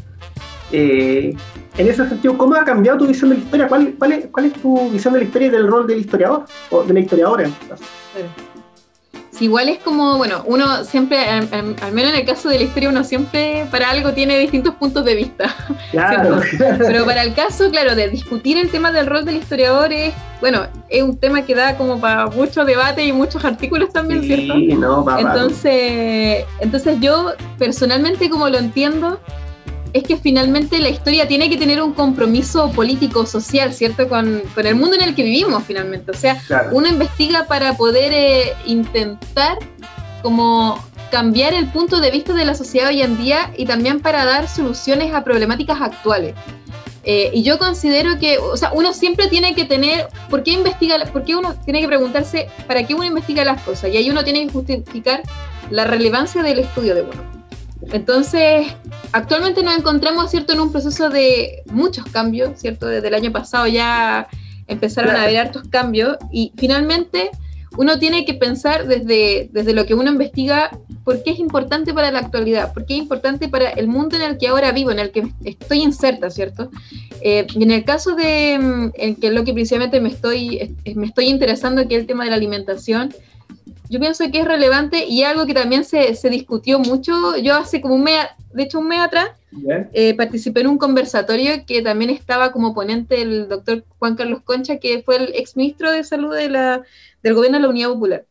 Eh, 0.73 1.37
en 1.79 1.89
ese 1.89 2.07
sentido, 2.09 2.37
¿cómo 2.37 2.55
ha 2.55 2.65
cambiado 2.65 2.99
tu 2.99 3.07
visión 3.07 3.31
de 3.31 3.37
la 3.37 3.43
historia? 3.43 3.69
¿Cuál, 3.69 3.95
cuál, 3.99 4.13
es, 4.13 4.27
cuál 4.31 4.47
es 4.47 4.53
tu 4.55 4.91
visión 4.91 5.15
de 5.15 5.21
la 5.21 5.27
historia 5.27 5.49
y 5.49 5.51
del 5.51 5.67
rol 5.67 5.87
del 5.87 6.01
historiador? 6.01 6.45
O 6.71 6.83
de 6.83 6.93
la 6.93 7.01
historiadora, 7.01 7.45
en 7.45 7.51
este 7.51 7.67
caso. 7.67 7.85
igual 9.41 9.71
es 9.71 9.79
como, 9.79 10.19
bueno, 10.19 10.43
uno 10.47 10.85
siempre, 10.85 11.19
al, 11.19 11.47
menos 11.93 12.13
en 12.13 12.21
el 12.21 12.27
caso 12.27 12.51
de 12.51 12.59
la 12.59 12.65
historia, 12.65 12.91
uno 12.91 13.03
siempre 13.05 13.67
para 13.71 13.89
algo 13.89 14.13
tiene 14.13 14.39
distintos 14.39 14.75
puntos 14.75 15.05
de 15.05 15.15
vista. 15.15 15.55
Claro. 15.93 16.41
Pero 16.59 17.05
para 17.05 17.23
el 17.23 17.35
caso, 17.35 17.71
claro, 17.71 17.95
de 17.95 18.09
discutir 18.09 18.57
el 18.57 18.71
tema 18.71 18.93
del 18.93 19.07
rol 19.07 19.27
del 19.27 19.37
historiador 19.37 19.93
es, 19.93 20.15
bueno, 20.41 20.67
es 20.89 21.03
un 21.03 21.19
tema 21.19 21.43
que 21.43 21.55
da 21.55 21.77
como 21.77 22.01
para 22.01 22.29
mucho 22.29 22.65
debate 22.65 23.05
y 23.05 23.13
muchos 23.13 23.45
artículos 23.45 23.93
también, 23.93 24.23
¿cierto? 24.23 24.55
No, 24.79 25.19
entonces, 25.19 26.47
entonces 26.61 26.99
yo 27.01 27.33
personalmente 27.59 28.31
como 28.31 28.49
lo 28.49 28.57
entiendo, 28.57 29.21
es 29.93 30.03
que 30.05 30.17
finalmente 30.17 30.79
la 30.79 30.89
historia 30.89 31.29
tiene 31.29 31.51
que 31.51 31.57
tener 31.57 31.83
un 31.83 31.93
compromiso 31.93 32.71
político, 32.71 33.27
social, 33.27 33.75
¿cierto? 33.75 34.09
Con, 34.09 34.43
el 34.57 34.75
mundo 34.75 34.97
en 34.97 35.03
el 35.03 35.15
que 35.15 35.23
vivimos 35.23 35.63
finalmente. 35.65 36.11
O 36.11 36.15
sea, 36.15 36.41
uno 36.73 36.89
investiga 36.89 37.47
para 37.47 37.77
poder 37.77 38.13
eh, 38.15 38.53
intentar 38.67 39.59
como 40.23 40.83
cambiar 41.11 41.53
el 41.53 41.67
punto 41.69 42.01
de 42.01 42.11
vista 42.11 42.33
de 42.33 42.45
la 42.45 42.55
sociedad 42.55 42.89
hoy 42.89 43.03
en 43.03 43.19
día 43.19 43.53
y 43.57 43.67
también 43.67 44.01
para 44.01 44.25
dar 44.25 44.49
soluciones 44.49 45.13
a 45.13 45.25
problemáticas 45.25 45.81
actuales. 45.81 46.35
Eh, 47.05 47.31
y 47.35 47.43
yo 47.43 47.59
considero 47.59 48.19
que, 48.19 48.39
o 48.39 48.57
sea, 48.57 48.71
uno 48.73 48.95
siempre 48.95 49.27
tiene 49.27 49.55
que 49.55 49.65
tener, 49.65 50.09
¿por 50.31 50.43
qué 50.43 50.53
investiga, 50.53 50.97
por 51.13 51.25
qué 51.25 51.35
uno 51.35 51.55
tiene 51.65 51.81
que 51.81 51.89
preguntarse 51.89 52.49
para 52.67 52.87
qué 52.87 52.95
uno 52.95 53.05
investiga 53.05 53.45
las 53.45 53.61
cosas? 53.63 53.91
Y 53.91 53.97
ahí 53.97 54.09
uno 54.09 54.25
tiene 54.25 54.47
que 54.47 54.53
justificar 54.53 55.23
la 55.71 55.85
relevancia 55.85 56.43
del 56.43 56.61
estudio 56.61 56.95
de 56.95 57.03
uno. 57.03 57.42
Entonces, 57.91 58.67
actualmente 59.13 59.63
nos 59.63 59.77
encontramos, 59.77 60.31
¿cierto?, 60.31 60.53
en 60.53 60.61
un 60.61 60.71
proceso 60.71 61.11
de 61.11 61.63
muchos 61.67 62.05
cambios, 62.07 62.61
¿cierto? 62.61 62.87
Desde 62.87 63.09
el 63.09 63.15
año 63.15 63.33
pasado 63.33 63.67
ya 63.67 64.29
empezaron 64.67 65.17
a 65.17 65.25
haber 65.25 65.39
hartos 65.39 65.65
cambios 65.69 66.17
y 66.31 66.53
finalmente 66.57 67.31
uno 67.77 67.99
tiene 67.99 68.25
que 68.25 68.35
pensar 68.35 68.87
desde, 68.87 69.49
desde 69.53 69.73
lo 69.73 69.87
que 69.87 69.95
uno 69.95 70.11
investiga 70.11 70.71
por 71.05 71.23
qué 71.23 71.31
es 71.31 71.39
importante 71.39 71.95
para 71.95 72.11
la 72.11 72.21
actualidad, 72.21 72.73
por 72.73 72.85
qué 72.85 72.95
es 72.95 73.01
importante 73.01 73.49
para 73.49 73.71
el 73.71 73.89
mundo 73.89 74.17
en 74.17 74.23
el 74.23 74.39
que 74.39 74.49
ahora 74.49 74.73
vivo, 74.73 74.91
en 74.91 74.99
el 74.99 75.11
que 75.11 75.27
estoy 75.45 75.83
inserta, 75.83 76.31
¿cierto? 76.31 76.71
Eh, 77.23 77.47
y 77.55 77.63
en 77.63 77.71
el 77.71 77.85
caso 77.85 78.15
de 78.15 78.59
mm, 78.59 78.91
en 78.95 79.17
que 79.17 79.31
lo 79.31 79.45
que 79.45 79.55
principalmente 79.55 80.01
me 80.01 80.11
estoy, 80.11 80.77
me 80.95 81.07
estoy 81.07 81.27
interesando, 81.27 81.89
que 81.89 81.95
es 81.95 82.03
el 82.03 82.07
tema 82.07 82.25
de 82.25 82.31
la 82.31 82.37
alimentación, 82.37 83.13
yo 83.93 84.01
pienso 84.01 84.25
que 84.31 84.41
es 84.41 84.47
relevante 84.47 85.05
y 85.05 85.23
algo 85.23 85.45
que 85.45 85.53
también 85.53 85.85
se, 85.85 86.15
se 86.15 86.31
discutió 86.31 86.79
mucho. 86.79 87.37
Yo 87.37 87.57
hace 87.57 87.83
como 87.83 87.95
un 87.95 88.05
mes, 88.05 88.25
de 88.55 88.63
hecho 88.63 88.79
un 88.79 88.89
mes 88.89 89.01
atrás, 89.01 89.33
eh, 89.93 90.15
participé 90.15 90.63
en 90.63 90.69
un 90.69 90.79
conversatorio 90.79 91.67
que 91.67 91.83
también 91.83 92.09
estaba 92.09 92.53
como 92.53 92.73
ponente 92.73 93.21
el 93.21 93.51
doctor 93.51 93.85
Juan 93.99 94.17
Carlos 94.17 94.41
Concha, 94.45 94.79
que 94.79 95.03
fue 95.03 95.17
el 95.17 95.35
exministro 95.35 95.93
de 95.93 96.05
Salud 96.05 96.35
de 96.35 96.49
la, 96.49 96.83
del 97.23 97.35
gobierno 97.35 97.59
de 97.59 97.65
la 97.65 97.69
Unidad 97.69 97.91
Popular. 97.91 98.25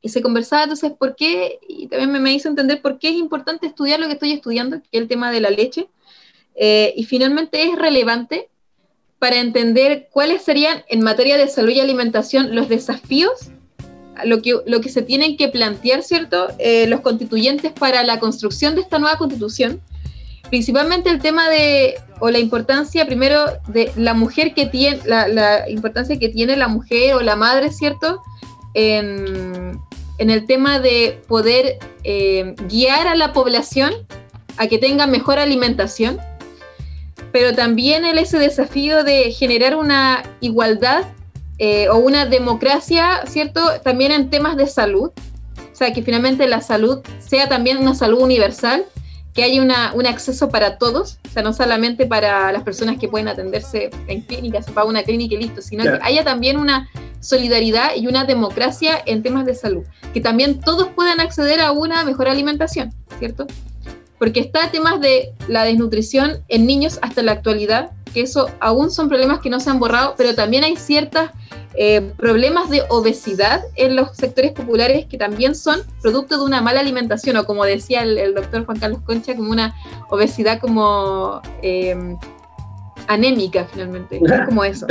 Y 0.00 0.08
se 0.08 0.20
conversaba 0.20 0.64
entonces 0.64 0.90
por 0.90 1.14
qué, 1.14 1.60
y 1.68 1.86
también 1.86 2.10
me, 2.10 2.18
me 2.18 2.32
hizo 2.32 2.48
entender 2.48 2.82
por 2.82 2.98
qué 2.98 3.10
es 3.10 3.14
importante 3.14 3.68
estudiar 3.68 4.00
lo 4.00 4.08
que 4.08 4.14
estoy 4.14 4.32
estudiando, 4.32 4.82
que 4.82 4.88
es 4.90 5.00
el 5.00 5.06
tema 5.06 5.30
de 5.30 5.40
la 5.40 5.50
leche. 5.50 5.88
Eh, 6.56 6.92
y 6.96 7.04
finalmente 7.04 7.62
es 7.62 7.78
relevante 7.78 8.48
para 9.20 9.36
entender 9.36 10.08
cuáles 10.10 10.42
serían 10.42 10.82
en 10.88 11.02
materia 11.02 11.36
de 11.36 11.46
salud 11.46 11.70
y 11.70 11.78
alimentación 11.78 12.56
los 12.56 12.68
desafíos 12.68 13.52
lo 14.24 14.42
que, 14.42 14.56
lo 14.66 14.80
que 14.80 14.88
se 14.88 15.02
tienen 15.02 15.36
que 15.36 15.48
plantear, 15.48 16.02
¿cierto? 16.02 16.48
Eh, 16.58 16.86
los 16.86 17.00
constituyentes 17.00 17.72
para 17.72 18.02
la 18.04 18.18
construcción 18.18 18.74
de 18.74 18.82
esta 18.82 18.98
nueva 18.98 19.18
constitución, 19.18 19.80
principalmente 20.48 21.10
el 21.10 21.20
tema 21.20 21.48
de, 21.48 21.96
o 22.20 22.30
la 22.30 22.38
importancia 22.38 23.06
primero 23.06 23.44
de 23.68 23.92
la 23.96 24.14
mujer 24.14 24.54
que 24.54 24.66
tiene, 24.66 25.00
la, 25.04 25.68
importancia 25.68 26.18
que 26.18 26.28
tiene 26.28 26.56
la 26.56 26.68
mujer 26.68 27.14
o 27.14 27.20
la 27.20 27.36
madre, 27.36 27.70
¿cierto? 27.70 28.22
En, 28.74 29.78
el 30.18 30.46
tema 30.46 30.80
de 30.80 31.22
poder 31.28 31.78
eh, 32.02 32.54
guiar 32.68 33.06
a 33.06 33.14
la 33.14 33.32
población 33.32 33.92
a 34.56 34.66
que 34.66 34.78
tenga 34.78 35.06
mejor 35.06 35.38
alimentación, 35.38 36.18
pero 37.30 37.54
también 37.54 38.04
el, 38.04 38.18
ese 38.18 38.38
desafío 38.38 39.04
de 39.04 39.30
generar 39.30 39.76
una 39.76 40.24
igualdad 40.40 41.04
eh, 41.58 41.88
o 41.88 41.96
una 41.96 42.26
democracia, 42.26 43.22
¿cierto? 43.26 43.60
También 43.82 44.12
en 44.12 44.30
temas 44.30 44.56
de 44.56 44.66
salud, 44.66 45.10
o 45.10 45.74
sea, 45.74 45.92
que 45.92 46.02
finalmente 46.02 46.46
la 46.46 46.60
salud 46.60 47.00
sea 47.18 47.48
también 47.48 47.78
una 47.78 47.94
salud 47.94 48.20
universal, 48.20 48.84
que 49.34 49.44
haya 49.44 49.62
una, 49.62 49.92
un 49.94 50.06
acceso 50.06 50.48
para 50.48 50.78
todos, 50.78 51.18
o 51.28 51.30
sea, 51.30 51.42
no 51.42 51.52
solamente 51.52 52.06
para 52.06 52.50
las 52.50 52.62
personas 52.64 52.98
que 52.98 53.08
pueden 53.08 53.28
atenderse 53.28 53.90
en 54.08 54.22
clínicas, 54.22 54.64
se 54.64 54.72
paga 54.72 54.88
una 54.88 55.02
clínica 55.04 55.34
y 55.36 55.38
listo, 55.38 55.62
sino 55.62 55.84
que 55.84 55.98
haya 56.02 56.24
también 56.24 56.58
una 56.58 56.88
solidaridad 57.20 57.94
y 57.94 58.06
una 58.08 58.24
democracia 58.24 59.00
en 59.06 59.22
temas 59.22 59.44
de 59.46 59.54
salud, 59.54 59.84
que 60.12 60.20
también 60.20 60.60
todos 60.60 60.88
puedan 60.88 61.20
acceder 61.20 61.60
a 61.60 61.70
una 61.70 62.04
mejor 62.04 62.28
alimentación, 62.28 62.92
¿cierto? 63.18 63.46
porque 64.18 64.40
está 64.40 64.70
temas 64.70 65.00
de 65.00 65.32
la 65.46 65.64
desnutrición 65.64 66.42
en 66.48 66.66
niños 66.66 66.98
hasta 67.02 67.22
la 67.22 67.32
actualidad, 67.32 67.90
que 68.08 68.22
eso 68.22 68.50
aún 68.60 68.90
son 68.90 69.08
problemas 69.08 69.40
que 69.40 69.50
no 69.50 69.60
se 69.60 69.70
han 69.70 69.78
borrado, 69.78 70.14
pero 70.16 70.34
también 70.34 70.64
hay 70.64 70.76
ciertos 70.76 71.30
eh, 71.74 72.12
problemas 72.16 72.70
de 72.70 72.82
obesidad 72.88 73.62
en 73.76 73.94
los 73.94 74.16
sectores 74.16 74.52
populares 74.52 75.06
que 75.06 75.18
también 75.18 75.54
son 75.54 75.80
producto 76.02 76.38
de 76.38 76.44
una 76.44 76.60
mala 76.60 76.80
alimentación, 76.80 77.36
o 77.36 77.44
como 77.44 77.64
decía 77.64 78.02
el, 78.02 78.34
doctor 78.34 78.64
Juan 78.64 78.78
Carlos 78.78 79.00
Concha, 79.04 79.36
como 79.36 79.50
una 79.50 79.74
obesidad 80.10 80.60
como 80.60 81.40
eh, 81.62 81.96
anémica 83.06 83.66
finalmente, 83.72 84.20
como 84.46 84.64
eso. 84.64 84.86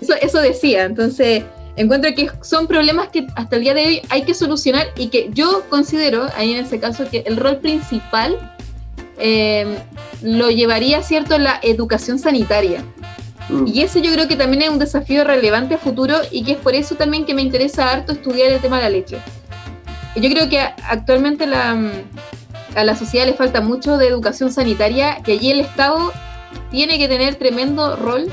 eso. 0.00 0.14
Eso 0.20 0.40
decía, 0.40 0.84
entonces 0.84 1.44
encuentro 1.76 2.14
que 2.14 2.30
son 2.42 2.66
problemas 2.66 3.08
que 3.08 3.26
hasta 3.36 3.56
el 3.56 3.62
día 3.62 3.74
de 3.74 3.86
hoy 3.86 4.02
hay 4.08 4.22
que 4.22 4.34
solucionar 4.34 4.86
y 4.96 5.08
que 5.08 5.30
yo 5.32 5.62
considero, 5.68 6.26
ahí 6.36 6.52
en 6.52 6.64
ese 6.64 6.80
caso, 6.80 7.08
que 7.10 7.18
el 7.26 7.36
rol 7.36 7.58
principal 7.58 8.55
eh, 9.18 9.78
lo 10.22 10.50
llevaría, 10.50 11.02
¿cierto?, 11.02 11.38
la 11.38 11.58
educación 11.62 12.18
sanitaria. 12.18 12.84
Mm. 13.48 13.66
Y 13.66 13.82
ese 13.82 14.02
yo 14.02 14.12
creo 14.12 14.28
que 14.28 14.36
también 14.36 14.62
es 14.62 14.68
un 14.70 14.78
desafío 14.78 15.24
relevante 15.24 15.74
a 15.74 15.78
futuro 15.78 16.16
y 16.30 16.42
que 16.42 16.52
es 16.52 16.58
por 16.58 16.74
eso 16.74 16.96
también 16.96 17.24
que 17.24 17.34
me 17.34 17.42
interesa 17.42 17.90
harto 17.90 18.12
estudiar 18.12 18.50
el 18.50 18.60
tema 18.60 18.76
de 18.78 18.82
la 18.84 18.90
leche. 18.90 19.18
Yo 20.16 20.30
creo 20.30 20.48
que 20.48 20.60
actualmente 20.60 21.44
a 21.44 22.84
la 22.84 22.96
sociedad 22.96 23.26
le 23.26 23.34
falta 23.34 23.60
mucho 23.60 23.98
de 23.98 24.08
educación 24.08 24.50
sanitaria, 24.50 25.18
que 25.22 25.32
allí 25.32 25.50
el 25.50 25.60
Estado 25.60 26.12
tiene 26.70 26.98
que 26.98 27.06
tener 27.06 27.34
tremendo 27.34 27.96
rol. 27.96 28.32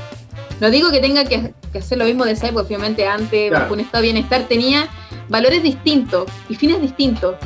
No 0.60 0.70
digo 0.70 0.90
que 0.90 1.00
tenga 1.00 1.24
que, 1.24 1.52
hacer 1.76 1.98
lo 1.98 2.04
mismo 2.06 2.24
de 2.24 2.32
esa 2.32 2.48
época, 2.48 2.64
obviamente 2.66 3.06
antes 3.06 3.52
un 3.70 3.80
Estado 3.80 4.02
de 4.02 4.12
bienestar 4.12 4.44
tenía 4.48 4.88
valores 5.28 5.62
distintos 5.62 6.30
y 6.48 6.54
fines 6.54 6.80
distintos, 6.80 7.36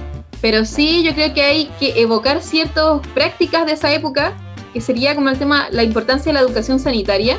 pero 0.41 0.65
sí 0.65 1.03
yo 1.03 1.15
creo 1.15 1.35
que 1.35 1.43
hay 1.43 1.71
que 1.79 2.01
evocar 2.01 2.43
ciertas 2.43 3.01
prácticas 3.15 3.67
de 3.67 3.73
esa 3.73 3.93
época, 3.93 4.35
que 4.73 4.81
sería 4.81 5.15
como 5.15 5.29
el 5.31 5.39
tema, 5.39 5.69
la 5.71 5.83
importancia 5.83 6.31
de 6.31 6.35
la 6.35 6.41
educación 6.41 6.79
sanitaria 6.79 7.39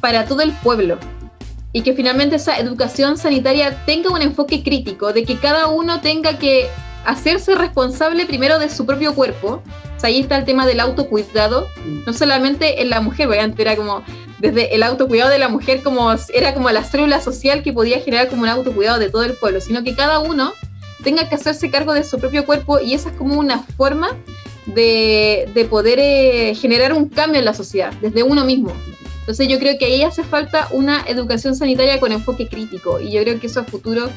para 0.00 0.26
todo 0.26 0.42
el 0.42 0.52
pueblo. 0.52 0.98
Y 1.72 1.82
que 1.82 1.94
finalmente 1.94 2.36
esa 2.36 2.58
educación 2.58 3.16
sanitaria 3.16 3.84
tenga 3.86 4.10
un 4.10 4.20
enfoque 4.20 4.62
crítico, 4.62 5.12
de 5.12 5.24
que 5.24 5.38
cada 5.38 5.68
uno 5.68 6.00
tenga 6.00 6.38
que 6.38 6.68
hacerse 7.04 7.54
responsable 7.54 8.26
primero 8.26 8.58
de 8.58 8.68
su 8.68 8.86
propio 8.86 9.14
cuerpo. 9.14 9.62
O 10.02 10.06
ahí 10.06 10.20
está 10.20 10.36
el 10.36 10.44
tema 10.44 10.66
del 10.66 10.80
autocuidado, 10.80 11.68
no 12.06 12.12
solamente 12.12 12.82
en 12.82 12.90
la 12.90 13.00
mujer, 13.00 13.28
porque 13.28 13.62
era 13.62 13.76
como 13.76 14.02
desde 14.40 14.74
el 14.74 14.82
autocuidado 14.82 15.30
de 15.30 15.38
la 15.38 15.48
mujer 15.48 15.84
como 15.84 16.12
era 16.34 16.52
como 16.52 16.68
la 16.70 16.82
célula 16.82 17.20
social 17.20 17.62
que 17.62 17.72
podía 17.72 18.00
generar 18.00 18.28
como 18.28 18.42
un 18.42 18.48
autocuidado 18.48 18.98
de 18.98 19.08
todo 19.08 19.22
el 19.22 19.34
pueblo, 19.34 19.60
sino 19.60 19.84
que 19.84 19.94
cada 19.94 20.18
uno 20.18 20.52
tenga 21.02 21.28
que 21.28 21.34
hacerse 21.34 21.70
cargo 21.70 21.92
de 21.92 22.04
su 22.04 22.18
propio 22.18 22.44
cuerpo 22.44 22.80
y 22.80 22.94
esa 22.94 23.10
es 23.10 23.16
como 23.16 23.38
una 23.38 23.62
forma 23.62 24.10
de, 24.66 25.48
de 25.54 25.64
poder 25.64 25.98
eh, 26.00 26.54
generar 26.54 26.92
un 26.92 27.08
cambio 27.08 27.38
en 27.38 27.44
la 27.44 27.54
sociedad, 27.54 27.92
desde 28.00 28.22
uno 28.22 28.44
mismo. 28.44 28.72
Entonces 29.20 29.46
yo 29.46 29.58
creo 29.60 29.78
que 29.78 29.84
ahí 29.84 30.02
hace 30.02 30.24
falta 30.24 30.66
una 30.72 31.04
educación 31.06 31.54
sanitaria 31.54 32.00
con 32.00 32.10
enfoque 32.10 32.48
crítico 32.48 33.00
y 33.00 33.12
yo 33.12 33.22
creo 33.22 33.38
que 33.38 33.46
eso 33.46 33.60
a 33.60 33.64
futuro 33.64 34.08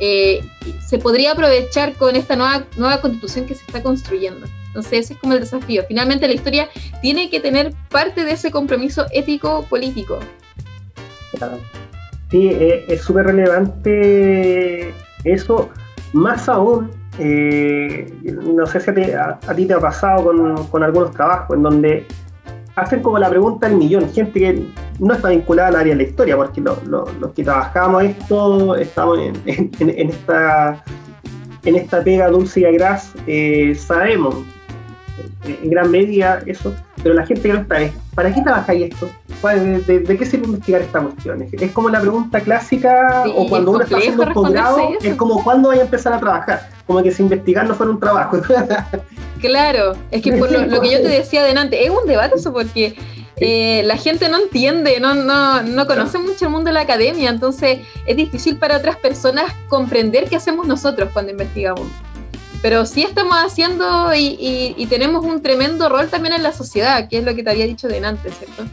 eh, 0.00 0.40
se 0.86 0.98
podría 0.98 1.32
aprovechar 1.32 1.92
con 1.94 2.16
esta 2.16 2.34
nueva, 2.34 2.64
nueva 2.76 3.00
constitución 3.00 3.46
que 3.46 3.54
se 3.54 3.64
está 3.66 3.82
construyendo. 3.82 4.46
Entonces 4.68 5.00
ese 5.00 5.12
es 5.14 5.18
como 5.20 5.34
el 5.34 5.40
desafío. 5.40 5.84
Finalmente 5.86 6.26
la 6.26 6.34
historia 6.34 6.68
tiene 7.02 7.28
que 7.28 7.40
tener 7.40 7.74
parte 7.90 8.24
de 8.24 8.32
ese 8.32 8.50
compromiso 8.50 9.04
ético-político. 9.12 10.18
Sí, 12.30 12.48
eh, 12.48 12.84
es 12.88 13.02
súper 13.02 13.26
relevante 13.26 14.94
eso 15.24 15.70
más 16.14 16.48
aún, 16.48 16.90
eh, 17.18 18.12
no 18.22 18.66
sé 18.66 18.80
si 18.80 18.90
a 18.90 19.38
ti, 19.54 19.66
te 19.66 19.74
ha 19.74 19.80
pasado 19.80 20.24
con, 20.70 20.82
algunos 20.82 21.10
trabajos 21.10 21.56
en 21.56 21.62
donde 21.62 22.06
hacen 22.76 23.02
como 23.02 23.18
la 23.18 23.28
pregunta 23.28 23.68
del 23.68 23.78
millón, 23.78 24.08
gente 24.12 24.40
que 24.40 24.66
no 24.98 25.14
está 25.14 25.28
vinculada 25.28 25.68
al 25.68 25.76
área 25.76 25.94
de 25.94 26.02
la 26.02 26.08
historia, 26.08 26.36
porque 26.36 26.60
los 26.60 27.32
que 27.34 27.44
trabajamos 27.44 28.04
esto, 28.04 28.76
estamos 28.76 29.18
en, 29.46 30.08
esta, 30.08 30.84
en 31.64 31.76
esta 31.76 32.02
pega 32.02 32.28
dulce 32.28 32.60
y 32.60 32.64
agraz, 32.64 33.12
eh, 33.26 33.74
sabemos 33.74 34.36
en 35.46 35.70
gran 35.70 35.90
medida 35.90 36.42
eso, 36.46 36.74
pero 37.02 37.14
la 37.14 37.26
gente 37.26 37.42
que 37.42 37.52
no 37.52 37.60
está 37.60 37.80
es, 37.80 37.92
¿para 38.14 38.32
qué 38.32 38.40
trabajáis 38.40 38.92
esto? 38.92 39.10
De, 39.42 40.00
de, 40.00 40.16
qué 40.16 40.24
sirve 40.24 40.46
investigar 40.46 40.80
esta 40.80 41.00
cuestión? 41.00 41.46
Es 41.52 41.72
como 41.72 41.90
la 41.90 42.00
pregunta 42.00 42.40
clásica, 42.40 43.24
o 43.34 43.46
cuando 43.46 43.72
uno 43.72 43.82
está 43.82 43.98
haciendo 43.98 44.22
un 44.22 44.32
posgrado, 44.32 44.78
es 45.02 45.14
como 45.16 45.44
cuándo 45.44 45.68
voy 45.68 45.78
a 45.78 45.82
empezar 45.82 46.14
a 46.14 46.20
trabajar, 46.20 46.70
como 46.86 47.02
que 47.02 47.10
si 47.10 47.22
investigar 47.22 47.66
no 47.68 47.74
fuera 47.74 47.92
un 47.92 48.00
trabajo. 48.00 48.40
claro, 49.40 49.92
es 50.10 50.22
que 50.22 50.32
por 50.32 50.50
lo, 50.50 50.80
que 50.80 50.90
yo 50.90 51.02
te 51.02 51.08
decía 51.08 51.42
adelante, 51.42 51.84
es 51.84 51.90
un 51.90 52.06
debate 52.06 52.36
eso 52.36 52.52
porque... 52.52 52.96
Eh, 53.36 53.82
la 53.84 53.96
gente 53.96 54.28
no 54.28 54.40
entiende, 54.40 55.00
no, 55.00 55.12
no, 55.12 55.60
no 55.60 55.86
conoce 55.88 56.18
mucho 56.18 56.44
el 56.44 56.52
mundo 56.52 56.68
de 56.68 56.74
la 56.74 56.82
academia, 56.82 57.30
entonces 57.30 57.80
es 58.06 58.16
difícil 58.16 58.58
para 58.58 58.76
otras 58.76 58.96
personas 58.96 59.52
comprender 59.66 60.28
qué 60.28 60.36
hacemos 60.36 60.68
nosotros 60.68 61.10
cuando 61.12 61.32
investigamos 61.32 61.88
pero 62.64 62.86
sí 62.86 63.02
estamos 63.02 63.34
haciendo 63.34 64.14
y, 64.16 64.86
tenemos 64.88 65.22
un 65.22 65.42
tremendo 65.42 65.90
rol 65.90 66.08
también 66.08 66.32
en 66.32 66.42
la 66.42 66.50
sociedad, 66.50 67.10
que 67.10 67.18
es 67.18 67.24
lo 67.24 67.34
que 67.34 67.42
te 67.42 67.50
había 67.50 67.66
dicho 67.66 67.88
de 67.88 68.02
antes, 68.02 68.38
¿cierto? 68.38 68.64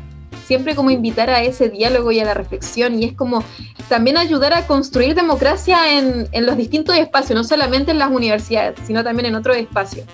Siempre 0.45 0.75
como 0.75 0.91
invitar 0.91 1.29
a 1.29 1.43
ese 1.43 1.67
diálogo 1.67 2.09
y 2.13 2.21
a 2.21 2.23
la 2.23 2.33
reflexión 2.33 2.97
y 2.97 3.03
es 3.03 3.11
como 3.11 3.43
también 3.89 4.15
ayudar 4.15 4.53
a 4.53 4.65
construir 4.65 5.13
democracia 5.13 5.99
en, 5.99 6.45
los 6.45 6.55
distintos 6.55 6.95
espacios, 6.95 7.35
no 7.35 7.43
solamente 7.43 7.91
en 7.91 7.99
las 7.99 8.09
universidades, 8.09 8.79
sino 8.87 9.03
también 9.03 9.25
en 9.25 9.35
otros 9.35 9.57
espacios. 9.57 10.05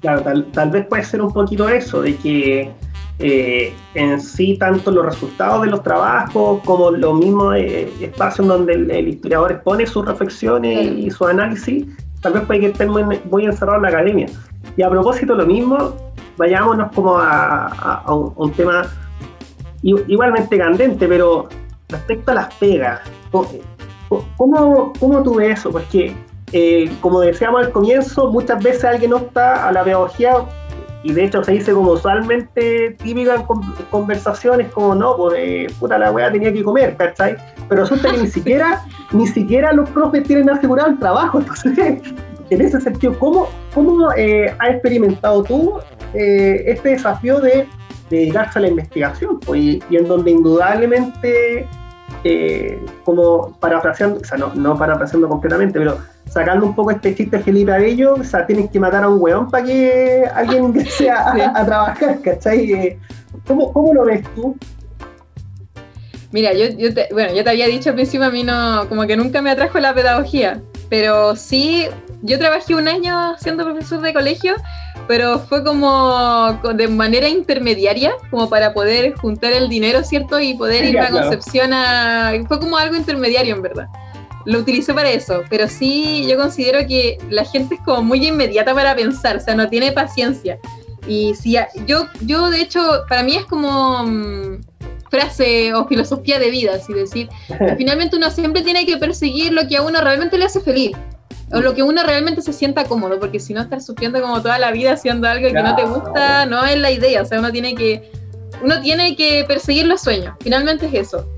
Claro, 0.00 0.22
tal, 0.52 0.70
vez 0.70 0.86
puede 0.86 1.02
ser 1.02 1.22
un 1.22 1.32
poquito 1.32 1.68
eso, 1.68 2.02
de 2.02 2.14
que 2.14 2.70
eh, 3.18 3.74
en 3.94 4.20
sí 4.20 4.56
tanto 4.58 4.92
los 4.92 5.04
resultados 5.06 5.62
de 5.62 5.70
los 5.70 5.82
trabajos 5.82 6.60
como 6.64 6.92
los 6.92 7.18
mismos 7.18 7.56
eh, 7.56 7.92
espacios 8.00 8.46
donde 8.46 8.74
el, 8.74 9.08
historiador 9.08 9.50
expone 9.50 9.88
sus 9.88 10.06
reflexiones 10.06 10.92
y 10.98 11.10
su 11.10 11.26
análisis 11.26 11.84
tal 12.22 12.32
vez 12.32 12.44
puede 12.44 12.60
que 12.60 12.66
esté 12.68 12.86
muy, 12.86 13.44
encerrado 13.44 13.76
en 13.76 13.82
la 13.82 13.88
academia. 13.88 14.28
Y 14.76 14.82
a 14.82 14.88
propósito 14.88 15.34
lo 15.34 15.44
mismo, 15.44 15.94
vayámonos 16.38 16.90
como 16.94 17.18
a, 17.18 18.04
un, 18.36 18.52
tema 18.52 18.86
igualmente 19.82 20.56
candente, 20.56 21.06
pero 21.06 21.48
respecto 21.88 22.30
a 22.30 22.34
las 22.34 22.54
pegas, 22.54 23.00
¿cómo, 24.36 24.92
cómo 24.98 25.22
tú 25.22 25.34
ves 25.34 25.58
eso? 25.58 25.70
Porque, 25.70 26.14
eh, 26.52 26.90
como 27.00 27.20
decíamos 27.20 27.66
al 27.66 27.72
comienzo, 27.72 28.30
muchas 28.30 28.62
veces 28.62 28.84
alguien 28.84 29.12
está 29.14 29.68
a 29.68 29.72
la 29.72 29.82
pedagogía 29.82 30.36
y 31.04 31.12
de 31.12 31.24
hecho 31.24 31.42
se 31.42 31.52
dice 31.52 31.72
como 31.72 31.92
usualmente 31.92 32.96
típica 33.02 33.34
en 33.34 33.42
conversaciones 33.90 34.70
como 34.72 34.94
no, 34.94 35.16
pues 35.16 35.72
puta 35.74 35.98
la 35.98 36.12
weá 36.12 36.30
tenía 36.30 36.52
que 36.52 36.62
comer, 36.62 36.96
¿cachai? 36.96 37.36
Pero 37.68 37.82
resulta 37.82 38.10
que 38.12 38.18
ni 38.18 38.26
siquiera, 38.28 38.82
ni 39.12 39.26
siquiera 39.26 39.72
los 39.72 39.88
profes 39.90 40.22
tienen 40.24 40.48
asegurado 40.50 40.90
el 40.90 40.98
trabajo. 40.98 41.38
Entonces, 41.40 42.02
en 42.50 42.60
ese 42.60 42.80
sentido, 42.80 43.18
¿cómo, 43.18 43.48
cómo 43.74 44.12
eh, 44.12 44.54
has 44.58 44.70
experimentado 44.70 45.42
tú 45.42 45.78
eh, 46.14 46.64
este 46.66 46.90
desafío 46.90 47.40
de, 47.40 47.66
dedicarse 48.10 48.58
a 48.58 48.62
la 48.62 48.68
investigación? 48.68 49.40
Pues, 49.40 49.60
y, 49.60 49.82
en 49.90 50.06
donde 50.06 50.30
indudablemente, 50.30 51.66
eh, 52.24 52.84
como 53.04 53.56
parafraseando, 53.58 54.20
o 54.20 54.24
sea, 54.24 54.38
no, 54.38 54.54
no 54.54 54.76
parafraseando 54.76 55.28
completamente, 55.28 55.78
pero 55.78 55.98
sacando 56.32 56.64
un 56.64 56.74
poco 56.74 56.90
este 56.90 57.14
chiste 57.14 57.38
Felipe 57.40 57.72
Abello, 57.72 58.14
o 58.14 58.24
sea, 58.24 58.46
tienes 58.46 58.70
que 58.70 58.80
matar 58.80 59.04
a 59.04 59.08
un 59.08 59.20
weón 59.20 59.50
para 59.50 59.64
que 59.64 60.24
alguien 60.34 60.64
ingrese 60.68 61.10
a, 61.10 61.30
a, 61.54 61.66
trabajar, 61.66 62.20
¿cachai? 62.22 62.72
Eh, 62.72 62.98
¿Cómo, 63.46 63.72
¿Cómo, 63.72 63.92
lo 63.92 64.04
ves 64.06 64.22
tú? 64.34 64.56
Mira, 66.30 66.54
yo, 66.54 66.70
yo 66.78 66.94
te, 66.94 67.08
bueno, 67.12 67.34
yo 67.34 67.44
te 67.44 67.50
había 67.50 67.66
dicho 67.66 67.90
al 67.90 67.96
principio, 67.96 68.26
a 68.26 68.30
mí 68.30 68.44
no, 68.44 68.88
como 68.88 69.06
que 69.06 69.16
nunca 69.16 69.42
me 69.42 69.50
atrajo 69.50 69.78
la 69.78 69.92
pedagogía, 69.92 70.62
pero 70.88 71.36
sí, 71.36 71.86
yo 72.22 72.38
trabajé 72.38 72.74
un 72.74 72.88
año 72.88 73.36
siendo 73.38 73.64
profesor 73.64 74.00
de 74.00 74.14
colegio, 74.14 74.54
pero 75.08 75.40
fue 75.40 75.62
como 75.62 76.58
de 76.74 76.88
manera 76.88 77.28
intermediaria, 77.28 78.12
como 78.30 78.48
para 78.48 78.72
poder 78.72 79.14
juntar 79.16 79.52
el 79.52 79.68
dinero, 79.68 80.02
¿cierto? 80.04 80.40
Y 80.40 80.54
poder 80.54 80.84
ir 80.84 80.98
a 80.98 81.10
Concepción 81.10 81.74
a... 81.74 82.32
Fue 82.48 82.58
como 82.58 82.78
algo 82.78 82.96
intermediario, 82.96 83.54
en 83.54 83.62
verdad 83.62 83.88
lo 84.44 84.58
utilicé 84.58 84.94
para 84.94 85.10
eso, 85.10 85.42
pero 85.48 85.68
sí 85.68 86.26
yo 86.28 86.36
considero 86.36 86.86
que 86.86 87.18
la 87.30 87.44
gente 87.44 87.76
es 87.76 87.80
como 87.82 88.02
muy 88.02 88.26
inmediata 88.26 88.74
para 88.74 88.94
pensar, 88.94 89.36
o 89.36 89.40
sea, 89.40 89.54
no 89.54 89.68
tiene 89.68 89.92
paciencia. 89.92 90.58
Y 91.06 91.34
si 91.34 91.56
yo, 91.86 92.06
yo 92.22 92.50
de 92.50 92.60
hecho, 92.60 92.80
para 93.08 93.22
mí 93.22 93.36
es 93.36 93.44
como 93.46 94.04
mm, 94.04 94.60
frase 95.10 95.74
o 95.74 95.86
filosofía 95.86 96.38
de 96.38 96.50
vida, 96.50 96.72
así 96.74 96.92
decir, 96.92 97.28
finalmente 97.76 98.16
uno 98.16 98.30
siempre 98.30 98.62
tiene 98.62 98.86
que 98.86 98.96
perseguir 98.96 99.52
lo 99.52 99.66
que 99.66 99.76
a 99.76 99.82
uno 99.82 100.00
realmente 100.00 100.38
le 100.38 100.44
hace 100.44 100.60
feliz. 100.60 100.92
O 101.54 101.60
lo 101.60 101.74
que 101.74 101.82
uno 101.82 102.02
realmente 102.02 102.40
se 102.40 102.54
sienta 102.54 102.84
cómodo, 102.84 103.20
porque 103.20 103.38
si 103.38 103.52
no 103.52 103.60
estar 103.60 103.82
sufriendo 103.82 104.22
como 104.22 104.40
toda 104.40 104.58
la 104.58 104.70
vida 104.70 104.92
haciendo 104.92 105.28
algo 105.28 105.48
que 105.48 105.62
no 105.62 105.76
te 105.76 105.84
gusta, 105.84 106.46
no 106.46 106.64
es 106.64 106.78
la 106.78 106.90
idea. 106.90 107.20
O 107.20 107.26
sea, 107.26 107.40
uno 107.40 107.52
tiene 107.52 107.74
que, 107.74 108.10
uno 108.62 108.80
tiene 108.80 109.14
que 109.16 109.44
perseguir 109.46 109.86
los 109.86 110.00
sueños. 110.00 110.34
Finalmente 110.40 110.86
es 110.86 110.94
eso. 110.94 111.28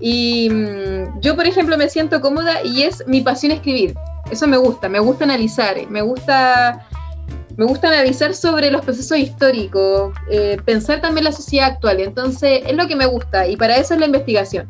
Y 0.00 0.48
mm, 0.50 1.20
yo, 1.20 1.36
por 1.36 1.46
ejemplo, 1.46 1.76
me 1.76 1.88
siento 1.88 2.20
cómoda 2.20 2.62
y 2.62 2.82
es 2.82 3.04
mi 3.06 3.20
pasión 3.20 3.52
escribir. 3.52 3.94
Eso 4.30 4.46
me 4.46 4.56
gusta, 4.56 4.88
me 4.88 4.98
gusta 4.98 5.24
analizar, 5.24 5.76
me 5.88 6.02
gusta 6.02 6.86
me 7.58 7.64
gusta 7.64 7.88
analizar 7.88 8.34
sobre 8.34 8.70
los 8.70 8.84
procesos 8.84 9.18
históricos, 9.18 10.12
eh, 10.30 10.58
pensar 10.64 11.00
también 11.00 11.24
la 11.24 11.32
sociedad 11.32 11.66
actual. 11.66 11.98
Entonces, 11.98 12.62
es 12.64 12.76
lo 12.76 12.86
que 12.86 12.94
me 12.94 13.06
gusta 13.06 13.48
y 13.48 13.56
para 13.56 13.76
eso 13.76 13.94
es 13.94 14.00
la 14.00 14.06
investigación. 14.06 14.68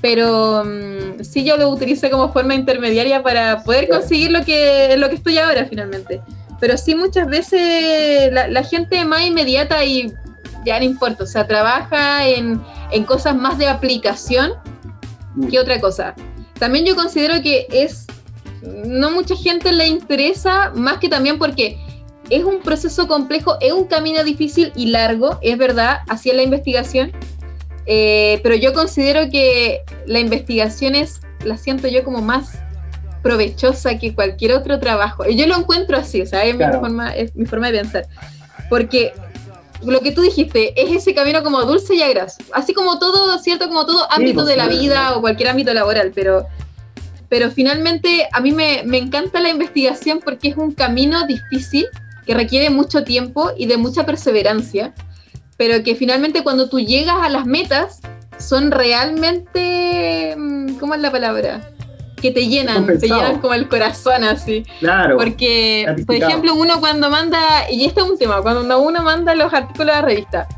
Pero 0.00 0.64
mm, 0.64 1.22
sí 1.22 1.44
yo 1.44 1.56
lo 1.56 1.68
utilicé 1.68 2.10
como 2.10 2.32
forma 2.32 2.56
intermediaria 2.56 3.22
para 3.22 3.62
poder 3.62 3.88
conseguir 3.88 4.32
lo 4.32 4.44
que, 4.44 4.96
lo 4.98 5.08
que 5.08 5.14
estoy 5.14 5.38
ahora 5.38 5.66
finalmente. 5.66 6.20
Pero 6.58 6.76
sí 6.76 6.96
muchas 6.96 7.28
veces 7.28 8.32
la, 8.32 8.64
gente 8.64 9.04
más 9.04 9.24
inmediata 9.24 9.84
y 9.84 10.12
ya 10.64 10.80
no 10.80 10.84
importa, 10.84 11.22
o 11.22 11.26
sea, 11.26 11.46
trabaja 11.46 12.26
en, 12.26 12.60
en 12.90 13.04
cosas 13.04 13.36
más 13.36 13.58
de 13.58 13.68
aplicación 13.68 14.52
que 15.50 15.58
mm. 15.58 15.62
otra 15.62 15.80
cosa. 15.80 16.14
También 16.58 16.84
yo 16.84 16.96
considero 16.96 17.40
que 17.42 17.66
es, 17.70 18.06
no 18.62 19.10
mucha 19.10 19.36
gente 19.36 19.72
le 19.72 19.86
interesa, 19.86 20.72
más 20.74 20.98
que 20.98 21.08
también 21.08 21.38
porque 21.38 21.78
es 22.30 22.44
un 22.44 22.60
proceso 22.60 23.08
complejo, 23.08 23.56
es 23.60 23.72
un 23.72 23.86
camino 23.86 24.22
difícil 24.24 24.72
y 24.74 24.86
largo, 24.86 25.38
es 25.40 25.56
verdad, 25.56 26.00
hacia 26.08 26.34
la 26.34 26.42
investigación, 26.42 27.12
eh, 27.86 28.40
pero 28.42 28.54
yo 28.54 28.74
considero 28.74 29.30
que 29.30 29.82
la 30.06 30.18
investigación 30.18 30.94
es, 30.94 31.20
la 31.44 31.56
siento 31.56 31.88
yo 31.88 32.04
como 32.04 32.20
más 32.20 32.58
provechosa 33.22 33.98
que 33.98 34.14
cualquier 34.14 34.52
otro 34.52 34.78
trabajo. 34.78 35.24
Yo 35.28 35.46
lo 35.46 35.56
encuentro 35.56 35.96
así, 35.96 36.20
o 36.20 36.26
sea, 36.26 36.44
es, 36.44 36.56
mi, 36.56 36.64
forma, 36.64 37.14
es 37.14 37.34
mi 37.34 37.46
forma 37.46 37.70
de 37.70 37.78
pensar. 37.78 38.06
Porque 38.68 39.12
lo 39.84 40.00
que 40.00 40.12
tú 40.12 40.22
dijiste 40.22 40.80
es 40.80 40.94
ese 40.94 41.14
camino 41.14 41.42
como 41.42 41.62
dulce 41.62 41.94
y 41.94 42.02
agraz, 42.02 42.36
así 42.52 42.74
como 42.74 42.98
todo, 42.98 43.38
¿cierto? 43.38 43.68
Como 43.68 43.86
todo 43.86 44.10
ámbito 44.10 44.40
pues, 44.42 44.46
de 44.46 44.56
la 44.56 44.68
vida 44.68 45.16
o 45.16 45.20
cualquier 45.20 45.50
ámbito 45.50 45.72
laboral, 45.72 46.12
pero, 46.14 46.46
pero 47.28 47.50
finalmente 47.50 48.28
a 48.32 48.40
mí 48.40 48.52
me, 48.52 48.82
me 48.84 48.98
encanta 48.98 49.40
la 49.40 49.50
investigación 49.50 50.20
porque 50.24 50.48
es 50.48 50.56
un 50.56 50.72
camino 50.72 51.26
difícil 51.26 51.86
que 52.26 52.34
requiere 52.34 52.70
mucho 52.70 53.04
tiempo 53.04 53.52
y 53.56 53.66
de 53.66 53.76
mucha 53.76 54.04
perseverancia, 54.04 54.94
pero 55.56 55.82
que 55.82 55.94
finalmente 55.94 56.42
cuando 56.42 56.68
tú 56.68 56.80
llegas 56.80 57.16
a 57.20 57.28
las 57.28 57.46
metas 57.46 58.00
son 58.38 58.70
realmente, 58.70 60.34
mm, 60.36 60.78
¿cómo 60.78 60.94
es 60.94 61.00
la 61.00 61.10
palabra? 61.10 61.70
Que 62.20 62.30
te 62.30 62.46
llenan, 62.48 62.86
te 62.86 63.06
llenan 63.06 63.40
como 63.40 63.54
el 63.54 63.68
corazón 63.68 64.24
así. 64.24 64.64
Claro. 64.80 65.16
Porque, 65.16 65.86
por 66.06 66.16
ejemplo, 66.16 66.54
uno 66.54 66.80
cuando 66.80 67.10
manda, 67.10 67.70
y 67.70 67.84
este 67.84 68.00
es 68.00 68.06
un 68.06 68.18
tema, 68.18 68.42
cuando 68.42 68.80
uno 68.80 69.02
manda 69.02 69.34
los 69.34 69.52
artículos 69.52 69.94
a 69.94 70.00
la 70.00 70.02
revista, 70.02 70.48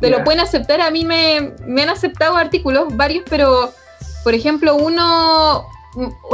te 0.00 0.10
lo 0.10 0.22
pueden 0.22 0.40
aceptar, 0.40 0.80
a 0.80 0.90
mí 0.90 1.04
me, 1.04 1.54
me 1.66 1.82
han 1.82 1.88
aceptado 1.88 2.36
artículos, 2.36 2.96
varios, 2.96 3.24
pero, 3.28 3.72
por 4.22 4.34
ejemplo, 4.34 4.76
uno, 4.76 5.66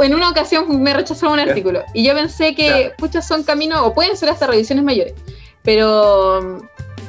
en 0.03 0.13
una 0.13 0.29
ocasión 0.29 0.81
me 0.81 0.93
rechazó 0.93 1.31
un 1.31 1.39
artículo 1.39 1.83
y 1.93 2.03
yo 2.03 2.13
pensé 2.13 2.53
que, 2.53 2.93
muchos 2.99 3.25
son 3.25 3.43
caminos, 3.43 3.81
o 3.83 3.93
pueden 3.93 4.15
ser 4.17 4.29
hasta 4.29 4.47
revisiones 4.47 4.85
mayores, 4.85 5.13
pero 5.63 6.61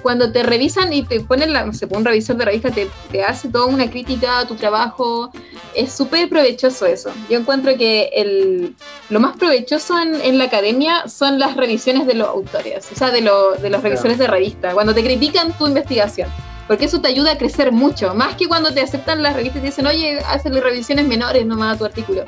cuando 0.07 0.31
te 0.31 0.45
revisan 0.45 0.93
y 0.93 1.03
te 1.03 1.19
ponen, 1.19 1.53
la, 1.53 1.67
no 1.67 1.73
sé, 1.73 1.89
un 1.91 2.05
revisor 2.05 2.37
de 2.37 2.45
revista 2.45 2.71
te, 2.71 2.89
te 3.11 3.25
hace 3.25 3.49
toda 3.49 3.67
una 3.67 3.91
crítica 3.91 4.39
a 4.39 4.47
tu 4.47 4.55
trabajo, 4.55 5.33
es 5.75 5.91
súper 5.91 6.29
provechoso 6.29 6.87
eso. 6.87 7.11
Yo 7.29 7.41
encuentro 7.41 7.77
que 7.77 8.11
el, 8.15 8.77
lo 9.11 9.19
más 9.19 9.37
provechoso 9.37 9.99
en, 9.99 10.15
en, 10.15 10.39
la 10.39 10.45
academia 10.45 11.09
son 11.09 11.41
las 11.41 11.57
revisiones 11.57 12.07
de 12.07 12.15
los 12.15 12.29
autores, 12.29 12.89
o 12.93 12.95
sea, 12.95 13.11
de, 13.11 13.21
de 13.21 13.69
los 13.69 13.83
revisores 13.83 14.17
de 14.17 14.29
revista, 14.29 14.75
cuando 14.75 14.95
te 14.95 15.03
critican 15.03 15.59
tu 15.59 15.67
investigación 15.67 16.29
porque 16.69 16.85
eso 16.85 17.01
te 17.01 17.09
ayuda 17.09 17.33
a 17.33 17.39
crecer 17.39 17.73
mucho, 17.73 18.15
más 18.15 18.37
que 18.37 18.47
cuando 18.47 18.73
te 18.73 18.81
aceptan 18.81 19.25
las 19.25 19.35
revistas 19.35 19.59
y 19.59 19.61
te 19.63 19.67
dicen, 19.67 19.87
oye, 19.89 20.21
hazle 20.21 20.61
revisiones 20.61 21.07
menores 21.07 21.45
nomás 21.47 21.75
a 21.75 21.79
tu 21.79 21.85
artículo. 21.85 22.25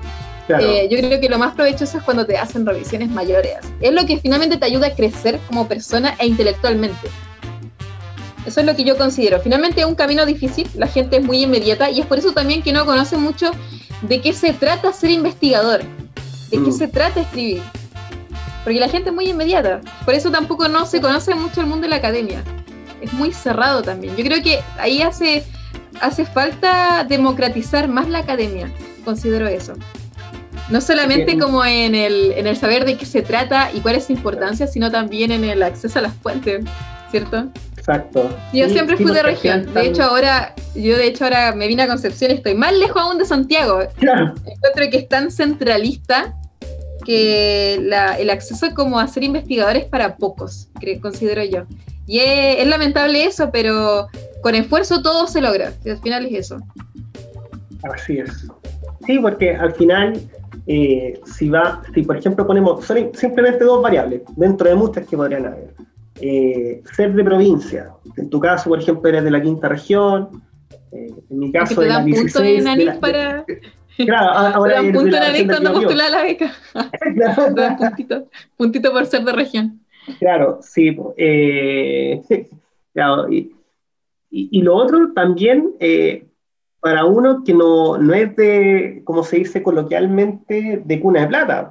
Eh, 0.48 0.88
yo 0.90 0.98
creo 0.98 1.20
que 1.20 1.28
lo 1.28 1.38
más 1.38 1.54
provechoso 1.54 1.98
es 1.98 2.04
cuando 2.04 2.26
te 2.26 2.36
hacen 2.38 2.66
revisiones 2.66 3.08
mayores. 3.10 3.58
Es 3.80 3.92
lo 3.92 4.04
que 4.04 4.18
finalmente 4.18 4.56
te 4.56 4.64
ayuda 4.64 4.88
a 4.88 4.94
crecer 4.94 5.38
como 5.46 5.68
persona 5.68 6.16
e 6.18 6.26
intelectualmente. 6.26 7.08
Eso 8.48 8.60
es 8.60 8.66
lo 8.66 8.74
que 8.74 8.84
yo 8.84 8.96
considero. 8.96 9.40
Finalmente 9.40 9.80
es 9.80 9.86
un 9.86 9.94
camino 9.94 10.26
difícil, 10.26 10.68
la 10.74 10.86
gente 10.86 11.18
es 11.18 11.24
muy 11.24 11.42
inmediata 11.42 11.90
y 11.90 12.00
es 12.00 12.06
por 12.06 12.18
eso 12.18 12.32
también 12.32 12.62
que 12.62 12.72
no 12.72 12.84
conoce 12.84 13.16
mucho 13.16 13.50
de 14.02 14.20
qué 14.20 14.32
se 14.32 14.52
trata 14.52 14.92
ser 14.92 15.10
investigador, 15.10 15.82
de 16.50 16.56
qué 16.56 16.58
mm. 16.58 16.72
se 16.72 16.88
trata 16.88 17.20
escribir. 17.20 17.62
Porque 18.64 18.80
la 18.80 18.88
gente 18.88 19.10
es 19.10 19.14
muy 19.14 19.28
inmediata. 19.28 19.80
Por 20.04 20.14
eso 20.14 20.30
tampoco 20.30 20.68
no 20.68 20.84
se 20.84 21.00
conoce 21.00 21.34
mucho 21.34 21.60
el 21.60 21.66
mundo 21.66 21.82
de 21.82 21.90
la 21.90 21.96
academia 21.96 22.42
es 23.00 23.12
muy 23.12 23.32
cerrado 23.32 23.82
también. 23.82 24.16
Yo 24.16 24.24
creo 24.24 24.42
que 24.42 24.60
ahí 24.78 25.02
hace, 25.02 25.44
hace 26.00 26.24
falta 26.24 27.04
democratizar 27.04 27.88
más 27.88 28.08
la 28.08 28.18
academia, 28.18 28.70
considero 29.04 29.46
eso. 29.46 29.74
No 30.70 30.80
solamente 30.80 31.38
como 31.38 31.64
en 31.64 31.94
el, 31.94 32.32
en 32.32 32.46
el 32.46 32.56
saber 32.56 32.84
de 32.84 32.96
qué 32.96 33.06
se 33.06 33.22
trata 33.22 33.70
y 33.72 33.80
cuál 33.80 33.94
es 33.94 34.06
su 34.06 34.12
importancia, 34.12 34.66
sino 34.66 34.90
también 34.90 35.32
en 35.32 35.44
el 35.44 35.62
acceso 35.62 35.98
a 35.98 36.02
las 36.02 36.14
fuentes, 36.14 36.64
¿cierto? 37.10 37.48
Exacto. 37.76 38.28
Yo 38.52 38.68
siempre 38.68 38.96
fui 38.96 39.12
de 39.12 39.22
región. 39.22 39.72
De 39.72 39.86
hecho, 39.86 40.02
ahora, 40.02 40.54
yo 40.74 40.96
de 40.96 41.06
hecho 41.06 41.24
ahora 41.24 41.54
me 41.54 41.66
vine 41.66 41.82
a 41.82 41.88
Concepción 41.88 42.30
y 42.30 42.34
estoy 42.34 42.54
más 42.54 42.72
lejos 42.76 43.00
aún 43.00 43.18
de 43.18 43.24
Santiago. 43.24 43.80
Claro. 43.98 44.34
Encuentro 44.44 44.90
que 44.90 44.98
es 44.98 45.08
tan 45.08 45.30
centralista 45.30 46.34
que 47.04 47.74
el 47.74 48.30
acceso 48.30 48.66
como 48.74 49.00
a 49.00 49.06
ser 49.06 49.24
investigadores 49.24 49.86
para 49.86 50.16
pocos, 50.16 50.68
considero 51.00 51.42
yo. 51.44 51.64
Y 52.06 52.20
es, 52.20 52.66
lamentable 52.66 53.24
eso, 53.24 53.50
pero 53.50 54.08
con 54.42 54.54
esfuerzo 54.54 55.02
todo 55.02 55.26
se 55.26 55.40
logra. 55.40 55.72
Y 55.84 55.90
al 55.90 55.98
final 55.98 56.26
es 56.26 56.46
eso. 56.46 56.58
Así 57.82 58.18
es. 58.18 58.46
Sí, 59.06 59.18
porque 59.18 59.54
al 59.54 59.72
final, 59.72 60.20
eh, 60.66 61.20
si 61.24 61.48
va, 61.48 61.82
si 61.94 62.02
por 62.02 62.16
ejemplo 62.16 62.46
ponemos, 62.46 62.84
son 62.84 63.10
simplemente 63.14 63.64
dos 63.64 63.82
variables, 63.82 64.22
dentro 64.36 64.68
de 64.68 64.74
muchas 64.74 65.06
que 65.06 65.16
podrían 65.16 65.46
haber. 65.46 65.74
Eh, 66.20 66.82
ser 66.94 67.14
de 67.14 67.24
provincia. 67.24 67.90
En 68.16 68.28
tu 68.28 68.40
caso, 68.40 68.68
por 68.68 68.80
ejemplo, 68.80 69.08
eres 69.08 69.24
de 69.24 69.30
la 69.30 69.42
quinta 69.42 69.68
región. 69.68 70.42
Eh, 70.92 71.14
en 71.30 71.38
mi 71.38 71.52
caso, 71.52 71.80
de 71.80 71.88
la 71.88 72.02
16. 72.02 72.64
De 72.64 72.76
la, 72.84 73.00
para... 73.00 73.44
Claro, 73.96 74.30
ahora. 74.30 74.80
un 74.80 74.92
punto 74.92 75.16
en 75.16 75.46
cuando 75.48 75.72
postulas 75.72 76.10
la 76.10 76.22
beca. 76.22 76.52
puntito, 77.78 78.28
puntito 78.56 78.92
por 78.92 79.06
ser 79.06 79.24
de 79.24 79.32
región. 79.32 79.80
Claro, 80.20 80.60
sí. 80.62 80.96
Eh, 81.16 82.22
claro, 82.94 83.30
y, 83.30 83.52
y, 84.30 84.62
lo 84.62 84.76
otro 84.76 85.12
también, 85.12 85.74
eh, 85.80 86.26
para 86.80 87.04
uno 87.04 87.42
que 87.44 87.54
no, 87.54 87.98
no, 87.98 88.14
es 88.14 88.34
de, 88.36 89.02
como 89.04 89.24
se 89.24 89.38
dice 89.38 89.62
coloquialmente, 89.62 90.82
de 90.84 91.00
cuna 91.00 91.22
de 91.22 91.26
plata. 91.26 91.68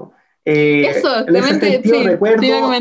Eh, 0.49 0.87
Eso, 0.87 1.27
en 1.27 1.35
ese 1.35 1.59
sentido, 1.59 2.03
recuerdo, 2.05 2.71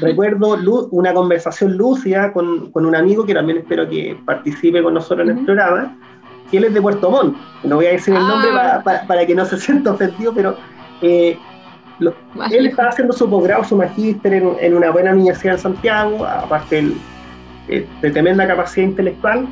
recuerdo 0.00 0.88
una 0.90 1.14
conversación 1.14 1.78
lúcida 1.78 2.30
con, 2.30 2.70
con, 2.72 2.84
un 2.84 2.94
amigo 2.94 3.24
que 3.24 3.32
también 3.32 3.56
espero 3.56 3.88
que 3.88 4.18
participe 4.26 4.82
con 4.82 4.92
nosotros 4.92 5.26
en 5.26 5.38
el 5.38 5.44
programa, 5.46 5.96
que 6.50 6.58
él 6.58 6.64
es 6.64 6.74
de 6.74 6.82
Puerto 6.82 7.10
Montt. 7.10 7.38
No 7.64 7.76
voy 7.76 7.86
a 7.86 7.92
decir 7.92 8.12
el 8.12 8.20
nombre 8.20 8.50
ah. 8.52 8.82
para, 8.84 9.06
para, 9.06 9.24
que 9.24 9.34
no 9.34 9.46
se 9.46 9.56
sienta 9.56 9.92
ofendido, 9.92 10.34
pero 10.34 10.58
él 11.00 12.66
estaba 12.66 12.90
haciendo 12.90 13.14
su 13.14 13.30
posgrado, 13.30 13.64
su 13.64 13.76
magíster 13.76 14.34
en, 14.34 14.74
una 14.74 14.90
buena 14.90 15.12
universidad 15.12 15.54
en 15.54 15.60
Santiago, 15.60 16.26
aparte 16.26 16.92
de, 17.66 18.10
tremenda 18.10 18.46
capacidad 18.46 18.86
intelectual. 18.86 19.48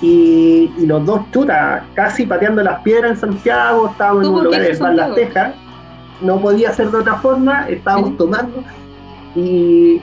Y, 0.00 0.70
los 0.86 1.04
dos 1.04 1.28
chutas, 1.32 1.82
casi 1.94 2.24
pateando 2.24 2.62
las 2.62 2.82
piedras 2.82 3.10
en 3.10 3.16
Santiago, 3.16 3.88
estábamos 3.90 4.28
en 4.28 4.32
un 4.32 4.44
lugar 4.44 4.62
de 4.62 4.94
las 4.94 5.14
Tejas, 5.16 5.54
no 6.20 6.40
podía 6.40 6.72
ser 6.72 6.90
de 6.90 6.98
otra 6.98 7.16
forma, 7.16 7.68
estábamos 7.68 8.16
tomando. 8.16 8.62
Y, 9.34 10.00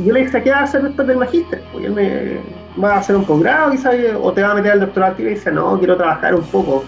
yo 0.00 0.12
le 0.12 0.24
dije, 0.24 0.42
¿qué 0.42 0.50
vas 0.50 0.60
a 0.60 0.64
hacer 0.64 0.82
después 0.82 1.06
del 1.06 1.18
magíster? 1.18 1.62
Pues 1.72 1.84
él 1.84 1.92
me 1.92 2.82
va 2.82 2.94
a 2.94 2.98
hacer 2.98 3.14
un 3.14 3.24
posgrado 3.24 3.72
o 4.20 4.32
te 4.32 4.42
va 4.42 4.50
a 4.50 4.54
meter 4.54 4.72
al 4.72 4.80
doctorado 4.80 5.14
y 5.18 5.24
dice, 5.24 5.52
no, 5.52 5.78
quiero 5.78 5.96
trabajar 5.96 6.34
un 6.34 6.42
poco. 6.44 6.84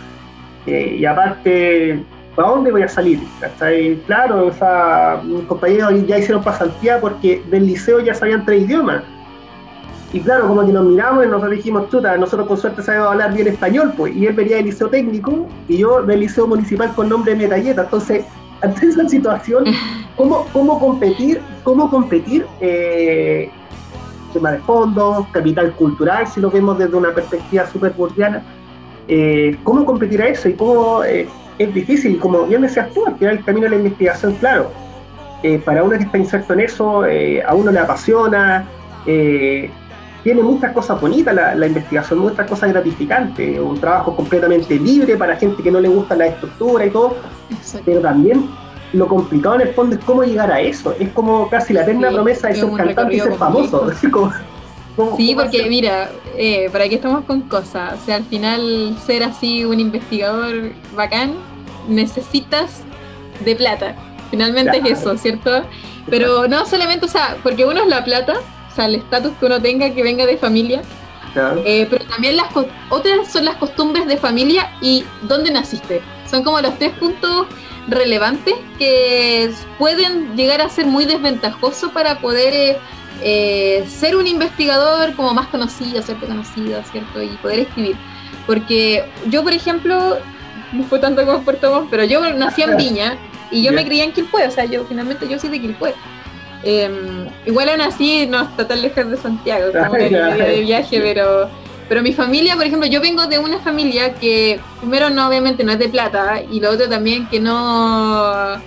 Eh, 0.67 0.97
y 0.99 1.05
aparte, 1.05 2.03
¿para 2.35 2.49
dónde 2.49 2.73
voy 2.73 2.83
a 2.83 2.89
salir? 2.89 3.21
Claro, 4.07 4.47
o 4.47 4.53
sea, 4.53 5.21
mis 5.23 5.45
compañeros 5.45 6.07
ya 6.07 6.19
hicieron 6.19 6.43
pasantía 6.43 7.01
porque 7.01 7.43
del 7.49 7.67
liceo 7.67 8.01
ya 8.01 8.15
sabían 8.15 8.45
tres 8.45 8.63
idiomas. 8.63 9.03
Y 10.13 10.21
claro, 10.21 10.49
como 10.49 10.65
que 10.65 10.73
nos 10.73 10.85
miramos 10.87 11.27
y 11.27 11.29
nos 11.29 11.51
dijimos, 11.51 11.91
chuta, 11.91 12.17
nosotros 12.17 12.49
con 12.49 12.57
suerte 12.57 12.83
sabemos 12.83 13.09
hablar 13.09 13.35
bien 13.35 13.49
español, 13.49 13.93
pues. 13.97 14.15
Y 14.15 14.27
él 14.27 14.35
venía 14.35 14.57
del 14.57 14.67
liceo 14.67 14.89
técnico 14.89 15.47
y 15.69 15.79
yo 15.79 16.03
del 16.03 16.21
liceo 16.21 16.47
municipal 16.47 16.93
con 16.95 17.09
nombre 17.09 17.33
de 17.35 17.39
Metalleta. 17.39 17.83
Entonces, 17.83 18.25
ante 18.63 18.87
esa 18.87 19.09
situación, 19.09 19.65
¿cómo, 20.17 20.47
cómo 20.53 20.79
competir? 20.79 21.41
¿Cómo 21.65 21.91
competir? 21.91 22.47
Eh, 22.61 23.51
tema 24.37 24.53
de 24.53 24.59
fondos, 24.59 25.27
capital 25.33 25.73
cultural, 25.73 26.27
si 26.27 26.41
lo 26.41 26.51
vemos 26.51 26.79
desde 26.79 26.97
una 26.97 27.15
perspectiva 27.15 27.67
súper 27.67 27.93
burdiana. 27.93 28.43
Eh, 29.09 29.57
¿Cómo 29.65 29.85
competir 29.85 30.23
a 30.23 30.29
eso? 30.29 30.49
Y 30.49 30.55
cómo. 30.55 31.05
Eh, 31.05 31.29
es 31.59 31.73
difícil, 31.73 32.19
como 32.19 32.45
bien 32.45 32.61
decías 32.61 32.93
tú, 32.93 33.07
al 33.07 33.17
final 33.17 33.39
el 33.39 33.45
camino 33.45 33.65
de 33.65 33.71
la 33.71 33.77
investigación, 33.77 34.35
claro, 34.35 34.71
eh, 35.43 35.59
para 35.65 35.83
uno 35.83 35.97
que 35.97 36.05
está 36.05 36.19
inserto 36.19 36.53
en 36.53 36.61
eso, 36.61 37.03
a 37.47 37.55
uno 37.55 37.73
le 37.73 37.79
apasiona, 37.79 38.67
tiene 40.27 40.43
muchas 40.43 40.73
cosas 40.73 41.01
bonitas 41.01 41.33
la, 41.33 41.67
investigación, 41.69 42.19
muchas 42.19 42.49
cosas 42.49 42.73
gratificantes, 42.73 43.61
un 43.61 43.79
trabajo 43.79 44.17
completamente 44.17 44.77
libre 44.77 45.17
para 45.17 45.37
gente 45.37 45.63
que 45.63 45.71
no 45.71 45.79
le 45.79 45.87
gusta 45.87 46.17
la 46.17 46.27
estructura 46.27 46.85
y 46.85 46.91
todo, 46.91 47.17
pero 47.85 48.01
también 48.01 48.51
lo 48.93 49.07
complicado 49.07 49.55
en 49.55 49.61
el 49.69 49.75
fondo 49.75 49.95
es 49.95 50.05
cómo 50.05 50.25
llegar 50.25 50.51
a 50.51 50.61
eso. 50.61 50.97
Es 50.99 51.11
como 51.11 51.49
casi 51.49 51.75
la 51.75 51.83
eterna 51.83 52.11
promesa 52.11 52.49
de 52.49 52.57
ser 52.57 52.73
cantante 52.73 53.15
y 53.15 53.21
ser 53.21 53.35
famoso. 53.35 53.89
sí, 55.17 55.37
porque 55.37 55.69
mira, 55.69 56.11
eh, 56.37 56.71
para 56.73 56.89
qué 56.89 56.97
estamos 56.97 57.25
con 57.25 57.43
cosas. 57.43 57.95
O 58.03 58.05
sea, 58.05 58.17
al 58.17 58.25
final 58.25 58.97
ser 59.07 59.23
así 59.23 59.65
un 59.65 59.79
investigador 59.79 60.73
bacán, 60.97 61.35
necesitas 61.89 62.83
de 63.45 63.55
plata. 63.55 63.95
Finalmente 64.33 64.79
es 64.79 64.99
eso, 64.99 65.17
¿cierto? 65.19 65.63
Pero 66.11 66.49
no 66.49 66.67
solamente, 66.67 67.07
o 67.07 67.09
sea, 67.09 67.37
porque 67.45 67.65
uno 67.65 67.83
es 67.83 67.87
la 67.87 68.03
plata, 68.03 68.35
o 68.77 68.79
sea, 68.79 68.85
el 68.85 68.97
estatus 68.97 69.33
que 69.41 69.47
uno 69.47 69.59
tenga 69.63 69.89
que 69.95 70.03
venga 70.03 70.27
de 70.27 70.37
familia, 70.37 70.83
eh, 71.65 71.87
pero 71.89 72.05
también 72.05 72.37
las 72.37 72.49
otras 72.91 73.33
son 73.33 73.47
las 73.47 73.57
costumbres 73.57 74.07
de 74.07 74.19
familia 74.19 74.71
y 74.83 75.03
dónde 75.23 75.51
naciste. 75.51 76.03
Son 76.31 76.43
como 76.43 76.61
los 76.61 76.79
tres 76.79 76.93
puntos 76.93 77.47
relevantes 77.89 78.55
que 78.79 79.51
pueden 79.79 80.37
llegar 80.37 80.61
a 80.61 80.69
ser 80.69 80.85
muy 80.85 81.07
desventajosos 81.07 81.91
para 81.93 82.19
poder 82.19 82.53
eh, 82.53 82.79
eh, 83.23 83.87
ser 83.89 84.15
un 84.15 84.27
investigador 84.27 85.15
como 85.17 85.33
más 85.33 85.47
conocido, 85.47 86.03
ser 86.03 86.19
conocido, 86.19 86.83
¿cierto? 86.93 87.23
Y 87.23 87.29
poder 87.39 87.61
escribir. 87.61 87.97
Porque 88.47 89.07
yo, 89.31 89.43
por 89.43 89.55
ejemplo, 89.55 90.19
no 90.73 90.85
fue 90.85 90.99
tanto 90.99 91.25
como 91.25 91.41
Puerto 91.41 91.71
Montt, 91.71 91.89
pero 91.91 92.05
yo 92.05 92.21
nací 92.35 92.61
en 92.61 92.77
Viña 92.77 93.17
y 93.51 93.63
yo 93.63 93.73
me 93.73 93.87
crié 93.87 94.05
en 94.05 94.13
Quilpue, 94.13 94.47
o 94.47 94.51
sea, 94.51 94.67
yo 94.67 94.85
finalmente 94.85 95.27
yo 95.27 95.39
soy 95.39 95.49
de 95.49 95.63
Quilpue. 95.63 95.95
Em, 96.69 97.29
igual 97.47 97.69
aún 97.69 97.81
así 97.81 98.27
no 98.27 98.43
está 98.43 98.67
tan 98.67 98.83
lejos 98.83 99.09
de 99.09 99.17
Santiago, 99.17 99.67
como 99.73 99.93
de 99.95 100.61
viaje, 100.63 101.01
pero, 101.01 101.49
pero 101.89 102.03
mi 102.03 102.13
familia, 102.13 102.57
por 102.57 102.67
ejemplo, 102.67 102.89
yo 102.89 103.01
vengo 103.01 103.25
de 103.29 103.39
una 103.39 103.61
familia 103.61 104.15
que 104.15 104.59
primero 104.81 105.09
no, 105.09 105.29
obviamente 105.29 105.63
no 105.63 105.71
es 105.71 105.79
de 105.79 105.89
plata, 105.89 106.43
y 106.43 106.59
lo 106.59 106.71
otro 106.71 106.89
también 106.89 107.29
que 107.29 107.39
no... 107.39 108.61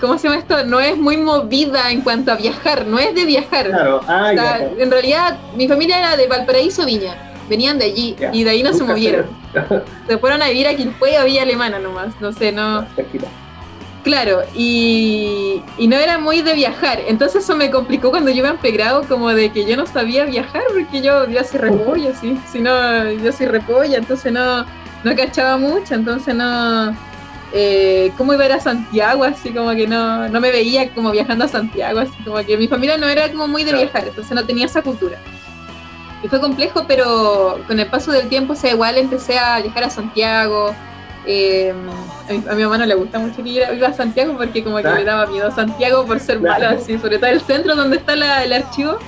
¿Cómo 0.00 0.16
se 0.16 0.28
llama 0.28 0.40
esto? 0.40 0.64
No 0.64 0.80
es 0.80 0.96
muy 0.96 1.18
movida 1.18 1.90
en 1.90 2.00
cuanto 2.00 2.32
a 2.32 2.36
viajar, 2.36 2.86
no 2.86 2.98
es 2.98 3.14
de 3.14 3.26
viajar. 3.26 3.66
Claro. 3.66 4.00
Ah, 4.08 4.58
en 4.78 4.90
realidad, 4.90 5.36
mi 5.54 5.68
familia 5.68 5.98
era 5.98 6.16
de 6.16 6.26
Valparaíso 6.26 6.86
Viña, 6.86 7.16
venían 7.50 7.78
de 7.78 7.84
allí 7.84 8.16
y 8.32 8.44
de 8.44 8.50
ahí 8.50 8.62
no 8.62 8.72
se 8.72 8.82
movieron. 8.82 9.26
se 10.08 10.16
fueron 10.16 10.40
a 10.40 10.48
vivir 10.48 10.68
a 10.68 10.74
Quilpue 10.74 11.18
a 11.18 11.24
Villa 11.24 11.42
Alemana 11.42 11.78
nomás, 11.78 12.18
no 12.18 12.32
sé, 12.32 12.50
no. 12.50 12.86
Claro, 14.06 14.44
y, 14.54 15.64
no 15.80 15.96
era 15.96 16.16
muy 16.16 16.40
de 16.40 16.54
viajar, 16.54 17.00
entonces 17.08 17.42
eso 17.42 17.56
me 17.56 17.72
complicó 17.72 18.10
cuando 18.10 18.30
yo 18.30 18.36
iba 18.36 18.50
en 18.50 18.58
pregrado, 18.58 19.02
como 19.08 19.30
de 19.30 19.50
que 19.50 19.64
yo 19.64 19.76
no 19.76 19.84
sabía 19.84 20.24
viajar, 20.26 20.62
porque 20.72 21.02
yo, 21.02 21.28
yo 21.28 21.42
soy 21.42 21.58
repolla, 21.58 22.14
¿sí? 22.14 22.38
si 22.52 22.60
no, 22.60 23.10
yo 23.10 23.32
soy 23.32 23.46
repolla, 23.46 23.98
entonces 23.98 24.32
no, 24.32 24.64
no 25.02 25.16
cachaba 25.16 25.58
mucho, 25.58 25.96
entonces 25.96 26.36
no, 26.36 26.96
eh, 27.52 28.12
cómo 28.16 28.32
iba 28.32 28.44
a 28.44 28.46
ir 28.46 28.52
a 28.52 28.60
Santiago, 28.60 29.24
así 29.24 29.50
como 29.50 29.72
que 29.72 29.88
no, 29.88 30.28
no 30.28 30.40
me 30.40 30.52
veía 30.52 30.88
como 30.90 31.10
viajando 31.10 31.44
a 31.44 31.48
Santiago, 31.48 31.98
así 31.98 32.14
como 32.24 32.36
que 32.44 32.56
mi 32.56 32.68
familia 32.68 32.96
no 32.98 33.08
era 33.08 33.28
como 33.32 33.48
muy 33.48 33.64
de 33.64 33.72
viajar, 33.72 34.06
entonces 34.06 34.32
no 34.36 34.46
tenía 34.46 34.66
esa 34.66 34.82
cultura. 34.82 35.18
Y 36.22 36.28
fue 36.28 36.40
complejo, 36.40 36.84
pero 36.86 37.58
con 37.66 37.80
el 37.80 37.88
paso 37.88 38.12
del 38.12 38.28
tiempo, 38.28 38.52
o 38.52 38.56
sea, 38.56 38.70
igual 38.70 38.98
empecé 38.98 39.36
a 39.36 39.60
viajar 39.60 39.82
a 39.82 39.90
Santiago, 39.90 40.76
eh, 41.26 41.74
a, 42.48 42.54
mi, 42.54 42.62
mamá 42.62 42.78
no 42.78 42.86
le 42.86 42.94
gusta 42.94 43.18
mucho 43.18 43.42
que 43.42 43.50
iba 43.50 43.88
a 43.88 43.92
Santiago 43.92 44.36
porque 44.36 44.62
como 44.62 44.76
que 44.76 44.84
le 44.84 45.04
daba 45.04 45.26
miedo 45.26 45.48
a 45.48 45.50
Santiago 45.50 46.04
por 46.06 46.20
ser 46.20 46.40
malo, 46.40 46.68
así, 46.68 46.98
sobre 46.98 47.18
todo 47.18 47.30
el 47.30 47.40
centro 47.40 47.74
donde 47.74 47.96
está 47.96 48.14
el 48.44 48.52
archivo. 48.52 48.98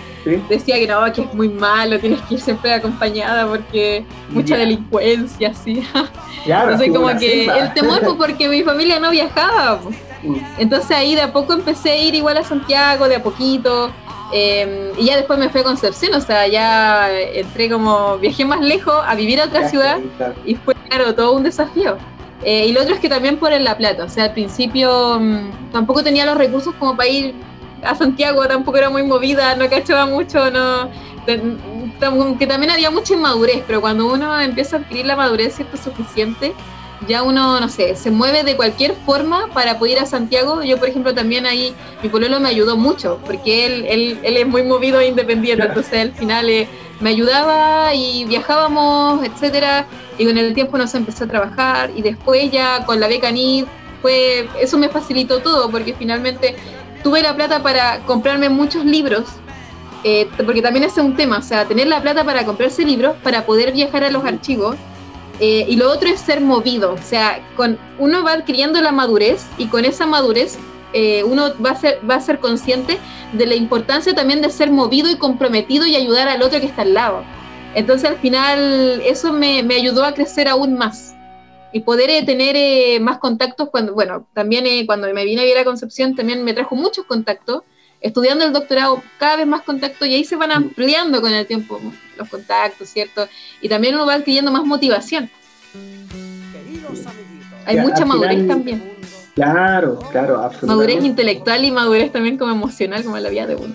Decía 0.48 0.76
que 0.76 0.86
no, 0.86 1.10
que 1.12 1.22
es 1.22 1.32
muy 1.32 1.48
malo, 1.48 1.98
tienes 1.98 2.20
que 2.22 2.34
ir 2.34 2.40
siempre 2.40 2.72
acompañada 2.72 3.46
porque 3.46 4.04
mucha 4.28 4.58
delincuencia, 4.58 5.50
así. 5.50 5.82
Entonces 6.44 6.90
como 6.92 7.08
que 7.18 7.46
el 7.46 7.72
temor 7.72 8.00
fue 8.04 8.16
porque 8.16 8.48
mi 8.48 8.62
familia 8.62 9.00
no 9.00 9.10
viajaba. 9.10 9.80
Mm. 10.22 10.36
Entonces 10.58 10.90
ahí 10.90 11.14
de 11.14 11.22
a 11.22 11.32
poco 11.32 11.54
empecé 11.54 11.90
a 11.92 11.96
ir 11.96 12.14
igual 12.14 12.36
a 12.36 12.44
Santiago, 12.44 13.08
de 13.08 13.16
a 13.16 13.22
poquito. 13.22 13.90
Em, 14.30 14.90
y 14.98 15.06
ya 15.06 15.16
después 15.16 15.38
me 15.38 15.48
fui 15.48 15.62
a 15.62 15.64
Concepción, 15.64 16.12
o 16.12 16.20
sea, 16.20 16.46
ya 16.46 17.10
entré 17.10 17.70
como, 17.70 18.18
viajé 18.18 18.44
más 18.44 18.60
lejos 18.60 18.94
a 19.06 19.14
vivir 19.14 19.40
a 19.40 19.46
otra 19.46 19.70
ciudad 19.70 19.98
y 20.44 20.54
fue, 20.54 20.74
claro, 20.88 21.14
todo 21.14 21.32
un 21.32 21.42
desafío. 21.42 21.96
Eh, 22.44 22.66
y 22.68 22.72
lo 22.72 22.82
otro 22.82 22.94
es 22.94 23.00
que 23.00 23.08
también 23.08 23.36
por 23.36 23.52
La 23.60 23.76
Plata, 23.76 24.04
o 24.04 24.08
sea, 24.08 24.24
al 24.24 24.32
principio 24.32 25.18
mm, 25.20 25.70
tampoco 25.72 26.02
tenía 26.04 26.24
los 26.24 26.36
recursos 26.36 26.74
como 26.78 26.96
para 26.96 27.08
ir 27.08 27.34
a 27.82 27.94
Santiago, 27.94 28.46
tampoco 28.46 28.78
era 28.78 28.90
muy 28.90 29.02
movida, 29.02 29.56
no 29.56 29.68
cachaba 29.68 30.06
mucho, 30.06 30.50
no 30.50 30.88
que 32.38 32.46
también 32.46 32.70
había 32.70 32.90
mucha 32.90 33.14
inmadurez, 33.14 33.62
pero 33.66 33.80
cuando 33.80 34.06
uno 34.06 34.40
empieza 34.40 34.76
a 34.76 34.78
adquirir 34.80 35.06
la 35.06 35.16
madurez 35.16 35.56
cierto 35.56 35.76
suficiente, 35.76 36.54
ya 37.06 37.22
uno, 37.22 37.60
no 37.60 37.68
sé, 37.68 37.94
se 37.94 38.10
mueve 38.10 38.42
de 38.42 38.56
cualquier 38.56 38.94
forma 39.06 39.48
para 39.54 39.78
poder 39.78 39.96
ir 39.96 39.98
a 40.00 40.06
Santiago. 40.06 40.62
Yo, 40.62 40.78
por 40.78 40.88
ejemplo, 40.88 41.14
también 41.14 41.46
ahí, 41.46 41.74
mi 42.02 42.08
pololo 42.08 42.40
me 42.40 42.48
ayudó 42.48 42.76
mucho, 42.76 43.20
porque 43.24 43.66
él, 43.66 43.86
él, 43.88 44.18
él 44.22 44.36
es 44.36 44.46
muy 44.46 44.62
movido 44.62 44.98
e 45.00 45.08
independiente, 45.08 45.64
entonces 45.64 46.00
al 46.00 46.12
final 46.12 46.48
eh, 46.50 46.68
me 47.00 47.10
ayudaba 47.10 47.94
y 47.94 48.24
viajábamos, 48.24 49.24
etcétera, 49.24 49.86
y 50.18 50.26
con 50.26 50.36
el 50.36 50.54
tiempo 50.54 50.76
nos 50.76 50.94
empezó 50.94 51.24
a 51.24 51.28
trabajar, 51.28 51.90
y 51.94 52.02
después 52.02 52.50
ya 52.50 52.84
con 52.84 52.98
la 52.98 53.06
beca 53.06 53.30
NID, 53.30 53.66
fue, 54.02 54.48
eso 54.60 54.78
me 54.78 54.88
facilitó 54.88 55.40
todo, 55.40 55.70
porque 55.70 55.94
finalmente 55.94 56.56
tuve 57.02 57.22
la 57.22 57.34
plata 57.34 57.62
para 57.62 58.00
comprarme 58.00 58.48
muchos 58.48 58.84
libros, 58.84 59.24
eh, 60.04 60.28
porque 60.44 60.62
también 60.62 60.84
es 60.84 60.96
un 60.96 61.16
tema, 61.16 61.38
o 61.38 61.42
sea, 61.42 61.64
tener 61.64 61.86
la 61.86 62.00
plata 62.00 62.24
para 62.24 62.44
comprarse 62.44 62.84
libros, 62.84 63.16
para 63.22 63.46
poder 63.46 63.72
viajar 63.72 64.04
a 64.04 64.10
los 64.10 64.24
archivos, 64.24 64.76
eh, 65.40 65.66
y 65.68 65.76
lo 65.76 65.90
otro 65.90 66.08
es 66.08 66.20
ser 66.20 66.40
movido, 66.40 66.92
o 66.92 66.98
sea, 66.98 67.40
con, 67.56 67.78
uno 67.98 68.24
va 68.24 68.32
adquiriendo 68.32 68.80
la 68.80 68.90
madurez 68.90 69.46
y 69.56 69.66
con 69.66 69.84
esa 69.84 70.04
madurez 70.04 70.58
eh, 70.92 71.22
uno 71.24 71.52
va 71.64 71.70
a, 71.70 71.76
ser, 71.76 72.00
va 72.08 72.16
a 72.16 72.20
ser 72.20 72.40
consciente 72.40 72.98
de 73.32 73.46
la 73.46 73.54
importancia 73.54 74.14
también 74.14 74.42
de 74.42 74.50
ser 74.50 74.70
movido 74.70 75.08
y 75.08 75.16
comprometido 75.16 75.86
y 75.86 75.94
ayudar 75.94 76.28
al 76.28 76.42
otro 76.42 76.60
que 76.60 76.66
está 76.66 76.82
al 76.82 76.94
lado. 76.94 77.22
Entonces 77.74 78.10
al 78.10 78.16
final 78.16 79.00
eso 79.04 79.32
me, 79.32 79.62
me 79.62 79.74
ayudó 79.76 80.04
a 80.04 80.12
crecer 80.12 80.48
aún 80.48 80.74
más 80.74 81.14
y 81.72 81.80
poder 81.80 82.10
eh, 82.10 82.24
tener 82.24 83.00
más 83.00 83.18
contactos 83.18 83.68
cuando, 83.70 83.94
bueno, 83.94 84.26
también 84.34 84.64
cuando 84.86 85.12
me 85.12 85.24
vine 85.24 85.42
a 85.42 85.44
vivir 85.44 85.58
a 85.58 85.64
Concepción 85.64 86.16
también 86.16 86.42
me 86.42 86.54
trajo 86.54 86.74
muchos 86.74 87.04
contactos 87.04 87.62
estudiando 88.00 88.44
el 88.44 88.52
doctorado 88.52 89.02
cada 89.18 89.36
vez 89.36 89.46
más 89.46 89.62
contactos 89.62 90.06
y 90.06 90.14
ahí 90.14 90.24
se 90.24 90.36
van 90.36 90.52
ampliando 90.52 91.20
con 91.20 91.32
el 91.32 91.46
tiempo 91.46 91.80
los 92.16 92.28
contactos, 92.28 92.88
¿cierto? 92.88 93.28
Y 93.60 93.68
también 93.68 93.94
uno 93.94 94.06
va 94.06 94.14
adquiriendo 94.14 94.50
más 94.50 94.64
motivación. 94.64 95.30
Hay 97.66 97.76
mucha 97.78 98.04
madurez 98.04 98.46
también. 98.46 98.82
Claro, 99.34 99.98
claro, 100.10 100.38
absolutamente. 100.38 100.66
Madurez 100.66 101.04
intelectual 101.04 101.64
y 101.64 101.70
madurez 101.70 102.10
también 102.10 102.36
como 102.36 102.52
emocional, 102.52 103.04
como 103.04 103.18
la 103.18 103.28
vida 103.28 103.46
de 103.46 103.56
uno. 103.56 103.74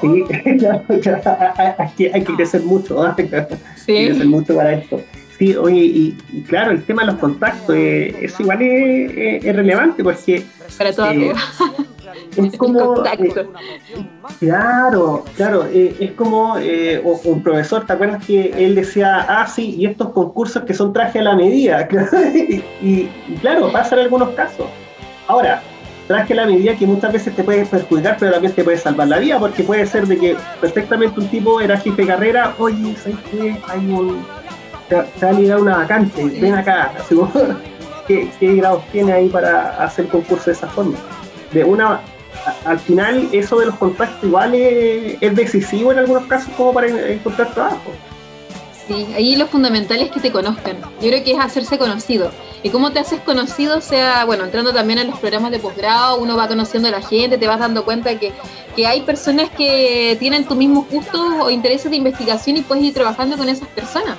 Sí, 0.00 0.24
hay, 1.78 1.90
que, 1.96 2.10
hay 2.12 2.24
que 2.24 2.34
crecer 2.34 2.62
mucho, 2.62 2.94
¿no? 2.94 3.02
hay 3.18 3.28
que 3.28 3.46
crecer 3.86 4.26
mucho 4.26 4.56
para 4.56 4.72
esto. 4.72 5.00
Sí, 5.38 5.54
oye, 5.54 5.80
y, 5.80 6.16
claro, 6.48 6.72
el 6.72 6.82
tema 6.82 7.02
de 7.02 7.12
los 7.12 7.20
contactos, 7.20 7.76
eh, 7.76 8.16
eso 8.22 8.42
igual 8.42 8.62
es, 8.62 9.44
relevante 9.54 10.02
porque... 10.02 10.44
Para 10.78 10.92
toda 10.92 11.14
eh, 11.14 11.32
es 12.36 12.56
como 12.56 13.04
eh, 13.04 13.46
claro 14.38 15.24
claro 15.36 15.66
eh, 15.72 15.96
es 15.98 16.12
como 16.12 16.58
eh, 16.58 17.00
un 17.02 17.42
profesor 17.42 17.86
te 17.86 17.92
acuerdas 17.92 18.24
que 18.24 18.52
él 18.64 18.74
decía 18.74 19.26
ah 19.28 19.46
sí 19.46 19.76
y 19.78 19.86
estos 19.86 20.10
concursos 20.10 20.64
que 20.64 20.74
son 20.74 20.92
traje 20.92 21.20
a 21.20 21.22
la 21.22 21.36
medida 21.36 21.88
y, 22.82 23.08
claro 23.40 23.70
pasa 23.72 23.96
en 23.96 24.02
algunos 24.02 24.30
casos. 24.30 24.66
Ahora 25.28 25.62
traje 26.06 26.34
a 26.34 26.36
la 26.36 26.46
medida 26.46 26.76
que 26.76 26.86
muchas 26.86 27.12
veces 27.12 27.34
te 27.34 27.42
puede 27.42 27.66
perjudicar 27.66 28.16
pero 28.18 28.32
también 28.32 28.52
te 28.52 28.62
puede 28.62 28.78
salvar 28.78 29.08
la 29.08 29.18
vida 29.18 29.38
porque 29.38 29.62
puede 29.62 29.86
ser 29.86 30.06
de 30.06 30.16
que 30.18 30.36
perfectamente 30.60 31.18
un 31.18 31.28
tipo 31.28 31.60
era 31.60 31.76
jefe 31.76 32.02
de 32.02 32.08
carrera 32.08 32.54
oye 32.58 32.94
¿sabes 32.96 33.18
qué? 33.30 33.56
hay 33.68 33.86
un 33.92 34.24
te, 34.88 34.96
va 34.96 35.28
a 35.28 35.32
ligar 35.32 35.60
una 35.60 35.78
vacante 35.78 36.24
ven 36.24 36.54
acá 36.54 36.92
¿Qué, 38.06 38.30
¿Qué 38.38 38.54
grados 38.54 38.84
tiene 38.92 39.12
ahí 39.12 39.28
para 39.28 39.82
hacer 39.82 40.06
concurso 40.06 40.44
de 40.46 40.52
esa 40.52 40.68
forma? 40.68 40.96
De 41.52 41.64
una 41.64 42.00
al 42.64 42.78
final 42.78 43.28
eso 43.32 43.58
de 43.58 43.66
los 43.66 43.74
contactos 43.76 44.22
igual 44.22 44.54
es, 44.54 45.34
decisivo 45.34 45.92
en 45.92 45.98
algunos 45.98 46.26
casos 46.26 46.52
como 46.56 46.72
para 46.72 46.88
encontrar 46.88 47.52
trabajo. 47.52 47.92
Sí, 48.86 49.06
ahí 49.16 49.34
lo 49.34 49.48
fundamental 49.48 50.00
es 50.00 50.12
que 50.12 50.20
te 50.20 50.30
conozcan. 50.30 50.76
Yo 51.00 51.08
creo 51.08 51.24
que 51.24 51.32
es 51.32 51.38
hacerse 51.38 51.76
conocido. 51.76 52.30
Y 52.62 52.70
cómo 52.70 52.92
te 52.92 53.00
haces 53.00 53.20
conocido, 53.20 53.80
sea, 53.80 54.24
bueno, 54.24 54.44
entrando 54.44 54.72
también 54.72 55.00
en 55.00 55.08
los 55.08 55.18
programas 55.18 55.50
de 55.50 55.58
posgrado, 55.58 56.18
uno 56.18 56.36
va 56.36 56.46
conociendo 56.46 56.88
a 56.88 56.92
la 56.92 57.02
gente, 57.02 57.36
te 57.36 57.46
vas 57.48 57.58
dando 57.58 57.84
cuenta 57.84 58.16
que, 58.18 58.32
que 58.76 58.86
hay 58.86 59.02
personas 59.02 59.50
que 59.50 60.16
tienen 60.20 60.44
tus 60.44 60.56
mismos 60.56 60.88
gustos 60.88 61.20
o 61.40 61.50
intereses 61.50 61.90
de 61.90 61.96
investigación 61.96 62.58
y 62.58 62.62
puedes 62.62 62.84
ir 62.84 62.94
trabajando 62.94 63.36
con 63.36 63.48
esas 63.48 63.68
personas. 63.68 64.16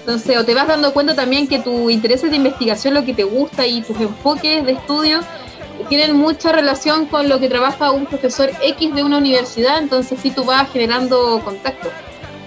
Entonces, 0.00 0.38
o 0.38 0.44
te 0.44 0.54
vas 0.54 0.66
dando 0.66 0.94
cuenta 0.94 1.14
también 1.14 1.46
que 1.46 1.58
tus 1.58 1.92
intereses 1.92 2.30
de 2.30 2.36
investigación, 2.36 2.94
lo 2.94 3.04
que 3.04 3.12
te 3.12 3.24
gusta 3.24 3.66
y 3.66 3.82
tus 3.82 4.00
enfoques 4.00 4.64
de 4.64 4.72
estudio 4.72 5.20
tienen 5.88 6.16
mucha 6.16 6.52
relación 6.52 7.06
con 7.06 7.28
lo 7.28 7.40
que 7.40 7.48
trabaja 7.48 7.90
un 7.90 8.06
profesor 8.06 8.50
X 8.62 8.94
de 8.94 9.02
una 9.02 9.18
universidad, 9.18 9.78
entonces 9.78 10.18
sí 10.22 10.30
tú 10.30 10.44
vas 10.44 10.70
generando 10.70 11.40
contacto. 11.44 11.90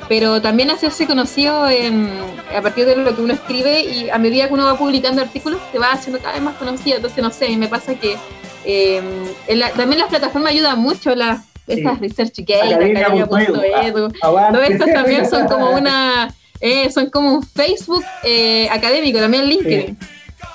Pero 0.08 0.42
también 0.42 0.70
hacerse 0.70 1.08
conocido 1.08 1.66
a 1.66 2.62
partir 2.62 2.86
de 2.86 2.98
lo 2.98 3.16
que 3.16 3.22
uno 3.22 3.34
escribe 3.34 3.82
y 3.82 4.10
a 4.10 4.18
medida 4.18 4.48
que 4.48 4.54
uno 4.54 4.66
va 4.66 4.78
publicando 4.78 5.22
artículos 5.22 5.60
te 5.72 5.80
va 5.80 5.94
haciendo 5.94 6.20
cada 6.20 6.34
vez 6.34 6.42
más 6.42 6.56
conocido. 6.56 6.98
Entonces, 6.98 7.24
no 7.24 7.32
sé, 7.32 7.56
me 7.56 7.68
pasa 7.68 7.96
que 7.96 8.18
Eh, 8.64 9.02
también 9.76 10.00
las 10.00 10.10
plataformas 10.10 10.52
ayudan 10.52 10.80
mucho, 10.80 11.16
las, 11.16 11.46
estas 11.68 12.00
Research 12.00 12.38
Gate, 12.40 12.76
Academia.edu, 12.76 14.12
todo 14.22 14.62
esto 14.62 14.86
también 14.86 15.28
son 15.28 15.48
como 15.48 15.72
una, 15.72 16.34
eh, 16.62 16.92
son 16.92 17.10
como 17.10 17.34
un 17.34 17.44
Facebook 17.44 18.04
eh, 18.24 18.70
académico, 18.70 19.20
también 19.20 19.46
LinkedIn. 19.46 19.98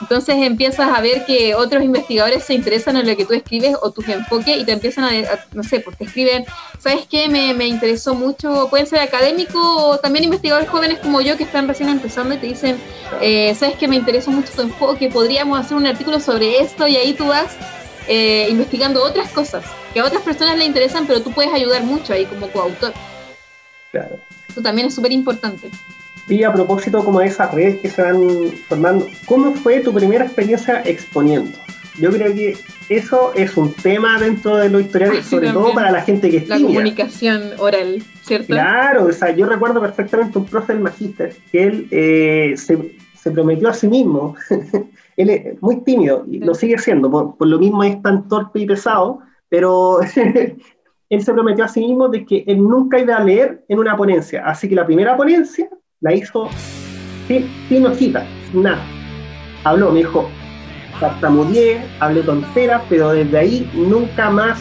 Entonces 0.01 0.37
empiezas 0.37 0.91
a 0.91 1.01
ver 1.01 1.24
que 1.24 1.55
otros 1.55 1.82
investigadores 1.82 2.45
se 2.45 2.55
interesan 2.55 2.97
en 2.97 3.09
lo 3.09 3.16
que 3.16 3.24
tú 3.24 3.34
escribes 3.34 3.76
o 3.80 3.91
tus 3.91 4.09
enfoques 4.09 4.57
y 4.57 4.64
te 4.64 4.72
empiezan 4.72 5.05
a, 5.05 5.11
no 5.53 5.62
sé, 5.62 5.80
porque 5.80 6.05
escriben, 6.05 6.45
¿sabes 6.78 7.07
qué? 7.11 7.28
Me, 7.28 7.55
me, 7.55 7.66
interesó 7.66 8.14
mucho, 8.14 8.68
pueden 8.68 8.87
ser 8.87 9.01
académicos 9.01 9.62
o 9.62 9.99
también 9.99 10.24
investigadores 10.24 10.68
jóvenes 10.68 10.99
como 10.99 11.20
yo 11.20 11.37
que 11.37 11.45
están 11.45 11.66
recién 11.66 11.89
empezando 11.89 12.34
y 12.34 12.39
te 12.39 12.47
dicen, 12.47 12.78
eh, 13.20 13.55
¿sabes 13.55 13.76
qué? 13.76 13.89
Me 13.89 13.97
interesó 13.97 14.30
mucho 14.30 14.53
tu 14.53 14.62
enfoque, 14.62 15.09
podríamos 15.09 15.59
hacer 15.59 15.76
un 15.76 15.87
artículo 15.87 16.20
sobre 16.20 16.61
esto 16.61 16.87
y 16.87 16.97
ahí 16.97 17.14
tú 17.14 17.26
vas 17.26 17.57
eh, 18.09 18.49
investigando 18.51 19.03
otras 19.03 19.30
cosas 19.30 19.64
que 19.93 20.01
a 20.01 20.05
otras 20.05 20.22
personas 20.22 20.59
le 20.59 20.66
interesan, 20.66 21.07
pero 21.07 21.22
tú 21.22 21.32
puedes 21.32 21.53
ayudar 21.55 21.82
mucho 21.82 22.12
ahí 22.12 22.26
como 22.26 22.49
coautor. 22.49 22.93
Claro. 23.91 24.20
Eso 24.47 24.61
también 24.61 24.89
es 24.89 24.95
súper 24.95 25.11
importante. 25.11 25.70
Y 26.29 26.43
a 26.43 26.53
propósito 26.53 27.05
como 27.05 27.20
de 27.20 27.27
esas 27.27 27.55
redes 27.55 27.81
que 27.81 27.89
se 27.89 28.03
van 28.03 28.51
formando, 28.68 29.07
¿cómo 29.27 29.53
fue 29.53 29.81
tu 29.81 29.93
primera 29.93 30.24
experiencia 30.24 30.83
exponiendo? 30.85 31.57
Yo 31.99 32.11
creo 32.11 32.35
que 32.35 32.57
eso 32.89 33.33
es 33.35 33.57
un 33.57 33.72
tema 33.72 34.18
dentro 34.18 34.57
de 34.57 34.68
los 34.68 34.83
historiales, 34.83 35.24
sobre 35.31 35.53
todo 35.53 35.72
para 35.72 35.91
la 35.91 36.03
gente 36.03 36.31
que 36.31 36.39
es 36.39 36.49
La 36.49 36.61
comunicación 36.61 37.53
oral, 37.59 38.03
¿cierto? 38.22 38.49
Claro, 38.49 39.07
o 39.07 39.12
sea, 39.12 39.31
yo 39.35 39.47
recuerdo 39.47 39.81
perfectamente 39.81 40.39
un 40.39 40.47
profe 40.47 40.72
del 40.72 40.83
magíster 40.83 41.35
que 41.51 41.62
él 41.62 41.89
eh, 41.91 42.55
se, 42.57 42.97
se, 43.14 43.31
prometió 43.31 43.68
a 43.68 43.74
sí 43.74 43.89
mismo, 43.89 44.35
él 45.16 45.31
es 45.31 45.62
muy 45.62 45.81
tímido 45.83 46.24
y 46.29 46.41
lo 46.41 46.55
sigue 46.55 46.79
siendo, 46.79 47.11
por, 47.11 47.37
por, 47.37 47.47
lo 47.47 47.59
mismo 47.59 47.83
es 47.85 48.01
tan 48.03 48.29
torpe 48.29 48.61
y 48.61 48.66
pesado, 48.66 49.20
pero 49.49 50.01
él 51.09 51.22
se 51.24 51.33
prometió 51.33 51.64
a 51.64 51.68
sí 51.68 51.81
mismo 51.81 52.09
de 52.09 52.27
que 52.27 52.45
él 52.47 52.59
nunca 52.59 52.99
iba 52.99 53.16
a 53.16 53.24
leer 53.24 53.64
en 53.68 53.79
una 53.79 53.97
ponencia, 53.97 54.43
así 54.45 54.68
que 54.68 54.74
la 54.74 54.85
primera 54.85 55.16
ponencia 55.16 55.70
la 56.01 56.14
hizo 56.14 56.49
sin, 57.26 57.51
sin 57.68 57.86
hojita, 57.86 58.26
nada. 58.53 58.84
Habló, 59.64 59.90
me 59.90 60.01
dijo, 60.01 60.28
tartamudeé, 61.01 61.84
hablé 62.01 62.22
tonteras, 62.22 62.82
pero 62.88 63.11
desde 63.11 63.38
ahí 63.38 63.70
nunca 63.74 64.30
más 64.30 64.61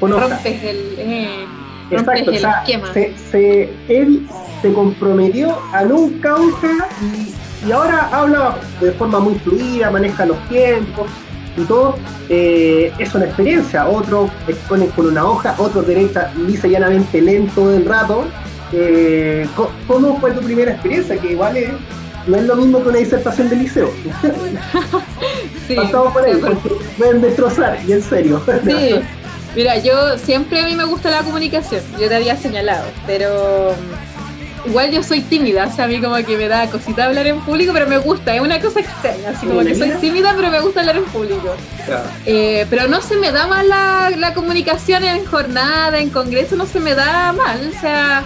con 0.00 0.12
Rompes 0.12 0.64
el, 0.64 0.94
eh, 0.98 1.46
Exacto, 1.90 2.30
el 2.30 2.44
esquema. 2.44 2.92
Se, 2.92 3.70
él 3.88 4.26
se 4.62 4.72
comprometió 4.72 5.58
a 5.72 5.84
nunca 5.84 6.34
hoja 6.34 6.88
y, 7.02 7.34
y, 7.66 7.72
ahora 7.72 8.08
habla 8.12 8.56
de 8.80 8.92
forma 8.92 9.20
muy 9.20 9.34
fluida, 9.36 9.90
maneja 9.90 10.26
los 10.26 10.38
tiempos 10.48 11.06
y 11.56 11.62
todo. 11.64 11.96
Eh, 12.28 12.92
es 12.98 13.14
una 13.14 13.26
experiencia. 13.26 13.86
Otro 13.86 14.30
expone 14.48 14.86
con 14.88 15.06
una 15.06 15.24
hoja, 15.24 15.54
otro 15.58 15.82
derecha 15.82 16.32
lisa 16.34 16.66
llanamente 16.66 17.20
lento 17.20 17.68
del 17.68 17.84
rato 17.84 18.24
eh, 18.72 19.46
¿cómo 19.86 20.18
fue 20.20 20.32
tu 20.32 20.40
primera 20.40 20.72
experiencia? 20.72 21.18
Que 21.18 21.32
igual 21.32 21.56
no 22.26 22.36
es 22.36 22.44
lo 22.44 22.56
mismo 22.56 22.82
que 22.82 22.88
una 22.88 22.98
disertación 22.98 23.48
de 23.48 23.56
liceo. 23.56 23.90
sí, 25.68 25.74
Pasamos 25.74 26.12
por 26.12 26.24
ahí, 26.24 26.34
porque 26.36 26.70
pueden 26.96 27.20
destrozar, 27.20 27.78
y 27.86 27.92
en 27.92 28.02
serio. 28.02 28.42
Sí, 28.64 29.00
mira, 29.56 29.78
yo 29.78 30.18
siempre 30.18 30.60
a 30.60 30.66
mí 30.66 30.74
me 30.74 30.84
gusta 30.84 31.10
la 31.10 31.22
comunicación, 31.22 31.82
yo 31.98 32.08
te 32.08 32.14
había 32.14 32.36
señalado, 32.36 32.84
pero 33.06 33.74
mm, 34.64 34.68
igual 34.68 34.92
yo 34.92 35.02
soy 35.02 35.20
tímida, 35.20 35.66
o 35.66 35.74
sea, 35.74 35.86
a 35.86 35.88
mí 35.88 36.00
como 36.00 36.14
que 36.16 36.36
me 36.36 36.46
da 36.46 36.70
cosita 36.70 37.06
hablar 37.06 37.26
en 37.26 37.40
público, 37.40 37.72
pero 37.72 37.88
me 37.88 37.98
gusta, 37.98 38.34
es 38.34 38.40
una 38.40 38.60
cosa 38.60 38.80
extraña, 38.80 39.30
así 39.30 39.46
como 39.46 39.60
que 39.60 39.74
soy 39.74 39.90
tímida, 40.00 40.32
pero 40.36 40.50
me 40.50 40.60
gusta 40.60 40.80
hablar 40.80 40.96
en 40.96 41.04
público. 41.04 41.54
Eh, 42.24 42.66
pero 42.70 42.86
no 42.86 43.00
se 43.00 43.16
me 43.16 43.32
da 43.32 43.48
mal 43.48 43.68
la, 43.68 44.10
la 44.16 44.32
comunicación 44.32 45.02
en 45.02 45.24
jornada, 45.24 45.98
en 45.98 46.10
congreso, 46.10 46.54
no 46.54 46.66
se 46.66 46.78
me 46.78 46.94
da 46.94 47.32
mal, 47.32 47.72
o 47.76 47.80
sea 47.80 48.22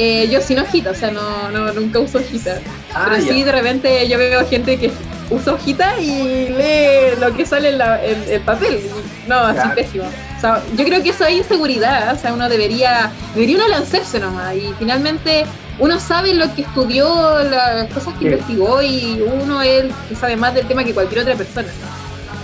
eh, 0.00 0.28
yo 0.30 0.40
sin 0.40 0.60
hojita, 0.60 0.92
o 0.92 0.94
sea, 0.94 1.10
no, 1.10 1.50
no 1.50 1.72
nunca 1.72 1.98
uso 1.98 2.18
hojita. 2.18 2.60
Ah, 2.94 3.08
pero 3.10 3.20
sí, 3.20 3.42
de 3.42 3.50
repente 3.50 4.08
yo 4.08 4.16
veo 4.16 4.46
gente 4.48 4.78
que 4.78 4.92
usa 5.28 5.54
hojita 5.54 5.98
y 5.98 6.50
lee 6.50 7.18
lo 7.20 7.34
que 7.34 7.44
sale 7.44 7.70
en 7.70 8.22
el, 8.28 8.40
papel. 8.42 8.78
No, 9.26 9.40
así 9.40 9.68
pésimo. 9.74 10.04
O 10.04 10.40
sea, 10.40 10.62
yo 10.76 10.84
creo 10.84 11.02
que 11.02 11.08
eso 11.08 11.24
es 11.24 11.38
inseguridad, 11.38 12.14
o 12.14 12.16
sea, 12.16 12.32
uno 12.32 12.48
debería, 12.48 13.10
debería 13.34 13.56
uno 13.56 13.66
lanzarse 13.66 14.20
nomás 14.20 14.54
y 14.54 14.72
finalmente 14.78 15.44
uno 15.80 15.98
sabe 15.98 16.32
lo 16.32 16.54
que 16.54 16.62
estudió, 16.62 17.42
las 17.42 17.92
cosas 17.92 18.14
que 18.18 18.26
investigó 18.26 18.80
y 18.80 19.20
uno 19.20 19.62
es 19.62 19.82
el 19.82 19.92
que 20.08 20.14
sabe 20.14 20.36
más 20.36 20.54
del 20.54 20.68
tema 20.68 20.84
que 20.84 20.94
cualquier 20.94 21.22
otra 21.22 21.34
persona. 21.34 21.68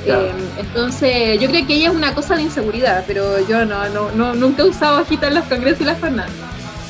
Eh, 0.06 0.32
entonces, 0.58 1.40
yo 1.40 1.48
creo 1.48 1.64
que 1.68 1.74
ella 1.74 1.90
es 1.90 1.94
una 1.94 2.16
cosa 2.16 2.34
de 2.34 2.42
inseguridad, 2.42 3.04
pero 3.06 3.46
yo 3.46 3.64
no, 3.64 3.88
no, 3.90 4.10
no 4.10 4.34
nunca 4.34 4.64
he 4.64 4.66
usado 4.66 5.00
hojita 5.00 5.28
en 5.28 5.36
los 5.36 5.44
congresos 5.44 5.82
y 5.82 5.84
las 5.84 6.00
jornadas. 6.00 6.32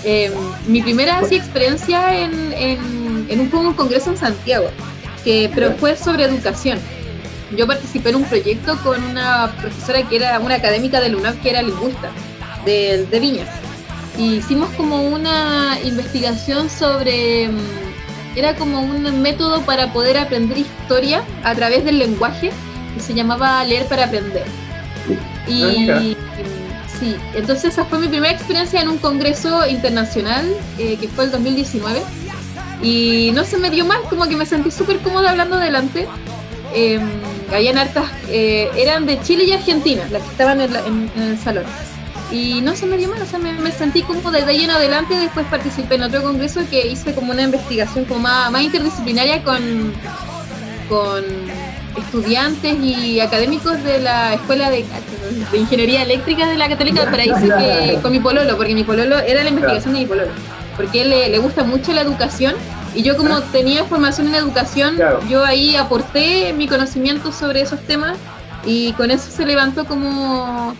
Eh, 0.04 0.30
mi 0.66 0.82
primera 0.82 1.18
así, 1.18 1.36
experiencia 1.36 2.18
en, 2.18 2.52
en, 2.52 3.40
un, 3.40 3.74
congreso 3.74 4.10
en 4.10 4.18
Santiago, 4.18 4.68
que, 5.24 5.50
pero 5.54 5.72
fue 5.72 5.96
sobre 5.96 6.24
educación. 6.24 6.78
Yo 7.56 7.66
participé 7.66 8.10
en 8.10 8.16
un 8.16 8.24
proyecto 8.24 8.76
con 8.82 9.02
una 9.02 9.54
profesora 9.60 10.02
que 10.02 10.16
era 10.16 10.38
una 10.40 10.56
académica 10.56 11.00
de 11.00 11.14
UNAP 11.14 11.40
que 11.42 11.50
era 11.50 11.62
lingüista 11.62 12.10
de, 12.64 13.06
de 13.10 13.20
Viñas. 13.20 13.48
Y 14.18 14.36
hicimos 14.36 14.68
como 14.76 15.08
una 15.08 15.78
investigación 15.82 16.68
sobre 16.70 17.48
mm, 17.48 17.58
era 18.36 18.56
como 18.56 18.80
un 18.80 19.22
método 19.22 19.62
para 19.62 19.92
poder 19.92 20.18
aprender 20.18 20.58
historia 20.58 21.22
a 21.44 21.54
través 21.54 21.84
del 21.84 21.98
lenguaje 21.98 22.50
que 22.94 23.00
se 23.00 23.14
llamaba 23.14 23.64
leer 23.64 23.86
para 23.86 24.04
aprender. 24.04 24.44
Y, 25.46 26.16
Sí, 26.98 27.16
entonces 27.34 27.72
esa 27.72 27.84
fue 27.84 27.98
mi 27.98 28.08
primera 28.08 28.32
experiencia 28.32 28.80
en 28.80 28.88
un 28.88 28.98
congreso 28.98 29.66
internacional 29.66 30.46
eh, 30.78 30.96
que 31.00 31.08
fue 31.08 31.24
el 31.24 31.30
2019 31.32 32.00
y 32.82 33.32
no 33.32 33.44
se 33.44 33.58
me 33.58 33.70
dio 33.70 33.84
mal, 33.84 34.00
como 34.08 34.26
que 34.26 34.36
me 34.36 34.46
sentí 34.46 34.70
súper 34.70 34.98
cómoda 34.98 35.30
hablando 35.30 35.56
delante. 35.56 36.06
Eh, 36.74 37.00
habían 37.52 37.78
hartas, 37.78 38.10
eh, 38.28 38.70
eran 38.76 39.06
de 39.06 39.20
Chile 39.22 39.44
y 39.44 39.52
Argentina, 39.52 40.02
las 40.10 40.22
que 40.22 40.30
estaban 40.30 40.60
en, 40.60 41.10
el 41.16 41.38
salón. 41.38 41.64
Y 42.30 42.60
no 42.62 42.74
se 42.74 42.86
me 42.86 42.96
dio 42.96 43.08
mal, 43.08 43.22
o 43.22 43.26
sea, 43.26 43.38
me, 43.38 43.70
sentí 43.70 44.02
como 44.02 44.30
desde 44.30 44.50
ahí 44.50 44.64
en 44.64 44.70
adelante. 44.70 45.16
Después 45.16 45.46
participé 45.46 45.94
en 45.94 46.02
otro 46.02 46.22
congreso 46.22 46.60
que 46.68 46.86
hice 46.86 47.14
como 47.14 47.32
una 47.32 47.42
investigación 47.42 48.04
como 48.04 48.20
más, 48.20 48.50
más 48.50 48.62
interdisciplinaria 48.62 49.42
con, 49.44 49.92
con 50.88 51.24
estudiantes 51.96 52.76
y 52.80 53.20
académicos 53.20 53.82
de 53.84 54.00
la 54.00 54.34
Escuela 54.34 54.70
de, 54.70 54.84
Ingeniería 55.52 56.02
Eléctrica 56.02 56.48
de 56.48 56.56
la 56.56 56.68
Católica 56.68 57.04
de 57.04 57.10
Paraíso 57.10 57.56
que, 57.58 57.98
con 58.02 58.12
mi 58.12 58.20
pololo, 58.20 58.56
porque 58.56 58.74
mi 58.74 58.84
pololo 58.84 59.18
era 59.18 59.42
la 59.42 59.50
investigación 59.50 59.94
de 59.94 60.00
mi 60.00 60.06
pololo, 60.06 60.30
porque 60.76 61.02
él 61.02 61.10
le, 61.10 61.38
gusta 61.38 61.64
mucho 61.64 61.92
la 61.92 62.02
educación 62.02 62.54
y 62.94 63.02
yo 63.02 63.16
como 63.16 63.40
tenía 63.40 63.84
formación 63.84 64.28
en 64.28 64.34
educación, 64.36 64.96
yo 65.28 65.44
ahí 65.44 65.76
aporté 65.76 66.52
mi 66.52 66.68
conocimiento 66.68 67.32
sobre 67.32 67.60
esos 67.60 67.80
temas 67.80 68.16
y 68.64 68.92
con 68.92 69.10
eso 69.10 69.30
se 69.30 69.44
levantó 69.44 69.84
como, 69.84 70.74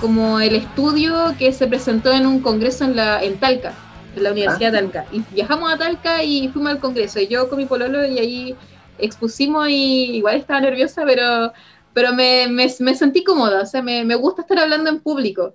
como 0.00 0.40
el 0.40 0.56
estudio 0.56 1.34
que 1.38 1.52
se 1.52 1.66
presentó 1.66 2.12
en 2.12 2.26
un 2.26 2.40
congreso 2.40 2.84
en, 2.84 2.96
la, 2.96 3.22
en 3.22 3.38
Talca, 3.38 3.72
en 4.16 4.22
la 4.24 4.32
Universidad 4.32 4.72
de 4.72 4.78
ah. 4.78 4.80
Talca. 4.80 5.04
Y 5.12 5.22
viajamos 5.32 5.72
a 5.72 5.78
Talca 5.78 6.22
y 6.22 6.48
fuimos 6.48 6.72
al 6.72 6.78
congreso 6.78 7.20
y 7.20 7.28
yo 7.28 7.48
con 7.48 7.58
mi 7.58 7.66
pololo 7.66 8.04
y 8.04 8.18
ahí 8.18 8.56
expusimos 8.98 9.68
y 9.68 10.16
igual 10.16 10.36
estaba 10.36 10.60
nerviosa, 10.60 11.02
pero, 11.06 11.52
pero 11.94 12.12
me, 12.14 12.48
me, 12.48 12.68
sentí 12.68 13.24
cómoda, 13.24 13.62
o 13.62 13.66
sea, 13.66 13.82
me, 13.82 14.04
me, 14.04 14.14
gusta 14.14 14.42
estar 14.42 14.58
hablando 14.58 14.90
en 14.90 15.00
público, 15.00 15.54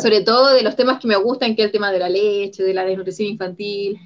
sobre 0.00 0.22
todo 0.22 0.54
de 0.54 0.62
los 0.62 0.74
temas 0.74 0.98
que 1.00 1.06
me 1.06 1.16
gustan, 1.16 1.54
que 1.54 1.62
es 1.62 1.66
el 1.66 1.72
tema 1.72 1.92
de 1.92 1.98
la 2.00 2.08
leche, 2.08 2.64
de 2.64 2.74
la 2.74 2.84
desnutrición 2.84 3.28
infantil, 3.28 3.96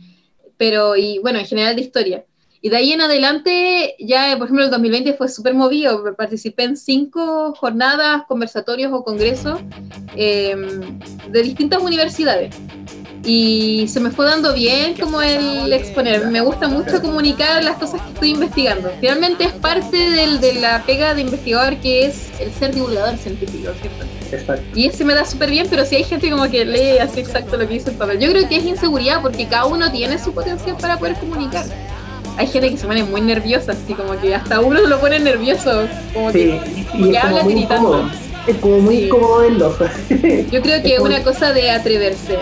pero, 0.56 0.96
y 0.96 1.18
bueno, 1.18 1.38
en 1.38 1.46
general 1.46 1.74
de 1.74 1.82
historia. 1.82 2.24
Y 2.60 2.68
de 2.68 2.76
ahí 2.76 2.92
en 2.92 3.00
adelante, 3.00 3.96
ya 3.98 4.36
por 4.38 4.46
ejemplo 4.46 4.64
el 4.64 4.70
2020 4.70 5.14
fue 5.14 5.28
súper 5.28 5.54
movido, 5.54 6.14
participé 6.16 6.62
en 6.64 6.76
cinco 6.76 7.54
jornadas, 7.56 8.22
conversatorios 8.28 8.92
o 8.92 9.02
congresos 9.02 9.60
em, 10.14 11.00
de 11.30 11.42
distintas 11.42 11.82
universidades 11.82 12.54
y 13.24 13.86
se 13.88 14.00
me 14.00 14.10
fue 14.10 14.26
dando 14.26 14.52
bien 14.52 14.94
como 14.98 15.22
el 15.22 15.72
exponer. 15.72 16.26
Me 16.28 16.40
gusta 16.40 16.68
mucho 16.68 17.00
comunicar 17.00 17.62
las 17.62 17.76
cosas 17.76 18.00
que 18.02 18.12
estoy 18.12 18.30
investigando. 18.30 18.90
Finalmente 19.00 19.44
es 19.44 19.52
parte 19.52 19.96
del, 19.96 20.40
de 20.40 20.54
la 20.54 20.82
pega 20.84 21.14
de 21.14 21.22
investigador 21.22 21.76
que 21.76 22.06
es 22.06 22.30
el 22.40 22.52
ser 22.52 22.74
divulgador 22.74 23.16
científico, 23.18 23.70
¿cierto? 23.80 24.62
Y 24.74 24.86
ese 24.86 25.04
me 25.04 25.14
da 25.14 25.24
súper 25.24 25.50
bien, 25.50 25.66
pero 25.68 25.84
si 25.84 25.96
hay 25.96 26.04
gente 26.04 26.30
como 26.30 26.50
que 26.50 26.64
lee 26.64 26.98
así 26.98 27.20
exacto 27.20 27.56
lo 27.56 27.68
que 27.68 27.74
dice 27.74 27.90
el 27.90 27.96
papel. 27.96 28.18
Yo 28.18 28.30
creo 28.30 28.48
que 28.48 28.56
es 28.56 28.64
inseguridad 28.64 29.20
porque 29.20 29.46
cada 29.46 29.66
uno 29.66 29.90
tiene 29.92 30.18
su 30.18 30.32
potencial 30.32 30.76
para 30.80 30.98
poder 30.98 31.14
comunicar. 31.16 31.66
Hay 32.38 32.46
gente 32.46 32.70
que 32.70 32.78
se 32.78 32.86
pone 32.86 33.04
muy 33.04 33.20
nerviosa, 33.20 33.72
así 33.72 33.92
como 33.92 34.18
que 34.18 34.34
hasta 34.34 34.60
uno 34.60 34.80
lo 34.80 34.98
pone 35.00 35.18
nervioso, 35.18 35.86
como 36.14 36.32
que, 36.32 36.58
habla 37.22 37.42
gritando. 37.44 38.10
Es 38.46 38.56
como 38.56 38.80
muy 38.80 39.08
cómodo 39.08 39.44
Yo 40.50 40.62
creo 40.62 40.82
que 40.82 40.94
es 40.94 40.98
una 40.98 41.22
cosa 41.22 41.52
de 41.52 41.70
atreverse 41.70 42.38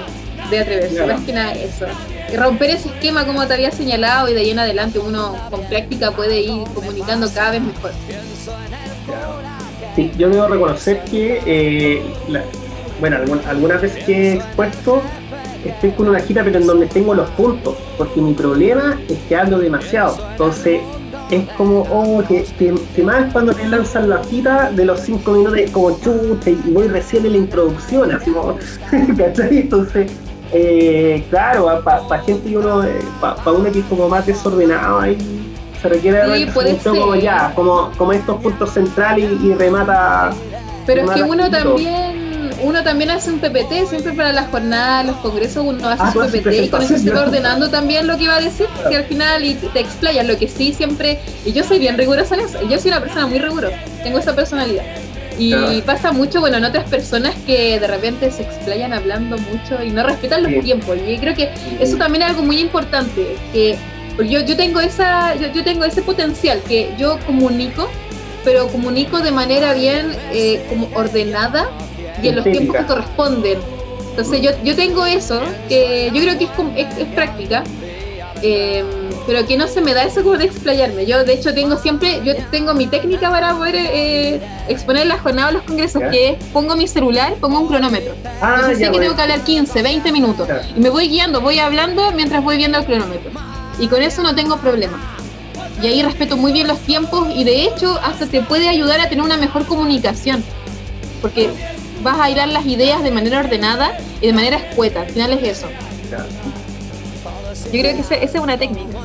de 0.51 0.61
atreverse, 0.61 1.07
más 1.07 1.20
que 1.22 1.32
nada 1.32 1.53
eso. 1.53 1.86
Y 2.32 2.36
romper 2.36 2.70
ese 2.70 2.88
esquema 2.88 3.24
como 3.26 3.46
te 3.46 3.55
había 3.55 3.70
señalado 3.70 4.28
y 4.28 4.34
de 4.34 4.40
ahí 4.40 4.51
en 4.51 4.59
adelante 4.59 4.98
uno 4.98 5.36
con 5.51 5.62
práctica 5.64 6.12
puede 6.12 6.40
ir 6.40 6.64
comunicando 6.74 7.28
cada 7.32 7.53
vez 7.53 7.62
mejor. 7.62 7.92
Sí, 9.96 10.12
yo 10.16 10.30
debo 10.30 10.46
reconocer 10.46 11.03
que, 11.05 11.42
eh, 11.46 12.03
bueno, 13.01 13.18
algunas 13.48 13.82
veces 13.82 14.05
que 14.05 14.12
he 14.12 14.34
expuesto, 14.34 15.03
estoy 15.64 15.90
con 15.92 16.09
una 16.09 16.18
hojita, 16.18 16.44
pero 16.44 16.59
en 16.59 16.66
donde 16.66 16.86
tengo 16.86 17.14
los 17.14 17.28
puntos, 17.30 17.76
porque 17.98 18.20
mi 18.20 18.34
problema 18.34 19.01
es 19.09 19.18
que 19.28 19.36
hablo 19.36 19.59
demasiado. 19.59 20.16
Entonces, 20.30 20.80
es 21.30 21.48
como, 21.51 21.82
oh, 21.90 22.22
que, 22.26 22.44
que, 22.59 23.03
más 23.03 23.32
cuando 23.32 23.53
te 23.53 23.66
lanzan 23.66 24.11
la 24.11 24.20
hojita 24.20 24.70
de 24.72 24.84
los 24.84 25.01
cinco 25.01 25.32
minutos, 25.32 25.70
como 25.72 25.98
chute, 26.01 26.57
y 26.64 26.70
voy 26.70 26.88
recién 26.88 27.24
en 27.26 27.32
la 27.32 27.38
introducción, 27.38 28.12
así 28.12 28.30
como, 28.30 28.57
¿cachai? 29.16 29.59
Entonces, 29.59 30.11
eh, 30.53 31.24
claro, 31.30 31.82
para 31.84 32.22
gente 32.22 32.57
uno, 32.57 32.82
eh, 32.84 32.98
para 33.20 33.53
uno 33.53 33.70
que 33.70 33.80
es 33.80 33.84
como 33.86 34.09
más 34.09 34.26
desordenado 34.26 35.01
ahí 35.01 35.16
se 35.80 35.88
requiere 35.88 36.20
como 36.84 37.14
ya, 37.14 37.53
como, 37.55 37.90
como 37.96 38.12
estos 38.12 38.40
puntos 38.40 38.70
centrales 38.70 39.30
y, 39.42 39.55
remata. 39.55 40.30
Pero 40.86 41.05
es 41.05 41.11
que 41.11 41.22
uno 41.22 41.51
también, 41.51 42.51
uno 42.62 42.82
también 42.82 43.11
hace 43.11 43.30
un 43.30 43.38
PPT, 43.38 43.88
siempre 43.88 44.12
para 44.12 44.32
las 44.32 44.51
jornadas, 44.51 45.07
los 45.07 45.16
congresos, 45.16 45.64
uno 45.64 45.88
hace 45.88 46.03
ah, 46.03 46.12
su 46.12 46.18
PPT 46.20 46.64
y 46.64 46.68
con 46.68 46.82
eso 46.82 46.98
se 46.98 47.11
va 47.11 47.22
ordenando 47.22 47.70
también 47.70 48.07
lo 48.07 48.18
que 48.18 48.28
va 48.28 48.36
a 48.36 48.40
decir, 48.40 48.66
que 48.88 48.96
al 48.96 49.05
final 49.05 49.44
y 49.44 49.55
te 49.55 49.80
explayas, 49.80 50.26
lo 50.26 50.36
que 50.36 50.48
sí 50.48 50.74
siempre, 50.74 51.20
y 51.44 51.53
yo 51.53 51.64
soy 51.64 51.78
bien 51.78 51.96
rigurosa 51.96 52.34
en 52.34 52.40
eso, 52.40 52.59
yo 52.68 52.78
soy 52.78 52.90
una 52.90 53.01
persona 53.01 53.26
muy 53.26 53.38
rigurosa, 53.38 53.76
tengo 54.03 54.18
esa 54.18 54.34
personalidad. 54.34 54.84
Y 55.41 55.82
pasa 55.82 56.12
mucho, 56.12 56.41
bueno, 56.41 56.59
en 56.59 56.64
otras 56.64 56.88
personas 56.88 57.34
que 57.47 57.80
de 57.80 57.86
repente 57.86 58.30
se 58.30 58.43
explayan 58.43 58.93
hablando 58.93 59.38
mucho 59.38 59.82
y 59.82 59.91
no 59.91 60.03
respetan 60.03 60.43
los 60.43 60.62
tiempos. 60.62 60.99
Y 61.07 61.18
creo 61.18 61.34
que 61.34 61.51
eso 61.80 61.97
también 61.97 62.22
es 62.22 62.30
algo 62.30 62.43
muy 62.43 62.59
importante, 62.59 63.36
que 63.53 63.76
yo, 64.28 64.41
yo 64.41 64.57
tengo 64.57 64.80
esa, 64.80 65.34
yo, 65.36 65.64
tengo 65.64 65.84
ese 65.84 66.03
potencial 66.03 66.61
que 66.68 66.93
yo 66.99 67.18
comunico, 67.26 67.88
pero 68.45 68.68
comunico 68.68 69.20
de 69.20 69.32
manera 69.32 69.72
bien 69.72 70.12
eh, 70.32 70.64
como 70.68 70.88
ordenada 70.95 71.68
y 72.22 72.28
en 72.28 72.36
los 72.36 72.45
tiempos 72.45 72.76
que 72.76 72.84
corresponden. 72.84 73.59
Entonces 74.11 74.43
yo, 74.43 74.51
yo 74.64 74.76
tengo 74.76 75.07
eso, 75.07 75.41
que 75.68 76.11
yo 76.12 76.20
creo 76.20 76.36
que 76.38 76.45
es, 76.80 76.99
es, 76.99 77.07
práctica, 77.14 77.64
eh, 78.43 78.84
pero 79.31 79.47
que 79.47 79.57
no 79.57 79.68
se 79.68 79.81
me 79.81 79.95
da 79.95 80.03
eso 80.03 80.24
como 80.24 80.37
de 80.37 80.47
explayarme. 80.47 81.07
Yo 81.07 81.22
de 81.22 81.35
hecho 81.35 81.55
tengo 81.55 81.76
siempre, 81.76 82.20
yo 82.24 82.35
tengo 82.51 82.74
mi 82.74 82.89
técnica 82.89 83.31
para 83.31 83.55
poder 83.55 83.76
eh, 83.76 84.41
exponer 84.66 85.07
la 85.07 85.18
jornada 85.18 85.49
de 85.49 85.55
los 85.55 85.62
congresos, 85.62 86.03
que 86.11 86.31
es 86.31 86.45
pongo 86.53 86.74
mi 86.74 86.89
celular, 86.89 87.35
pongo 87.35 87.61
un 87.61 87.68
cronómetro. 87.68 88.12
Ah, 88.43 88.55
Entonces 88.57 88.78
sé 88.78 88.91
que 88.91 88.99
tengo 88.99 89.14
que 89.14 89.22
hablar 89.22 89.43
15, 89.43 89.83
20 89.83 90.11
minutos. 90.11 90.49
Y 90.76 90.81
me 90.81 90.91
voy 90.91 91.09
guiando, 91.09 91.41
voy 91.41 91.61
hablando 91.61 92.11
mientras 92.11 92.43
voy 92.43 92.57
viendo 92.57 92.78
el 92.78 92.85
cronómetro. 92.85 93.31
Y 93.78 93.87
con 93.87 94.03
eso 94.03 94.20
no 94.20 94.35
tengo 94.35 94.57
problema. 94.57 94.99
Y 95.81 95.87
ahí 95.87 96.03
respeto 96.03 96.37
muy 96.37 96.51
bien 96.51 96.66
los 96.66 96.81
tiempos 96.81 97.28
y 97.33 97.45
de 97.45 97.62
hecho 97.62 98.01
hasta 98.03 98.26
te 98.26 98.43
puede 98.43 98.68
ayudar 98.68 98.99
a 99.01 99.09
tener 99.09 99.24
una 99.24 99.37
mejor 99.37 99.64
comunicación. 99.64 100.43
Porque 101.22 101.51
vas 102.03 102.18
a 102.18 102.28
hilar 102.31 102.49
las 102.49 102.66
ideas 102.66 103.05
de 103.05 103.12
manera 103.12 103.39
ordenada 103.39 103.97
y 104.20 104.26
de 104.26 104.33
manera 104.33 104.57
escueta. 104.57 105.03
Al 105.03 105.11
final 105.11 105.35
es 105.35 105.59
eso. 105.59 105.68
Yo 107.72 107.81
creo 107.81 107.95
que 107.95 108.01
esa, 108.01 108.16
es 108.16 108.35
una 108.35 108.59
técnica. 108.59 108.99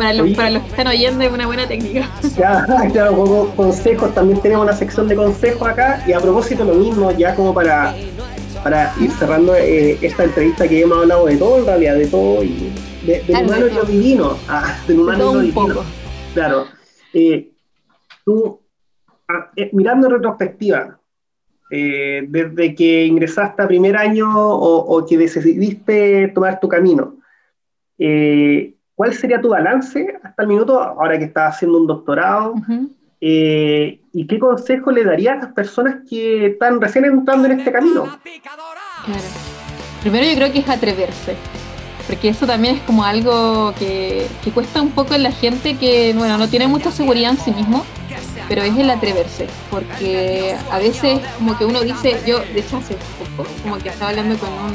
Para 0.00 0.14
los, 0.14 0.30
para 0.30 0.48
los 0.48 0.62
que 0.62 0.70
están 0.70 0.86
oyendo 0.86 1.22
es 1.22 1.30
una 1.30 1.46
buena 1.46 1.68
técnica. 1.68 2.08
Ya, 2.38 2.64
claro, 2.90 3.14
como 3.14 3.54
consejos, 3.54 4.14
también 4.14 4.40
tenemos 4.40 4.64
una 4.64 4.72
sección 4.72 5.06
de 5.08 5.14
consejos 5.14 5.68
acá 5.68 6.02
y 6.06 6.14
a 6.14 6.20
propósito 6.20 6.64
lo 6.64 6.72
mismo, 6.72 7.12
ya 7.12 7.34
como 7.34 7.52
para, 7.52 7.94
para 8.64 8.94
ir 8.98 9.10
cerrando 9.10 9.54
eh, 9.54 9.98
esta 10.00 10.24
entrevista 10.24 10.66
que 10.66 10.80
hemos 10.80 11.02
hablado 11.02 11.26
de 11.26 11.36
todo 11.36 11.58
en 11.58 11.66
realidad, 11.66 11.96
de 11.96 12.06
todo 12.06 12.42
y 12.42 12.72
de, 13.04 13.22
del 13.24 13.44
humano 13.44 13.66
y 13.66 13.74
lo 13.74 13.82
divino, 13.82 14.38
ah, 14.48 14.74
del 14.86 15.00
humano 15.00 15.30
y 15.30 15.34
lo 15.34 15.40
divino. 15.42 15.84
Claro. 16.32 16.64
Eh, 17.12 17.52
tú, 18.24 18.58
ah, 19.28 19.50
eh, 19.54 19.68
mirando 19.74 20.06
en 20.06 20.14
retrospectiva, 20.14 20.98
eh, 21.70 22.24
desde 22.26 22.74
que 22.74 23.04
ingresaste 23.04 23.60
a 23.60 23.68
primer 23.68 23.98
año 23.98 24.30
o, 24.34 25.04
que 25.04 25.18
decidiste 25.18 26.28
tomar 26.28 26.58
tu 26.58 26.68
camino, 26.68 27.18
¿cuál 29.00 29.14
sería 29.14 29.40
tu 29.40 29.48
balance 29.48 30.14
hasta 30.22 30.42
el 30.42 30.48
minuto, 30.48 30.78
ahora 30.78 31.18
que 31.18 31.24
estás 31.24 31.54
haciendo 31.54 31.78
un 31.78 31.86
doctorado? 31.86 32.52
¿Y 33.18 34.26
qué 34.28 34.38
consejo 34.38 34.90
le 34.90 35.04
darías 35.04 35.38
a 35.38 35.46
las 35.46 35.54
personas 35.54 36.00
que 36.06 36.48
están 36.48 36.78
recién 36.82 37.06
entrando 37.06 37.46
en 37.46 37.60
este 37.60 37.72
camino? 37.72 38.02
Claro. 38.02 39.22
Primero 40.02 40.26
yo 40.26 40.34
creo 40.34 40.52
que 40.52 40.58
es 40.58 40.68
atreverse 40.68 41.34
porque 42.06 42.28
eso 42.28 42.46
también 42.46 42.76
es 42.76 42.82
como 42.82 43.02
algo 43.02 43.72
que, 43.78 44.26
cuesta 44.52 44.82
un 44.82 44.90
poco 44.90 45.14
en 45.14 45.22
la 45.22 45.32
gente 45.32 45.78
que, 45.78 46.12
bueno, 46.14 46.36
no 46.36 46.48
tiene 46.48 46.66
mucha 46.66 46.90
seguridad 46.90 47.30
en 47.30 47.38
sí 47.38 47.52
mismo, 47.52 47.86
pero 48.50 48.64
es 48.64 48.76
el 48.76 48.90
atreverse, 48.90 49.46
porque 49.70 50.56
a 50.72 50.78
veces 50.78 51.20
como 51.38 51.56
que 51.56 51.64
uno 51.64 51.82
dice, 51.82 52.20
yo 52.26 52.40
de 52.40 52.58
hecho 52.58 52.78
hace 52.78 52.96
poco, 53.36 53.48
como 53.62 53.78
que 53.78 53.90
estaba 53.90 54.10
hablando 54.10 54.36
con 54.38 54.48
un, 54.48 54.74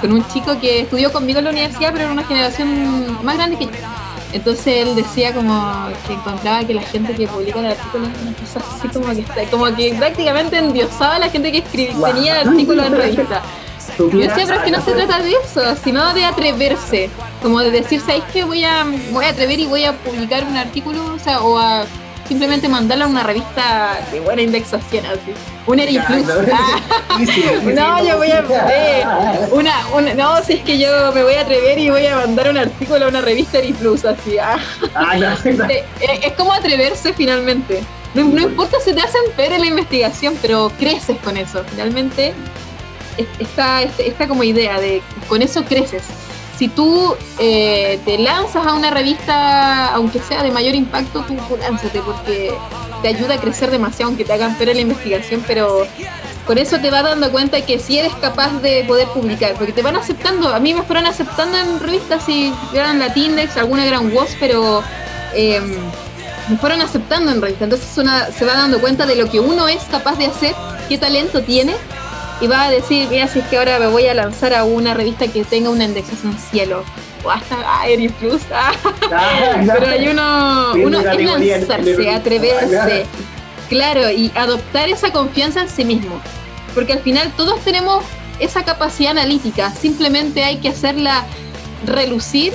con 0.00 0.12
un 0.14 0.26
chico 0.28 0.58
que 0.58 0.80
estudió 0.80 1.12
conmigo 1.12 1.40
en 1.40 1.44
la 1.44 1.50
universidad, 1.50 1.92
pero 1.92 2.04
era 2.04 2.12
una 2.14 2.24
generación 2.24 3.22
más 3.22 3.36
grande 3.36 3.58
que 3.58 3.66
yo. 3.66 3.72
Entonces 4.32 4.88
él 4.88 4.96
decía 4.96 5.34
como 5.34 5.90
que 6.06 6.14
encontraba 6.14 6.64
que 6.64 6.72
la 6.72 6.80
gente 6.80 7.14
que 7.14 7.28
publica 7.28 7.60
el 7.60 7.66
artículo 7.66 8.06
una 8.06 8.32
cosa 8.38 8.60
así 8.74 8.88
como 8.88 9.12
que 9.12 9.20
está, 9.20 9.44
como 9.50 9.76
que 9.76 9.94
prácticamente 9.98 10.56
endiosaba 10.56 11.16
a 11.16 11.18
la 11.18 11.28
gente 11.28 11.52
que 11.52 11.58
escribía, 11.58 12.06
tenía 12.06 12.40
el 12.40 12.48
artículo 12.48 12.84
en 12.86 12.92
revista. 12.96 13.42
Yo 13.98 14.06
decía, 14.06 14.44
pero 14.46 14.54
es 14.54 14.62
que 14.62 14.70
no 14.70 14.80
se 14.82 14.92
trata 14.92 15.20
de 15.20 15.32
eso, 15.32 15.60
sino 15.84 16.14
de 16.14 16.24
atreverse. 16.24 17.10
Como 17.42 17.60
de 17.60 17.70
decir, 17.70 18.00
¿sabéis 18.00 18.24
que 18.32 18.44
voy 18.44 18.64
a, 18.64 18.86
voy 19.12 19.26
a 19.26 19.28
atrever 19.28 19.60
y 19.60 19.66
voy 19.66 19.84
a 19.84 19.92
publicar 19.92 20.42
un 20.44 20.56
artículo? 20.56 21.14
O 21.14 21.18
sea, 21.18 21.42
o 21.42 21.58
a 21.58 21.84
simplemente 22.28 22.68
mandarlo 22.68 23.04
a 23.04 23.08
una 23.08 23.22
revista 23.22 23.98
de 24.10 24.20
buena 24.20 24.42
indexación, 24.42 25.04
así. 25.06 25.32
Un 25.66 25.80
Eri 25.80 25.98
Plus. 25.98 26.26
no, 27.74 28.04
yo 28.04 28.16
voy 28.16 28.30
a. 28.30 28.44
Eh, 28.70 29.04
una, 29.52 29.86
una, 29.94 30.14
no, 30.14 30.42
si 30.42 30.54
es 30.54 30.62
que 30.62 30.78
yo 30.78 31.12
me 31.12 31.22
voy 31.22 31.34
a 31.34 31.42
atrever 31.42 31.78
y 31.78 31.90
voy 31.90 32.06
a 32.06 32.16
mandar 32.16 32.50
un 32.50 32.58
artículo 32.58 33.06
a 33.06 33.08
una 33.08 33.20
revista 33.20 33.58
Eri 33.58 33.72
Plus, 33.72 34.04
así. 34.04 34.38
Ah. 34.38 34.58
ah 34.94 35.16
eh, 35.44 35.84
eh, 36.00 36.20
es, 36.22 36.32
como 36.32 36.52
atreverse 36.52 37.12
finalmente. 37.12 37.82
No, 38.14 38.24
no 38.24 38.42
importa 38.42 38.78
si 38.84 38.92
te 38.92 39.00
hacen 39.00 39.22
ver 39.36 39.52
en 39.52 39.60
la 39.60 39.66
investigación, 39.66 40.36
pero 40.40 40.70
creces 40.78 41.16
con 41.24 41.36
eso. 41.36 41.64
Finalmente 41.70 42.34
esta, 43.38 43.82
esta 43.82 44.28
como 44.28 44.44
idea 44.44 44.80
de 44.80 45.02
con 45.28 45.42
eso 45.42 45.64
creces. 45.64 46.04
Si 46.58 46.68
tú 46.68 47.16
eh, 47.38 47.98
te 48.04 48.18
lanzas 48.18 48.66
a 48.66 48.74
una 48.74 48.90
revista, 48.90 49.92
aunque 49.94 50.20
sea 50.20 50.42
de 50.42 50.52
mayor 50.52 50.74
impacto, 50.74 51.24
tú 51.26 51.36
lánzate 51.56 52.00
porque 52.00 52.54
te 53.02 53.08
ayuda 53.08 53.34
a 53.34 53.38
crecer 53.38 53.70
demasiado, 53.70 54.10
aunque 54.10 54.24
te 54.24 54.32
hagan 54.32 54.56
perder 54.56 54.76
la 54.76 54.82
investigación, 54.82 55.42
pero 55.46 55.86
con 56.46 56.58
eso 56.58 56.78
te 56.78 56.90
vas 56.90 57.02
dando 57.02 57.30
cuenta 57.32 57.60
que 57.62 57.78
si 57.78 57.98
eres 57.98 58.12
capaz 58.14 58.60
de 58.60 58.84
poder 58.86 59.08
publicar, 59.08 59.54
porque 59.54 59.72
te 59.72 59.82
van 59.82 59.96
aceptando, 59.96 60.48
a 60.48 60.60
mí 60.60 60.74
me 60.74 60.82
fueron 60.82 61.06
aceptando 61.06 61.58
en 61.58 61.80
revistas, 61.80 62.24
si 62.24 62.52
eran 62.72 62.98
Latindex, 62.98 63.56
alguna 63.56 63.84
gran 63.84 64.12
WOS, 64.14 64.36
pero 64.38 64.82
em, 65.34 65.74
me 66.48 66.56
fueron 66.58 66.82
aceptando 66.82 67.32
en 67.32 67.42
revistas, 67.42 67.64
entonces 67.64 67.88
se 67.88 68.44
va 68.44 68.54
dando 68.54 68.80
cuenta 68.80 69.06
de 69.06 69.16
lo 69.16 69.28
que 69.28 69.40
uno 69.40 69.66
es 69.68 69.82
capaz 69.84 70.16
de 70.18 70.26
hacer, 70.26 70.54
qué 70.88 70.98
talento 70.98 71.42
tiene 71.42 71.74
y 72.40 72.46
va 72.46 72.64
a 72.64 72.70
decir, 72.70 73.08
mira, 73.08 73.28
si 73.28 73.38
es 73.38 73.46
que 73.46 73.58
ahora 73.58 73.78
me 73.78 73.86
voy 73.86 74.06
a 74.06 74.14
lanzar 74.14 74.54
a 74.54 74.64
una 74.64 74.94
revista 74.94 75.28
que 75.28 75.44
tenga 75.44 75.70
una 75.70 75.84
indexación 75.84 76.36
cielo, 76.38 76.84
o 77.24 77.30
hasta 77.30 77.56
Plus, 78.18 78.42
ah. 78.52 78.72
pero 79.66 79.86
hay 79.86 80.08
uno, 80.08 80.72
uno 80.74 81.00
es 81.00 81.24
lanzarse, 81.24 82.10
atreverse, 82.10 83.06
claro, 83.68 84.10
y 84.10 84.30
adoptar 84.34 84.88
esa 84.88 85.10
confianza 85.12 85.62
en 85.62 85.68
sí 85.68 85.84
mismo, 85.84 86.20
porque 86.74 86.92
al 86.92 87.00
final 87.00 87.32
todos 87.36 87.60
tenemos 87.60 88.04
esa 88.40 88.64
capacidad 88.64 89.12
analítica, 89.12 89.70
simplemente 89.70 90.44
hay 90.44 90.58
que 90.58 90.68
hacerla 90.68 91.24
relucir 91.86 92.52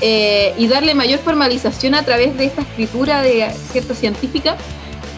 eh, 0.00 0.52
y 0.58 0.66
darle 0.66 0.94
mayor 0.94 1.20
formalización 1.20 1.94
a 1.94 2.04
través 2.04 2.36
de 2.36 2.46
esta 2.46 2.62
escritura 2.62 3.22
de 3.22 3.48
cierta 3.70 3.94
científica 3.94 4.56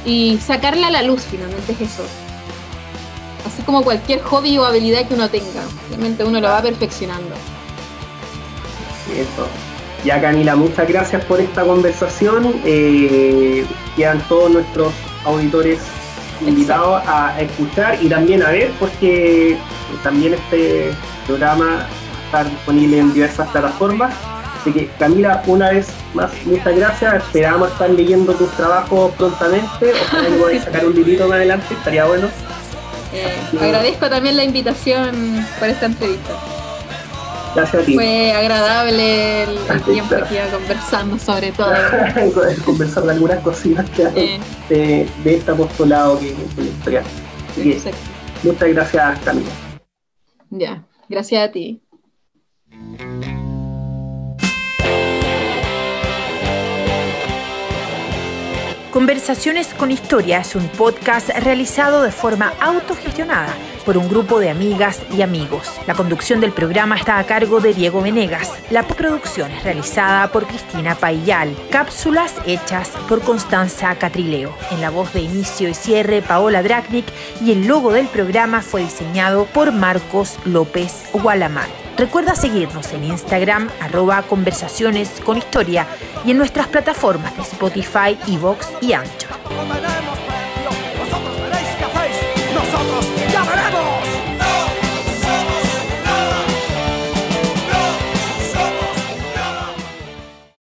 y 0.05 0.39
sacarla 0.45 0.89
a 0.89 0.91
la 0.91 1.03
luz 1.03 1.23
finalmente 1.31 1.73
es 1.73 1.81
eso 1.81 2.05
así 3.47 3.63
como 3.63 3.83
cualquier 3.83 4.21
hobby 4.23 4.59
o 4.59 4.65
habilidad 4.65 5.07
que 5.07 5.15
uno 5.15 5.29
tenga. 5.29 5.63
Realmente 5.89 6.25
uno 6.25 6.41
lo 6.41 6.49
va 6.49 6.63
perfeccionando. 6.63 7.35
Eso. 9.13 9.47
Ya 10.05 10.21
Camila, 10.21 10.55
muchas 10.55 10.87
gracias 10.87 11.25
por 11.25 11.41
esta 11.41 11.65
conversación. 11.65 12.55
Eh, 12.65 13.65
quedan 13.97 14.21
todos 14.29 14.51
nuestros 14.51 14.93
auditores 15.25 15.81
invitados 16.41 17.03
a 17.07 17.41
escuchar 17.41 17.99
y 18.03 18.09
también 18.09 18.43
a 18.43 18.51
ver, 18.51 18.71
porque 18.79 19.57
también 20.03 20.35
este 20.35 20.91
programa 21.27 21.87
está 22.27 22.45
disponible 22.45 22.99
en 22.99 23.15
diversas 23.15 23.49
plataformas. 23.49 24.15
Así 24.61 24.73
que 24.73 24.89
Camila, 24.99 25.43
una 25.47 25.71
vez 25.71 25.89
más, 26.15 26.31
muchas 26.45 26.77
gracias. 26.77 27.15
Esperamos 27.15 27.71
estar 27.71 27.91
leyendo 27.91 28.35
tus 28.35 28.51
trabajos 28.53 29.13
prontamente. 29.13 29.93
Ojalá 30.07 30.29
que 30.29 30.35
podáis 30.35 30.65
sacar 30.65 30.87
un 30.87 30.95
librito 30.95 31.29
más 31.29 31.37
adelante, 31.37 31.75
estaría 31.75 32.05
bueno. 32.05 32.29
Eh, 33.15 33.33
agradezco 33.61 34.11
también 34.11 34.37
la 34.37 34.45
invitación 34.45 35.47
por 35.59 35.69
esta 35.69 35.87
entrevista. 35.87 36.33
Gracias 37.55 37.83
a 37.83 37.87
ti. 37.87 37.95
Fue 37.95 38.33
agradable 38.33 39.45
el, 39.45 39.59
tiempo 39.85 40.17
que 40.29 40.35
iba 40.35 40.47
conversando 40.47 41.19
sobre 41.19 41.53
todo. 41.53 41.73
Conversar 42.65 43.05
de 43.05 43.13
algunas 43.13 43.39
cositas 43.41 43.89
que 43.91 44.07
hay 44.07 44.41
de, 44.69 45.09
este 45.25 45.51
apostolado 45.51 46.19
que 46.19 46.31
es 46.31 46.57
la 46.57 46.65
historia. 46.65 47.03
muchas 48.43 48.69
gracias, 48.69 49.19
Camila. 49.21 49.51
Ya, 50.51 50.85
gracias 51.09 51.49
a 51.49 51.53
ti. 51.53 51.81
Conversaciones 58.95 59.75
con 59.75 59.91
Historia 59.91 60.39
es 60.39 60.55
un 60.55 60.69
podcast 60.69 61.29
realizado 61.31 62.03
de 62.03 62.13
forma 62.13 62.53
autogestionada 62.61 63.53
por 63.85 63.99
un 63.99 64.09
grupo 64.09 64.39
de 64.39 64.51
amigas 64.51 65.03
y 65.13 65.23
amigos. 65.23 65.69
La 65.89 65.95
conducción 65.95 66.41
del 66.41 66.53
programa 66.53 66.95
está 66.95 67.19
a 67.19 67.27
cargo 67.27 67.61
de 67.61 67.75
Diego 67.75 68.03
Venegas. 68.03 68.53
La 68.71 68.85
producción 68.85 69.51
es 69.51 69.65
realizada 69.65 70.31
por 70.31 70.47
Cristina 70.47 70.95
Payal. 70.95 71.57
Cápsulas 71.73 72.37
hechas 72.47 72.89
por 73.09 73.21
Constanza 73.23 73.93
Catrileo. 73.97 74.55
En 74.71 74.81
la 74.81 74.91
voz 74.91 75.13
de 75.13 75.23
inicio 75.23 75.69
y 75.69 75.75
cierre, 75.75 76.23
Paola 76.23 76.63
Dragnik 76.63 77.07
y 77.45 77.51
el 77.51 77.67
logo 77.67 77.93
del 77.93 78.07
programa 78.07 78.63
fue 78.63 78.83
diseñado 78.83 79.47
por 79.47 79.73
Marcos 79.73 80.39
López 80.45 81.03
Gualamán. 81.13 81.84
Recuerda 81.97 82.35
seguirnos 82.35 82.93
en 82.93 83.05
Instagram, 83.05 83.69
arroba 83.81 84.23
conversaciones 84.23 85.21
con 85.25 85.41
y 86.25 86.33
en 86.33 86.39
nuestras 86.39 86.67
plataformas 86.67 87.37
de 87.37 87.43
Spotify, 87.43 88.19
Evox 88.27 88.69
y 88.81 88.93
Ancho. 88.95 89.29